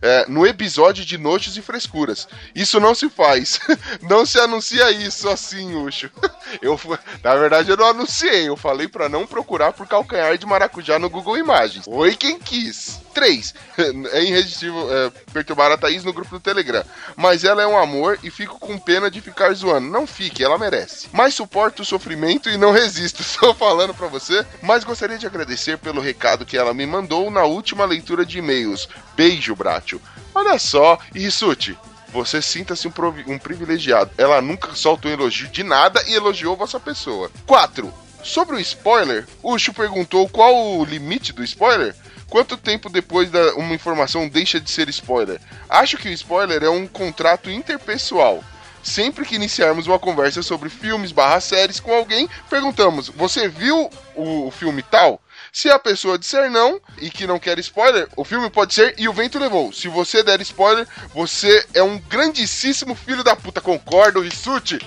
[0.00, 2.26] É, no episódio de Noches e Frescuras.
[2.54, 3.60] Isso não se faz.
[4.02, 6.10] Não se anuncia isso assim, Ucho.
[6.62, 6.80] Eu,
[7.22, 8.48] na verdade, eu não anunciei.
[8.48, 11.84] Eu falei para não procurar por calcanhar de maracujá no Google Imagens.
[11.84, 12.95] Foi quem quis.
[13.16, 13.54] 3.
[14.12, 16.84] É irresistível é, perturbar a Thaís no grupo do Telegram.
[17.16, 19.88] Mas ela é um amor e fico com pena de ficar zoando.
[19.88, 21.08] Não fique, ela merece.
[21.12, 23.22] Mas suporto o sofrimento e não resisto.
[23.22, 24.44] Estou falando para você.
[24.62, 28.88] Mas gostaria de agradecer pelo recado que ela me mandou na última leitura de e-mails.
[29.16, 30.00] Beijo, Bratio.
[30.34, 31.76] Olha só, Rissuti,
[32.08, 32.92] você sinta-se um,
[33.26, 34.10] um privilegiado.
[34.18, 37.30] Ela nunca solta um elogio de nada e elogiou vossa pessoa.
[37.46, 37.92] 4.
[38.22, 41.94] Sobre o spoiler, o Ucho perguntou qual o limite do spoiler?
[42.28, 45.40] Quanto tempo depois da uma informação deixa de ser spoiler?
[45.68, 48.42] Acho que o spoiler é um contrato interpessoal.
[48.82, 54.50] Sempre que iniciarmos uma conversa sobre filmes barra séries com alguém, perguntamos: Você viu o,
[54.50, 55.20] filme tal?
[55.52, 59.08] Se a pessoa disser não e que não quer spoiler, o filme pode ser E
[59.08, 59.72] o Vento Levou.
[59.72, 63.60] Se você der spoiler, você é um grandíssimo filho da puta.
[63.60, 64.78] Concordo, Rissuti?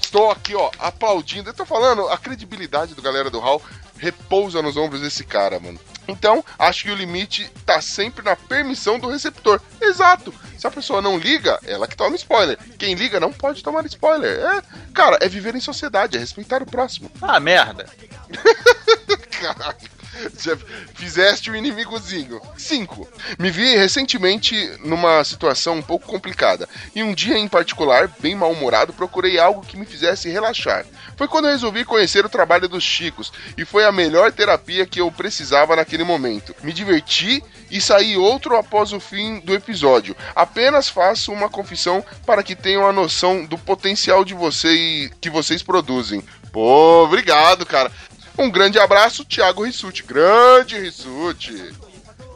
[0.00, 1.50] Estou aqui, ó, aplaudindo.
[1.50, 3.60] Eu tô falando, a credibilidade do galera do Hall
[3.98, 5.80] repousa nos ombros desse cara, mano.
[6.06, 9.60] Então, acho que o limite tá sempre na permissão do receptor.
[9.80, 10.34] Exato.
[10.58, 12.58] Se a pessoa não liga, ela que toma spoiler.
[12.78, 14.38] Quem liga não pode tomar spoiler.
[14.38, 14.62] É,
[14.92, 17.10] cara, é viver em sociedade, é respeitar o próximo.
[17.20, 17.86] Ah, merda.
[19.30, 19.93] Caralho.
[20.94, 22.40] Fizeste um inimigozinho.
[22.56, 23.08] 5.
[23.38, 24.54] Me vi recentemente
[24.84, 26.68] numa situação um pouco complicada.
[26.94, 30.84] E um dia em particular, bem mal-humorado, procurei algo que me fizesse relaxar.
[31.16, 33.32] Foi quando resolvi conhecer o trabalho dos Chicos.
[33.56, 36.54] E foi a melhor terapia que eu precisava naquele momento.
[36.62, 40.16] Me diverti e saí outro após o fim do episódio.
[40.34, 45.62] Apenas faço uma confissão para que tenham a noção do potencial de vocês que vocês
[45.62, 46.22] produzem.
[46.52, 47.90] Pô, obrigado, cara.
[48.36, 50.02] Um grande abraço, Thiago Rissuti.
[50.02, 51.72] Grande Rissuti.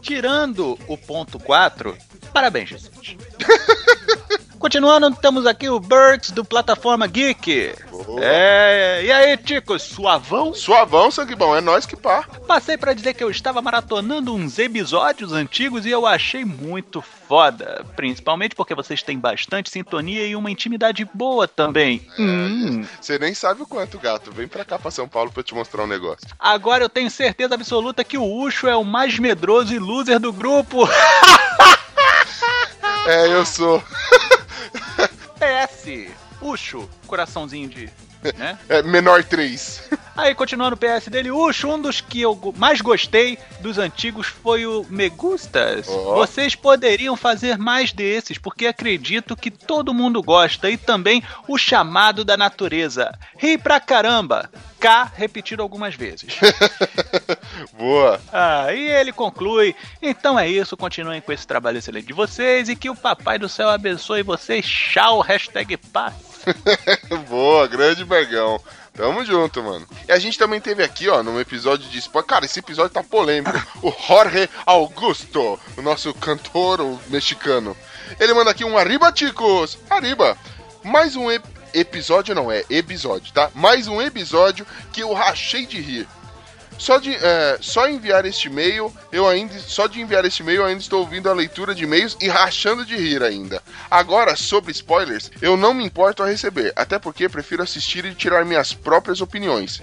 [0.00, 1.96] Tirando o ponto 4,
[2.32, 3.16] parabéns, Jesus.
[4.58, 7.74] Continuando, temos aqui o Burks do Plataforma Geek.
[8.20, 10.52] É, e aí, Ticos, suavão?
[10.52, 12.24] Suavão, sangue bom, é nós que pá.
[12.46, 17.84] Passei pra dizer que eu estava maratonando uns episódios antigos e eu achei muito foda.
[17.94, 22.06] Principalmente porque vocês têm bastante sintonia e uma intimidade boa também.
[22.18, 22.84] Hum.
[23.00, 24.32] Você nem sabe o quanto, gato.
[24.32, 26.26] Vem pra cá pra São Paulo pra eu te mostrar um negócio.
[26.38, 30.32] Agora eu tenho certeza absoluta que o Ucho é o mais medroso e loser do
[30.32, 30.88] grupo.
[33.08, 33.82] É, eu sou.
[35.38, 36.12] PS.
[36.40, 37.90] Ucho, coraçãozinho de.
[38.36, 38.58] Né?
[38.68, 39.90] É, menor 3.
[40.18, 44.66] Aí, continuando o PS dele, Ucho, um dos que eu mais gostei dos antigos foi
[44.66, 45.86] o Me Gustas.
[45.88, 46.16] Ó.
[46.16, 50.68] Vocês poderiam fazer mais desses, porque acredito que todo mundo gosta.
[50.68, 53.16] E também o chamado da natureza.
[53.36, 54.50] Ri pra caramba.
[54.80, 56.36] K repetido algumas vezes.
[57.78, 58.20] Boa.
[58.32, 62.74] Ah, e ele conclui: então é isso, continuem com esse trabalho excelente de vocês e
[62.76, 64.66] que o Papai do Céu abençoe vocês.
[64.66, 66.27] Tchau, hashtag paz.
[67.28, 68.60] Boa, grande Bergão.
[68.94, 69.86] Tamo junto, mano.
[70.08, 72.26] E a gente também teve aqui, ó, num episódio de spoiler.
[72.28, 73.56] Cara, esse episódio tá polêmico.
[73.82, 77.76] O Jorge Augusto, o nosso cantor o mexicano.
[78.18, 79.78] Ele manda aqui um Arriba, chicos!
[79.88, 80.36] Arriba!
[80.82, 81.44] Mais um ep-
[81.74, 83.50] episódio, não é episódio, tá?
[83.54, 86.08] Mais um episódio que eu rachei de rir.
[86.78, 89.58] Só de, é, só enviar este e-mail, eu ainda.
[89.58, 92.96] Só de enviar este e-mail, ainda estou ouvindo a leitura de e-mails e rachando de
[92.96, 93.60] rir ainda.
[93.90, 98.44] Agora, sobre spoilers, eu não me importo a receber, até porque prefiro assistir e tirar
[98.44, 99.82] minhas próprias opiniões.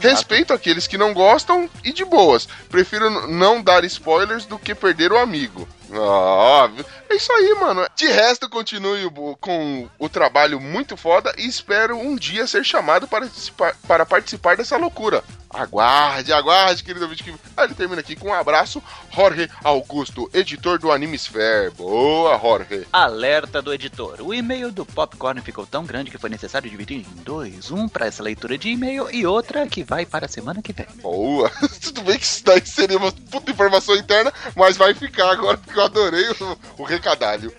[0.00, 2.46] Respeito aqueles que não gostam e de boas.
[2.68, 5.66] Prefiro não dar spoilers do que perder o amigo.
[5.92, 6.70] Ah,
[7.08, 7.86] é isso aí, mano.
[7.94, 9.08] De resto, continue
[9.40, 14.56] com o trabalho muito foda e espero um dia ser chamado para participar, para participar
[14.56, 15.22] dessa loucura.
[15.48, 17.22] Aguarde, aguarde, querido ouvinte.
[17.22, 18.82] que- Ah, ele termina aqui com um abraço.
[19.14, 21.70] Jorge Augusto, editor do Animesphere.
[21.70, 22.86] Boa, Jorge.
[22.92, 24.16] Alerta do editor.
[24.20, 27.70] O e-mail do Popcorn ficou tão grande que foi necessário dividir em dois.
[27.70, 30.86] Um para essa leitura de e-mail e outra que vai para a semana que vem.
[31.00, 31.50] Boa.
[31.82, 35.75] Tudo bem que isso daí seria uma puta informação interna, mas vai ficar agora porque
[35.78, 37.52] eu adorei o, o recadalho.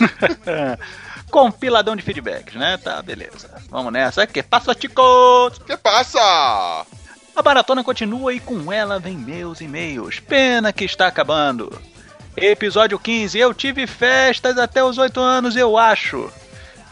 [1.30, 2.76] Compiladão de feedbacks, né?
[2.76, 3.50] Tá, beleza.
[3.68, 4.26] Vamos nessa.
[4.26, 5.58] Que passa, chicos?
[5.66, 6.20] Que passa?
[7.34, 10.20] A maratona continua e com ela vem meus e-mails.
[10.20, 11.76] Pena que está acabando.
[12.36, 13.38] Episódio 15.
[13.38, 16.30] Eu tive festas até os 8 anos, eu acho.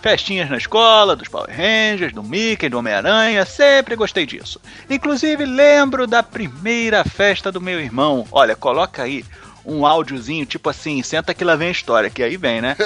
[0.02, 4.60] Festinhas na escola, dos Power Rangers, do Mickey, do Homem-Aranha, sempre gostei disso.
[4.90, 8.26] Inclusive lembro da primeira festa do meu irmão.
[8.32, 9.24] Olha, coloca aí
[9.64, 12.76] um áudiozinho, tipo assim, senta que lá vem a história, que aí vem, né?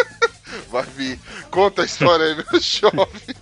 [0.70, 1.18] Vai vir.
[1.50, 3.34] Conta a história aí, meu jovem.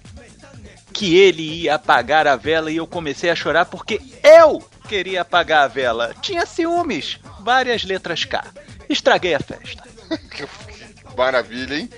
[0.92, 5.64] que ele ia apagar a vela e eu comecei a chorar porque eu queria apagar
[5.64, 6.14] a vela.
[6.22, 7.18] Tinha ciúmes.
[7.40, 8.44] Várias letras K.
[8.88, 9.82] Estraguei a festa.
[11.16, 11.90] Maravilha, hein?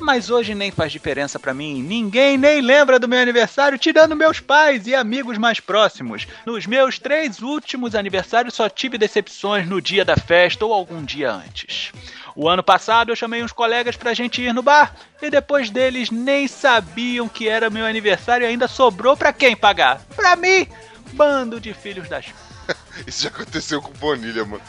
[0.00, 1.82] Mas hoje nem faz diferença pra mim.
[1.82, 6.26] Ninguém nem lembra do meu aniversário, tirando meus pais e amigos mais próximos.
[6.46, 11.30] Nos meus três últimos aniversários só tive decepções no dia da festa ou algum dia
[11.30, 11.92] antes.
[12.34, 16.10] O ano passado eu chamei uns colegas pra gente ir no bar e depois deles
[16.10, 20.00] nem sabiam que era meu aniversário e ainda sobrou pra quem pagar?
[20.16, 20.66] Pra mim!
[21.12, 22.26] Bando de filhos das
[23.06, 24.62] Isso já aconteceu com Bonilha, mano.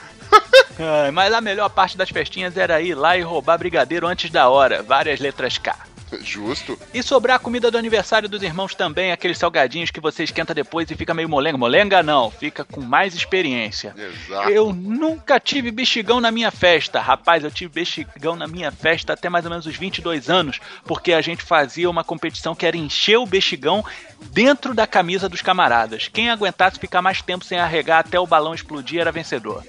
[0.80, 4.50] Ai, mas a melhor parte das festinhas era ir lá e roubar brigadeiro antes da
[4.50, 5.92] hora, várias letras K.
[6.20, 6.78] Justo.
[6.94, 10.90] E sobrar a comida do aniversário dos irmãos também, aqueles salgadinhos que você esquenta depois
[10.92, 11.58] e fica meio molenga.
[11.58, 13.96] Molenga não, fica com mais experiência.
[13.98, 14.50] Exato.
[14.50, 17.00] Eu nunca tive bexigão na minha festa.
[17.00, 21.14] Rapaz, eu tive bexigão na minha festa até mais ou menos os 22 anos, porque
[21.14, 23.84] a gente fazia uma competição que era encher o bexigão
[24.32, 26.08] dentro da camisa dos camaradas.
[26.08, 29.64] Quem aguentasse ficar mais tempo sem arregar até o balão explodir era vencedor.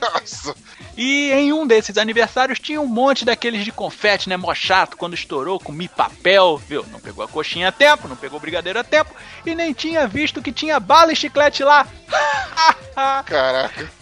[0.00, 0.54] Nossa.
[0.96, 4.36] E em um desses aniversários tinha um monte daqueles de confete, né?
[4.36, 6.84] Mó chato, quando estourou, comi papel, viu?
[6.90, 9.14] Não pegou a coxinha a tempo, não pegou o brigadeiro a tempo
[9.46, 11.86] e nem tinha visto que tinha bala e chiclete lá.
[13.24, 13.99] Caraca.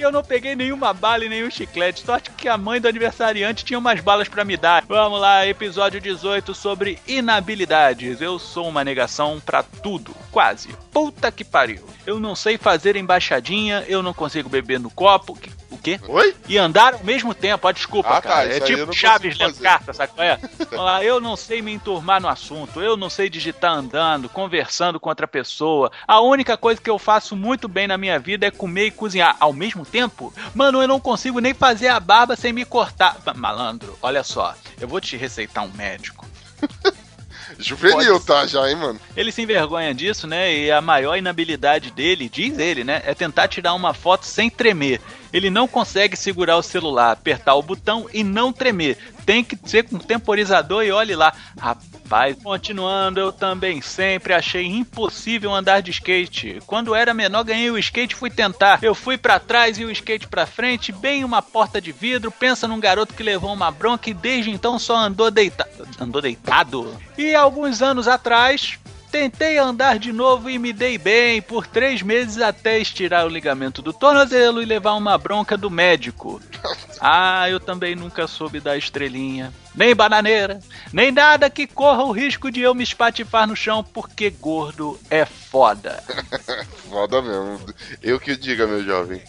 [0.00, 2.04] Eu não peguei nenhuma bala e nenhum chiclete.
[2.04, 4.84] Sorte que a mãe do aniversariante tinha umas balas pra me dar.
[4.88, 8.20] Vamos lá, episódio 18 sobre inabilidades.
[8.20, 10.68] Eu sou uma negação pra tudo, quase.
[10.92, 11.84] Puta que pariu.
[12.06, 15.34] Eu não sei fazer embaixadinha, eu não consigo beber no copo.
[15.36, 15.50] Que-
[15.80, 15.98] quê?
[16.06, 16.34] Oi?
[16.48, 18.48] E andar ao mesmo tempo, ó, desculpa, Ah, tá, cara.
[18.54, 20.38] isso é tipo Chaves lendo carta, sabe qual é?
[20.72, 25.08] Lá, eu não sei me enturmar no assunto, eu não sei digitar andando, conversando com
[25.08, 25.90] outra pessoa.
[26.06, 29.36] A única coisa que eu faço muito bem na minha vida é comer e cozinhar.
[29.40, 33.16] Ao mesmo tempo, mano, eu não consigo nem fazer a barba sem me cortar.
[33.26, 36.26] Ma- Malandro, olha só, eu vou te receitar um médico.
[37.58, 39.00] Juvenil, tá já, hein, mano?
[39.16, 40.54] Ele se envergonha disso, né?
[40.54, 43.02] E a maior inabilidade dele, diz ele, né?
[43.04, 45.00] É tentar tirar uma foto sem tremer.
[45.32, 48.98] Ele não consegue segurar o celular, apertar o botão e não tremer.
[49.24, 51.32] Tem que ser com temporizador e olhe lá.
[51.58, 56.58] Rapaz, continuando, eu também sempre achei impossível andar de skate.
[56.66, 58.80] Quando era menor, ganhei o skate fui tentar.
[58.82, 62.30] Eu fui pra trás e o skate pra frente, bem uma porta de vidro.
[62.30, 65.70] Pensa num garoto que levou uma bronca e desde então só andou deitado.
[66.00, 66.96] Andou deitado?
[67.16, 68.78] E alguns anos atrás,
[69.10, 73.82] Tentei andar de novo e me dei bem por três meses até estirar o ligamento
[73.82, 76.40] do tornozelo e levar uma bronca do médico.
[77.02, 80.60] Ah, eu também nunca soube dar estrelinha, nem bananeira,
[80.92, 85.24] nem nada que corra o risco de eu me espatifar no chão porque gordo é
[85.24, 86.04] foda.
[86.90, 87.58] Foda mesmo.
[88.02, 89.22] Eu que diga, meu jovem.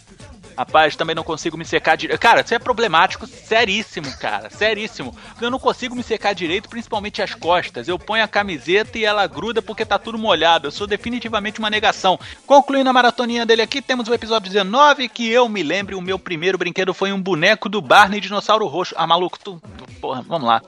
[0.62, 2.20] Rapaz, também não consigo me secar direito.
[2.20, 5.18] Cara, isso é problemático, seríssimo, cara, seríssimo.
[5.42, 7.88] Eu não consigo me secar direito, principalmente as costas.
[7.88, 10.68] Eu ponho a camiseta e ela gruda porque tá tudo molhado.
[10.68, 12.20] Eu sou definitivamente uma negação.
[12.46, 16.20] Concluindo a maratoninha dele aqui, temos o episódio 19, que eu me lembre, o meu
[16.20, 18.94] primeiro brinquedo foi um boneco do Barney Dinossauro Roxo.
[18.96, 19.60] Ah, maluco, tu...
[20.00, 20.62] Porra, vamos lá.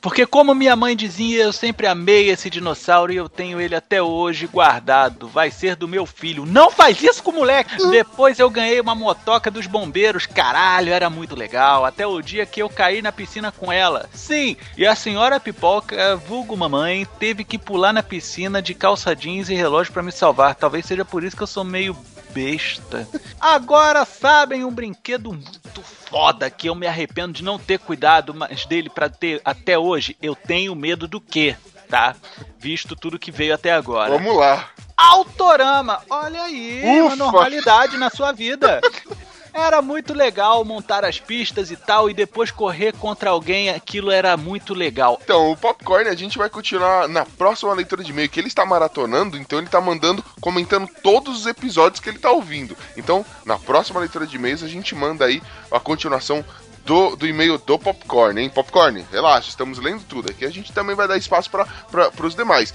[0.00, 4.02] Porque como minha mãe dizia, eu sempre amei esse dinossauro e eu tenho ele até
[4.02, 5.28] hoje guardado.
[5.28, 6.44] Vai ser do meu filho.
[6.44, 7.76] Não faz isso com o moleque!
[7.90, 11.84] Depois eu ganhei uma motoca pipoca dos bombeiros, caralho, era muito legal.
[11.84, 14.08] Até o dia que eu caí na piscina com ela.
[14.12, 19.48] Sim, e a senhora pipoca, vulgo mamãe, teve que pular na piscina de calça jeans
[19.48, 20.54] e relógio pra me salvar.
[20.54, 21.96] Talvez seja por isso que eu sou meio
[22.30, 23.08] besta.
[23.40, 28.66] Agora sabem um brinquedo muito foda que eu me arrependo de não ter cuidado mais
[28.66, 30.16] dele pra ter até hoje.
[30.20, 31.56] Eu tenho medo do quê?
[31.88, 32.14] Tá?
[32.58, 34.12] Visto tudo que veio até agora.
[34.12, 34.68] Vamos lá.
[34.96, 36.02] Autorama!
[36.10, 37.16] Olha aí, uma Ufa.
[37.16, 38.80] normalidade na sua vida.
[39.52, 44.36] Era muito legal montar as pistas e tal, e depois correr contra alguém, aquilo era
[44.36, 45.20] muito legal.
[45.22, 48.64] Então, o Popcorn a gente vai continuar na próxima leitura de e-mail, que ele está
[48.64, 52.76] maratonando, então ele está mandando, comentando todos os episódios que ele está ouvindo.
[52.96, 56.44] Então, na próxima leitura de e-mails, a gente manda aí a continuação
[56.84, 58.50] do, do e-mail do Popcorn, hein?
[58.50, 60.30] Popcorn, relaxa, estamos lendo tudo.
[60.30, 62.72] Aqui a gente também vai dar espaço para os demais.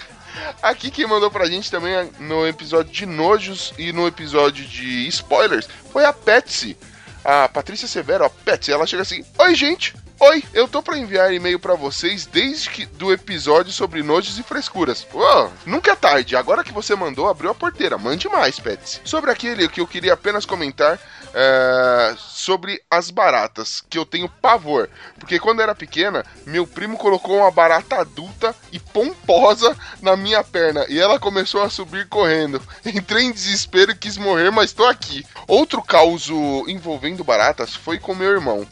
[0.61, 5.07] Aqui quem mandou pra gente também é no episódio de nojos e no episódio de
[5.07, 6.77] spoilers foi a Patsy.
[7.23, 9.93] A Patrícia Severo, a Patsy, ela chega assim: Oi, gente!
[10.17, 14.43] Oi, eu tô pra enviar e-mail pra vocês desde que do episódio sobre nojos e
[14.43, 15.03] frescuras.
[15.03, 16.37] Pô, nunca é tarde.
[16.37, 17.97] Agora que você mandou, abriu a porteira.
[17.97, 19.01] Mande mais, Patsy.
[19.03, 20.97] Sobre aquele que eu queria apenas comentar
[21.37, 24.89] é, sobre as baratas, que eu tenho pavor.
[25.19, 30.41] Porque quando eu era pequena, meu primo colocou uma barata adulta e pomposa na minha
[30.45, 32.61] perna e ela começou a subir correndo.
[32.85, 35.25] Entrei em desespero e quis morrer, mas tô aqui.
[35.45, 36.29] Outro caos
[36.67, 38.65] envolvendo baratas foi com meu irmão.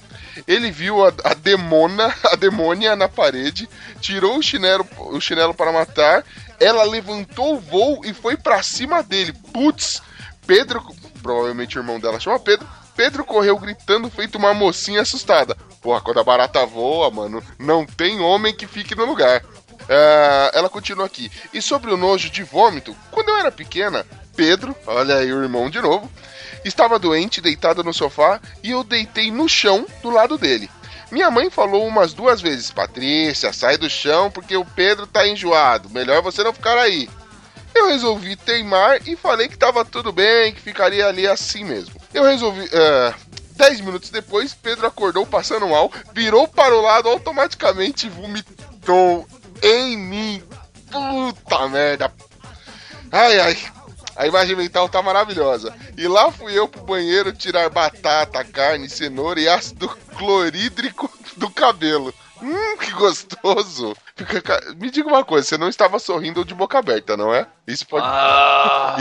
[0.47, 3.67] Ele viu a, a demona, a demônia na parede,
[3.99, 6.23] tirou o chinelo, o chinelo para matar.
[6.61, 9.33] Ela levantou o voo e foi pra cima dele.
[9.51, 10.01] Putz,
[10.47, 10.81] Pedro,
[11.23, 12.67] provavelmente o irmão dela chama Pedro.
[12.95, 15.57] Pedro correu gritando, feito uma mocinha assustada.
[15.81, 19.43] Porra, quando a barata voa, mano, não tem homem que fique no lugar.
[19.89, 21.31] É, ela continua aqui.
[21.51, 24.05] E sobre o nojo de vômito, quando eu era pequena,
[24.35, 26.11] Pedro, olha aí o irmão de novo,
[26.63, 30.69] estava doente, deitado no sofá, e eu deitei no chão do lado dele.
[31.11, 35.89] Minha mãe falou umas duas vezes: Patrícia, sai do chão porque o Pedro tá enjoado.
[35.89, 37.07] Melhor você não ficar aí.
[37.75, 41.95] Eu resolvi teimar e falei que tava tudo bem, que ficaria ali assim mesmo.
[42.13, 42.69] Eu resolvi.
[42.71, 43.13] é,
[43.55, 49.27] Dez minutos depois, Pedro acordou passando mal, virou para o lado automaticamente e vomitou
[49.61, 50.43] em mim.
[50.91, 52.11] Puta merda.
[53.11, 53.57] Ai, ai.
[54.15, 55.73] A imagem mental tá maravilhosa.
[55.97, 59.87] E lá fui eu pro banheiro tirar batata, carne, cenoura e ácido
[60.17, 62.13] clorídrico do cabelo.
[62.43, 63.95] Hum, que gostoso.
[64.77, 67.47] Me diga uma coisa, você não estava sorrindo de boca aberta, não é?
[67.65, 68.05] Isso pode,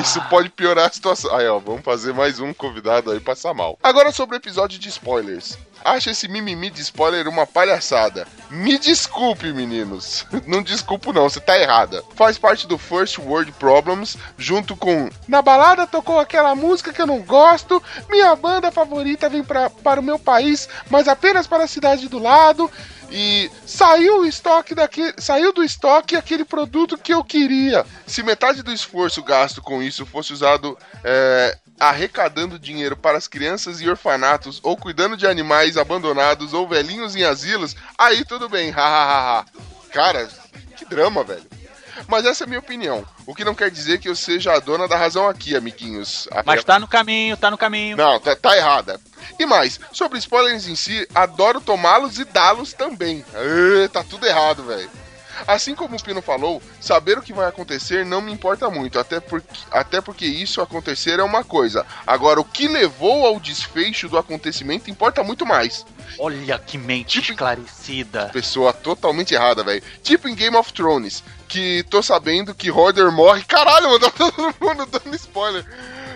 [0.01, 1.35] isso pode piorar a situação.
[1.35, 3.77] Aí, ó, vamos fazer mais um convidado aí passar mal.
[3.83, 5.59] Agora sobre o episódio de spoilers.
[5.85, 8.27] Acho esse mimimi de spoiler uma palhaçada.
[8.49, 10.25] Me desculpe, meninos.
[10.47, 12.05] Não desculpo não, você tá errada.
[12.15, 17.07] Faz parte do First World Problems, junto com Na balada tocou aquela música que eu
[17.07, 21.69] não gosto, minha banda favorita vem pra, para o meu país, mas apenas para a
[21.69, 22.71] cidade do lado.
[23.15, 27.85] E saiu o estoque daquele, saiu do estoque aquele produto que eu queria.
[28.07, 33.83] Se metade do esforço gasto com isso fosse usado é, arrecadando dinheiro para as crianças
[33.83, 39.45] e orfanatos, ou cuidando de animais abandonados, ou velhinhos em asilos, aí tudo bem, hahaha.
[39.93, 40.27] Cara,
[40.77, 41.62] que drama, velho.
[42.09, 43.05] Mas essa é a minha opinião.
[43.27, 46.29] O que não quer dizer que eu seja a dona da razão aqui, amiguinhos.
[46.31, 47.97] A Mas tá no caminho, tá no caminho.
[47.97, 49.01] não, tá, tá errada.
[49.39, 53.25] E mais, sobre spoilers em si, adoro tomá-los e dá-los também.
[53.35, 54.91] Ê, tá tudo errado, velho.
[55.47, 59.21] Assim como o Pino falou, saber o que vai acontecer não me importa muito, até
[59.21, 61.85] porque, até porque isso acontecer é uma coisa.
[62.07, 65.85] Agora, o que levou ao desfecho do acontecimento importa muito mais.
[66.19, 68.31] Olha que mente esclarecida.
[68.33, 69.83] Pessoa totalmente errada, velho.
[70.03, 73.43] Tipo em Game of Thrones, que tô sabendo que Hodor morre.
[73.45, 75.65] Caralho, mano, tá todo mundo dando spoiler.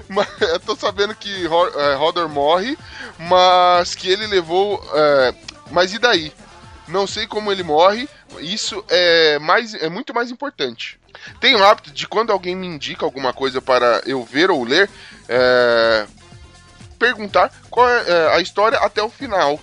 [0.09, 2.77] Mas, eu tô sabendo que Ho- é, Hodor morre,
[3.19, 4.81] mas que ele levou.
[4.95, 5.35] é,
[5.71, 6.33] mas e daí?
[6.89, 8.09] Não sei como ele morre.
[8.39, 10.99] Isso é, mais, é muito mais importante.
[11.41, 14.89] Tenho o hábito de quando alguém me indica alguma coisa para eu ver ou ler,
[15.29, 16.07] é,
[16.99, 19.59] perguntar qual é é, a história até o final.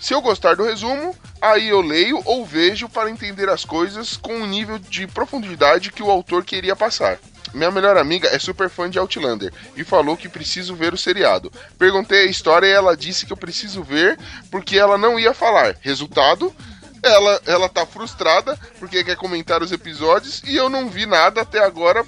[0.00, 4.40] Se eu gostar do resumo, aí eu leio ou vejo para entender as coisas com
[4.40, 7.18] o nível de profundidade que o autor queria passar.
[7.52, 11.52] Minha melhor amiga é super fã de Outlander e falou que preciso ver o seriado.
[11.78, 14.18] Perguntei a história e ela disse que eu preciso ver
[14.50, 15.76] porque ela não ia falar.
[15.80, 16.54] Resultado,
[17.02, 21.58] ela, ela tá frustrada porque quer comentar os episódios e eu não vi nada até
[21.64, 22.04] agora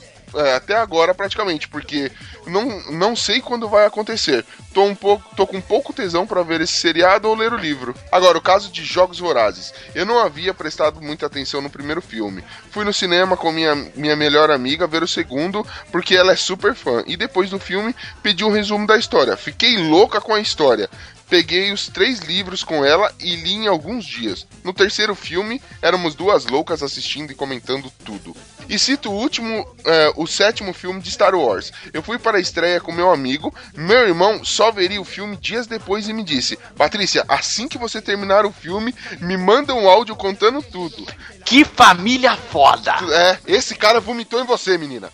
[0.54, 2.10] até agora praticamente, porque
[2.46, 4.44] não, não sei quando vai acontecer.
[4.72, 7.94] Tô, um pouco, tô com pouco tesão pra ver esse seriado ou ler o livro.
[8.10, 9.72] Agora, o caso de Jogos Vorazes.
[9.94, 12.42] Eu não havia prestado muita atenção no primeiro filme.
[12.70, 16.74] Fui no cinema com minha, minha melhor amiga ver o segundo, porque ela é super
[16.74, 17.02] fã.
[17.06, 19.36] E depois do filme, pedi um resumo da história.
[19.36, 20.88] Fiquei louca com a história.
[21.32, 24.46] Peguei os três livros com ela e li em alguns dias.
[24.62, 28.36] No terceiro filme, éramos duas loucas assistindo e comentando tudo.
[28.68, 31.72] E cito o último, é, o sétimo filme de Star Wars.
[31.90, 35.66] Eu fui para a estreia com meu amigo, meu irmão só veria o filme dias
[35.66, 40.14] depois e me disse: Patrícia, assim que você terminar o filme, me manda um áudio
[40.14, 41.06] contando tudo.
[41.46, 42.94] Que família foda!
[43.10, 45.10] É, esse cara vomitou em você, menina.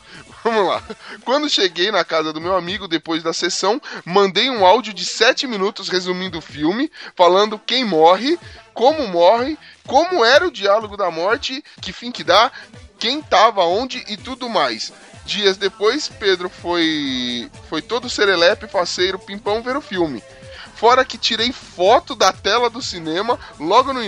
[0.49, 0.83] Vamos lá.
[1.27, 5.47] Quando cheguei na casa do meu amigo depois da sessão, mandei um áudio de 7
[5.47, 8.39] minutos resumindo o filme, falando quem morre,
[8.73, 12.51] como morre, como era o diálogo da morte, que fim que dá,
[12.99, 14.91] quem tava onde e tudo mais.
[15.27, 20.23] Dias depois, Pedro foi foi todo serelepe, faceiro, pimpão ver o filme.
[20.75, 24.01] Fora que tirei foto da tela do cinema logo no,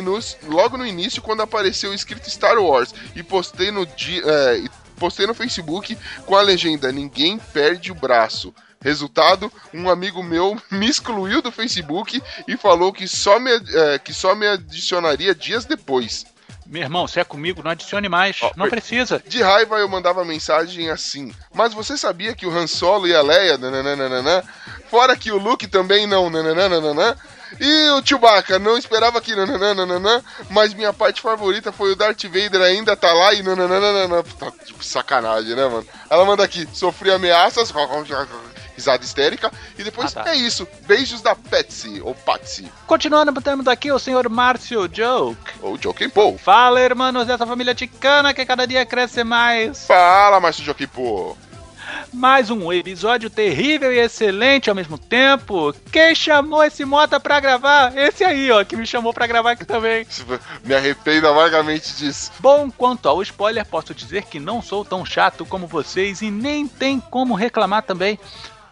[0.44, 4.62] logo no início, quando apareceu escrito Star Wars, e postei no, dia, é,
[5.00, 5.96] postei no Facebook
[6.26, 8.54] com a legenda Ninguém perde o braço.
[8.82, 14.12] Resultado, um amigo meu me excluiu do Facebook e falou que só me, é, que
[14.12, 16.24] só me adicionaria dias depois.
[16.66, 18.38] Meu irmão, se é comigo, não adicione mais.
[18.56, 19.20] não precisa.
[19.26, 21.34] De raiva eu mandava mensagem assim.
[21.52, 24.44] Mas você sabia que o Han Solo e a Leia, nananana,
[24.88, 27.18] fora que o Luke também não, nananana,
[27.58, 32.60] e o Chewbacca não esperava que nananana, mas minha parte favorita foi o Darth Vader
[32.62, 34.22] ainda tá lá e nananana,
[34.64, 35.86] tipo, sacanagem, né, mano?
[36.08, 37.72] Ela manda aqui, sofri ameaças,
[38.76, 40.30] risada histérica, e depois Ah, tá.
[40.30, 45.36] é isso, beijos da Patsy, ou Patsy, Continuando, temos aqui o senhor Márcio Joke.
[45.60, 46.38] ou Joking Paul.
[46.38, 49.84] Fala, irmãos dessa família ticana que cada dia cresce mais.
[49.86, 51.36] Fala, Márcio Joking Paul.
[52.12, 55.74] Mais um episódio terrível e excelente ao mesmo tempo.
[55.92, 57.96] Quem chamou esse Mota pra gravar?
[57.96, 60.06] Esse aí, ó, que me chamou pra gravar aqui também.
[60.64, 62.32] Me arrependo amargamente disso.
[62.38, 66.66] Bom, quanto ao spoiler, posso dizer que não sou tão chato como vocês e nem
[66.66, 68.18] tem como reclamar também.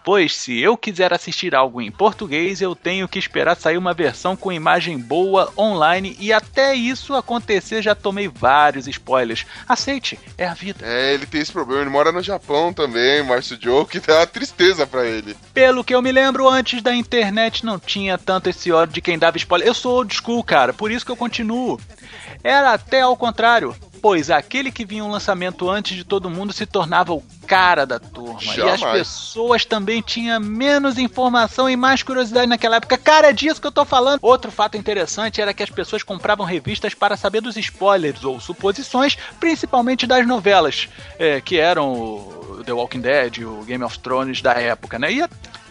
[0.09, 4.35] Pois se eu quiser assistir algo em português, eu tenho que esperar sair uma versão
[4.35, 9.45] com imagem boa online e até isso acontecer já tomei vários spoilers.
[9.69, 10.79] Aceite, é a vida.
[10.83, 14.87] É, ele tem esse problema, ele mora no Japão também, Márcio Joke, dá uma tristeza
[14.87, 15.37] pra ele.
[15.53, 19.19] Pelo que eu me lembro, antes da internet não tinha tanto esse ódio de quem
[19.19, 19.69] dava spoiler.
[19.69, 21.79] Eu sou old school, cara, por isso que eu continuo.
[22.43, 26.65] Era até ao contrário, pois aquele que vinha um lançamento antes de todo mundo se
[26.65, 28.41] tornava o cara da turma.
[28.43, 29.09] E as Jamais.
[29.09, 32.97] pessoas também tinham menos informação e mais curiosidade naquela época.
[32.97, 34.21] Cara, é disso que eu tô falando.
[34.23, 39.17] Outro fato interessante era que as pessoas compravam revistas para saber dos spoilers ou suposições,
[39.41, 40.89] principalmente das novelas,
[41.19, 45.13] é, que eram o The Walking Dead, o Game of Thrones da época, né?
[45.13, 45.29] E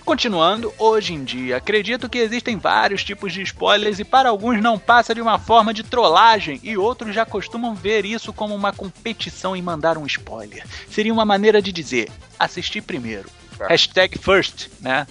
[0.07, 4.79] Continuando, hoje em dia, acredito que existem vários tipos de spoilers e para alguns não
[4.79, 9.53] passa de uma forma de trollagem e outros já costumam ver isso como uma competição
[9.53, 10.65] em mandar um spoiler.
[10.89, 12.09] Seria uma maneira de dizer,
[12.39, 13.29] assisti primeiro.
[13.67, 15.05] Hashtag first, né?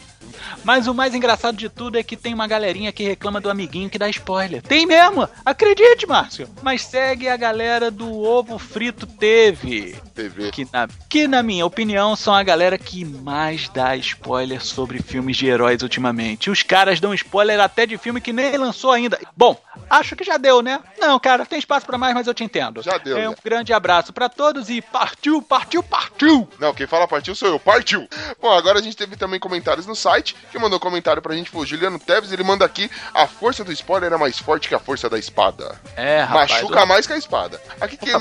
[0.64, 3.90] Mas o mais engraçado de tudo é que tem uma galerinha que reclama do amiguinho
[3.90, 4.62] que dá spoiler.
[4.62, 5.28] Tem mesmo!
[5.44, 6.48] Acredite, Márcio!
[6.62, 9.96] Mas segue a galera do ovo frito teve.
[10.14, 10.50] TV.
[10.50, 15.36] Que na, que na minha opinião são a galera que mais dá spoiler sobre filmes
[15.36, 16.50] de heróis ultimamente.
[16.50, 19.18] Os caras dão spoiler até de filme que nem lançou ainda.
[19.36, 20.80] Bom, acho que já deu, né?
[20.98, 22.82] Não, cara, tem espaço pra mais, mas eu te entendo.
[22.82, 23.36] Já deu, É um né?
[23.44, 26.48] grande abraço pra todos e partiu, partiu, partiu!
[26.58, 28.08] Não, quem fala partiu sou eu, partiu!
[28.40, 30.15] Bom, agora a gente teve também comentários no site.
[30.22, 32.32] Quem mandou comentário pra gente foi o Juliano Teves.
[32.32, 35.80] Ele manda aqui: a força do spoiler é mais forte que a força da espada.
[35.96, 36.50] É, rapaz.
[36.52, 37.60] Machuca o- mais que a espada.
[37.80, 38.12] Aqui quem,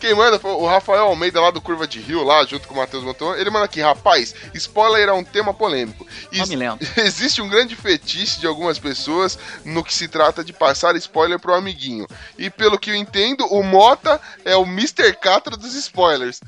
[0.00, 2.76] quem manda foi o Rafael Almeida lá do Curva de Rio, lá junto com o
[2.78, 3.34] Matheus Monton.
[3.34, 6.06] Ele manda aqui: rapaz, spoiler é um tema polêmico.
[6.32, 6.84] E Nome lento.
[7.00, 11.54] existe um grande fetiche de algumas pessoas no que se trata de passar spoiler pro
[11.54, 12.06] amiguinho.
[12.38, 15.12] E pelo que eu entendo, o Mota é o Mr.
[15.14, 16.40] Catra dos spoilers.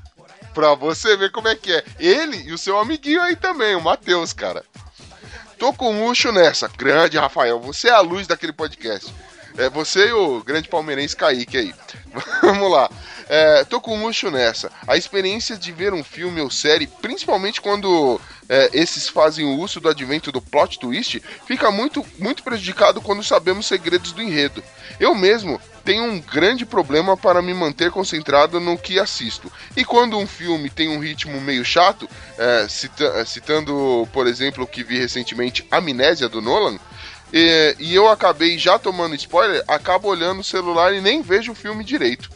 [0.55, 1.85] Pra você ver como é que é.
[1.99, 4.65] Ele e o seu amiguinho aí também, o Matheus, cara.
[5.59, 6.69] Tô com luxo nessa.
[6.69, 7.59] Grande, Rafael.
[7.61, 9.13] Você é a luz daquele podcast.
[9.57, 11.75] É você e o grande palmeirense Kaique aí.
[12.43, 12.91] Vamos lá.
[13.29, 14.71] É, tô com luxo nessa.
[14.87, 19.81] A experiência de ver um filme ou série, principalmente quando é, esses fazem o uso
[19.81, 24.63] do advento do plot twist, fica muito, muito prejudicado quando sabemos segredos do enredo.
[25.01, 29.53] Eu mesmo tenho um grande problema para me manter concentrado no que assisto.
[29.77, 32.09] E quando um filme tem um ritmo meio chato,
[32.39, 36.79] é, cita- é, citando, por exemplo, o que vi recentemente, Amnésia do Nolan,
[37.33, 41.57] e, e eu acabei já tomando spoiler, acabo olhando o celular e nem vejo o
[41.57, 42.31] filme direito.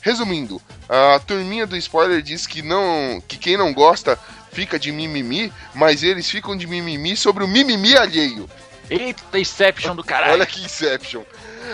[0.00, 4.18] Resumindo, a turminha do spoiler diz que não, que quem não gosta
[4.52, 8.48] fica de mimimi, mas eles ficam de mimimi sobre o mimimi alheio.
[8.88, 10.32] Eita, Inception do caralho.
[10.34, 11.22] Olha que Inception.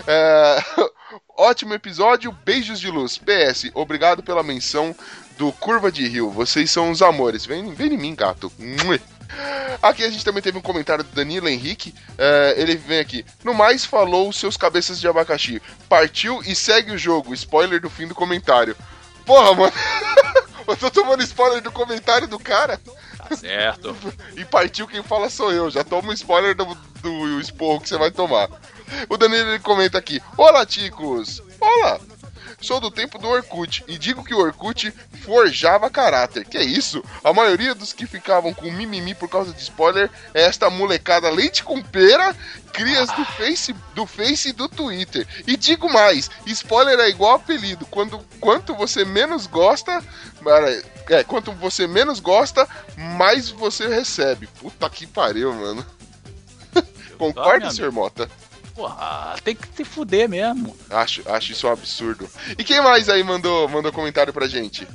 [0.06, 0.64] É,
[1.36, 3.16] Ótimo episódio, beijos de luz.
[3.16, 4.94] PS, obrigado pela menção
[5.36, 6.30] do Curva de Rio.
[6.30, 7.46] Vocês são os amores.
[7.46, 8.52] Vem, vem em mim, gato.
[9.80, 11.94] Aqui a gente também teve um comentário do Danilo Henrique.
[12.18, 13.24] É, ele vem aqui.
[13.44, 15.62] No mais, falou seus cabeças de abacaxi.
[15.88, 17.32] Partiu e segue o jogo.
[17.32, 18.76] Spoiler do fim do comentário.
[19.24, 19.72] Porra, mano.
[20.68, 22.78] Eu tô tomando spoiler do comentário do cara.
[23.16, 23.96] Tá certo.
[24.36, 25.70] E partiu quem fala sou eu.
[25.70, 26.66] Já toma um spoiler do,
[27.00, 28.50] do esporro que você vai tomar.
[29.08, 31.42] O Danilo ele comenta aqui: Olá, ticos!
[31.58, 31.98] Olá!
[32.60, 34.92] Sou do tempo do Orkut e digo que o Orkut
[35.24, 36.44] forjava caráter.
[36.44, 37.04] Que é isso?
[37.22, 41.62] A maioria dos que ficavam com mimimi por causa de spoiler é esta molecada leite
[41.62, 42.34] com pera,
[42.72, 45.26] crias do Face, do Face e do Twitter.
[45.46, 47.86] E digo mais, spoiler é igual apelido.
[47.86, 50.02] Quando quanto você menos gosta,
[51.10, 54.48] é, quanto você menos gosta, mais você recebe.
[54.60, 55.86] Puta que pariu, mano.
[57.16, 57.92] Concorda, Sr.
[57.92, 58.28] Mota?
[58.78, 60.76] Porra, tem que se fuder mesmo.
[60.88, 62.30] Acho, acho isso um absurdo.
[62.56, 64.86] E quem mais aí mandou, mandou comentário pra gente?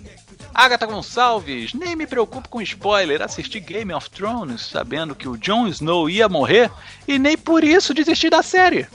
[0.53, 3.21] Agatha Gonçalves, nem me preocupo com spoiler.
[3.21, 6.71] Assisti Game of Thrones sabendo que o Jon Snow ia morrer
[7.05, 8.87] e nem por isso desisti da série.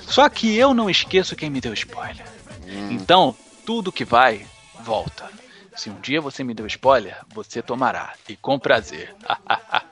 [0.00, 2.24] Só que eu não esqueço quem me deu spoiler.
[2.90, 3.36] Então,
[3.66, 4.46] tudo que vai,
[4.82, 5.28] volta.
[5.76, 8.14] Se um dia você me deu spoiler, você tomará.
[8.26, 9.14] E com prazer.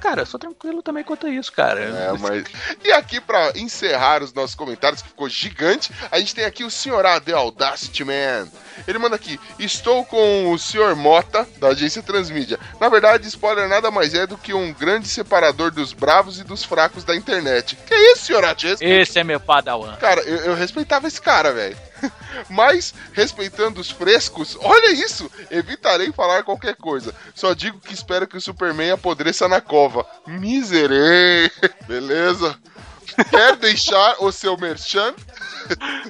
[0.00, 1.80] cara, eu sou tranquilo também quanto a isso, cara.
[1.80, 2.44] É, mas...
[2.84, 6.70] E aqui, pra encerrar os nossos comentários, que ficou gigante, a gente tem aqui o
[6.70, 7.06] Sr.
[7.06, 8.48] A The Audacity Man.
[8.86, 10.94] Ele manda aqui: Estou com o Sr.
[10.94, 12.58] Mota, da agência Transmídia.
[12.80, 16.64] Na verdade, spoiler nada mais é do que um grande separador dos bravos e dos
[16.64, 17.76] fracos da internet.
[17.86, 18.44] Que isso, Sr.
[18.44, 18.54] A?
[18.54, 19.00] Te respeito.
[19.00, 19.96] Esse é meu padawan.
[19.96, 21.76] Cara, eu, eu respeitava esse cara, velho.
[22.48, 25.30] Mas, respeitando os frescos, olha isso!
[25.50, 27.14] Evitarei falar qualquer coisa.
[27.34, 30.06] Só digo que espero que o Superman apodreça na cova.
[30.26, 31.50] Miserê!
[31.86, 32.58] Beleza?
[33.30, 35.14] Quer deixar o seu merchan?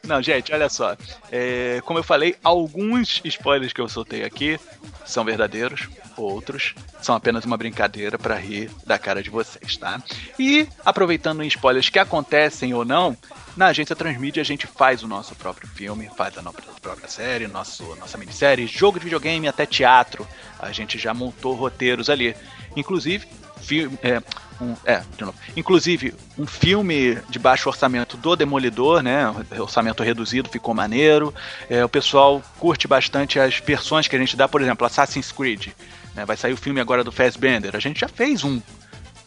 [0.06, 0.96] Não, gente, olha só.
[1.30, 4.58] É, como eu falei, alguns spoilers que eu soltei aqui
[5.04, 10.02] são verdadeiros, outros são apenas uma brincadeira para rir da cara de vocês, tá?
[10.38, 13.16] E aproveitando spoilers que acontecem ou não,
[13.56, 17.46] na agência Transmídia a gente faz o nosso próprio filme, faz a nossa própria série,
[17.46, 20.26] nosso, nossa minissérie, jogo de videogame até teatro.
[20.58, 22.36] A gente já montou roteiros ali.
[22.76, 23.26] Inclusive,
[23.60, 23.98] filme.
[24.02, 24.22] É,
[24.60, 25.36] um, é, de novo.
[25.56, 29.32] Inclusive, um filme de baixo orçamento do Demolidor, né?
[29.58, 31.34] Orçamento reduzido, ficou maneiro.
[31.70, 35.68] É, o pessoal curte bastante as versões que a gente dá, por exemplo, Assassin's Creed.
[36.14, 36.24] Né?
[36.24, 37.76] Vai sair o filme agora do Fassbender.
[37.76, 38.60] A gente já fez um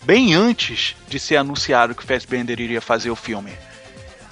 [0.04, 3.54] bem antes de ser anunciado que o Fassbender iria fazer o filme.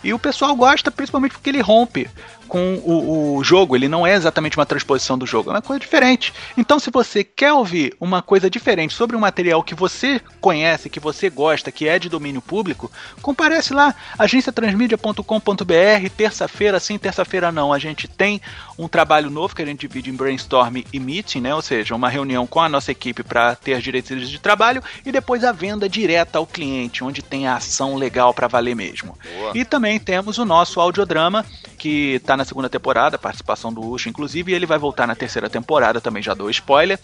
[0.04, 2.10] E o pessoal gosta principalmente porque ele rompe
[2.50, 3.76] com o, o, jogo.
[3.76, 6.34] Ele não é exatamente uma transposição do jogo, é uma coisa diferente.
[6.58, 11.00] Então, se você quer ouvir uma coisa diferente sobre um material que você conhece, que
[11.00, 17.72] você gosta, que é de domínio público, comparece lá, agenciatransmídia.com.br, terça-feira sim, terça-feira não.
[17.72, 18.42] A gente tem
[18.78, 21.54] um trabalho novo que a gente divide em brainstorm e meeting, né?
[21.54, 25.12] Ou seja, uma reunião com a nossa equipe para ter as diretrizes de trabalho e
[25.12, 29.18] depois a venda direta ao cliente, onde tem a ação legal para valer mesmo.
[29.38, 29.52] Boa.
[29.54, 31.46] E também temos o nosso audiodrama,
[31.78, 35.50] que está na segunda temporada, participação do Ucho, inclusive, e ele vai voltar na terceira
[35.50, 36.98] temporada, também já dou spoiler.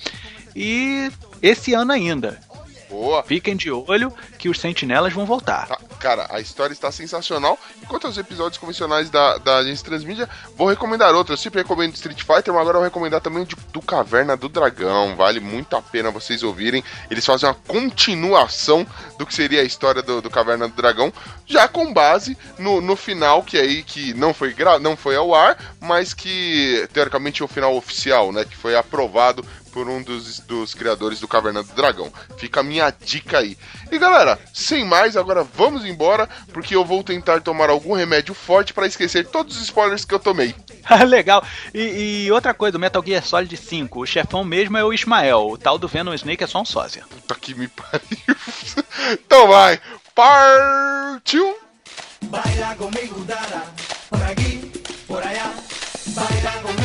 [0.56, 2.40] E esse ano ainda.
[2.90, 3.24] Boa.
[3.24, 5.68] Fiquem de olho que os sentinelas vão voltar.
[5.68, 7.58] Tá, cara, a história está sensacional.
[7.82, 11.34] Enquanto os episódios convencionais da, da agência Transmídia, vou recomendar outro.
[11.34, 14.38] Eu sempre recomendo Street Fighter, mas agora eu vou recomendar também o de- do Caverna
[14.38, 15.16] do Dragão.
[15.16, 16.84] Vale muito a pena vocês ouvirem.
[17.10, 18.86] Eles fazem uma continuação
[19.18, 21.12] do que seria a história do, do Caverna do Dragão,
[21.46, 25.34] já com base no, no final, que aí que não foi, gra não foi ao
[25.34, 28.46] ar, mas que teoricamente é o final oficial, né?
[28.46, 29.46] Que foi aprovado
[29.76, 32.10] por um dos, dos criadores do Caverna do Dragão.
[32.38, 33.58] Fica a minha dica aí.
[33.92, 38.74] E galera, sem mais, agora vamos embora, porque eu vou tentar tomar algum remédio forte
[38.74, 40.56] para esquecer todos os spoilers que eu tomei.
[41.06, 41.44] Legal.
[41.74, 45.46] E, e outra coisa, o Metal Gear Solid 5, o chefão mesmo é o Ismael.
[45.50, 47.04] O tal do Venom Snake é só um sósia.
[47.10, 48.36] Puta que me pariu.
[49.12, 49.78] então vai,
[50.16, 51.54] partiu!
[52.22, 53.64] Baila conmigo, dara,
[54.10, 54.72] por aquí,
[55.06, 55.54] por allá.
[56.08, 56.85] Baila conmigo, dara.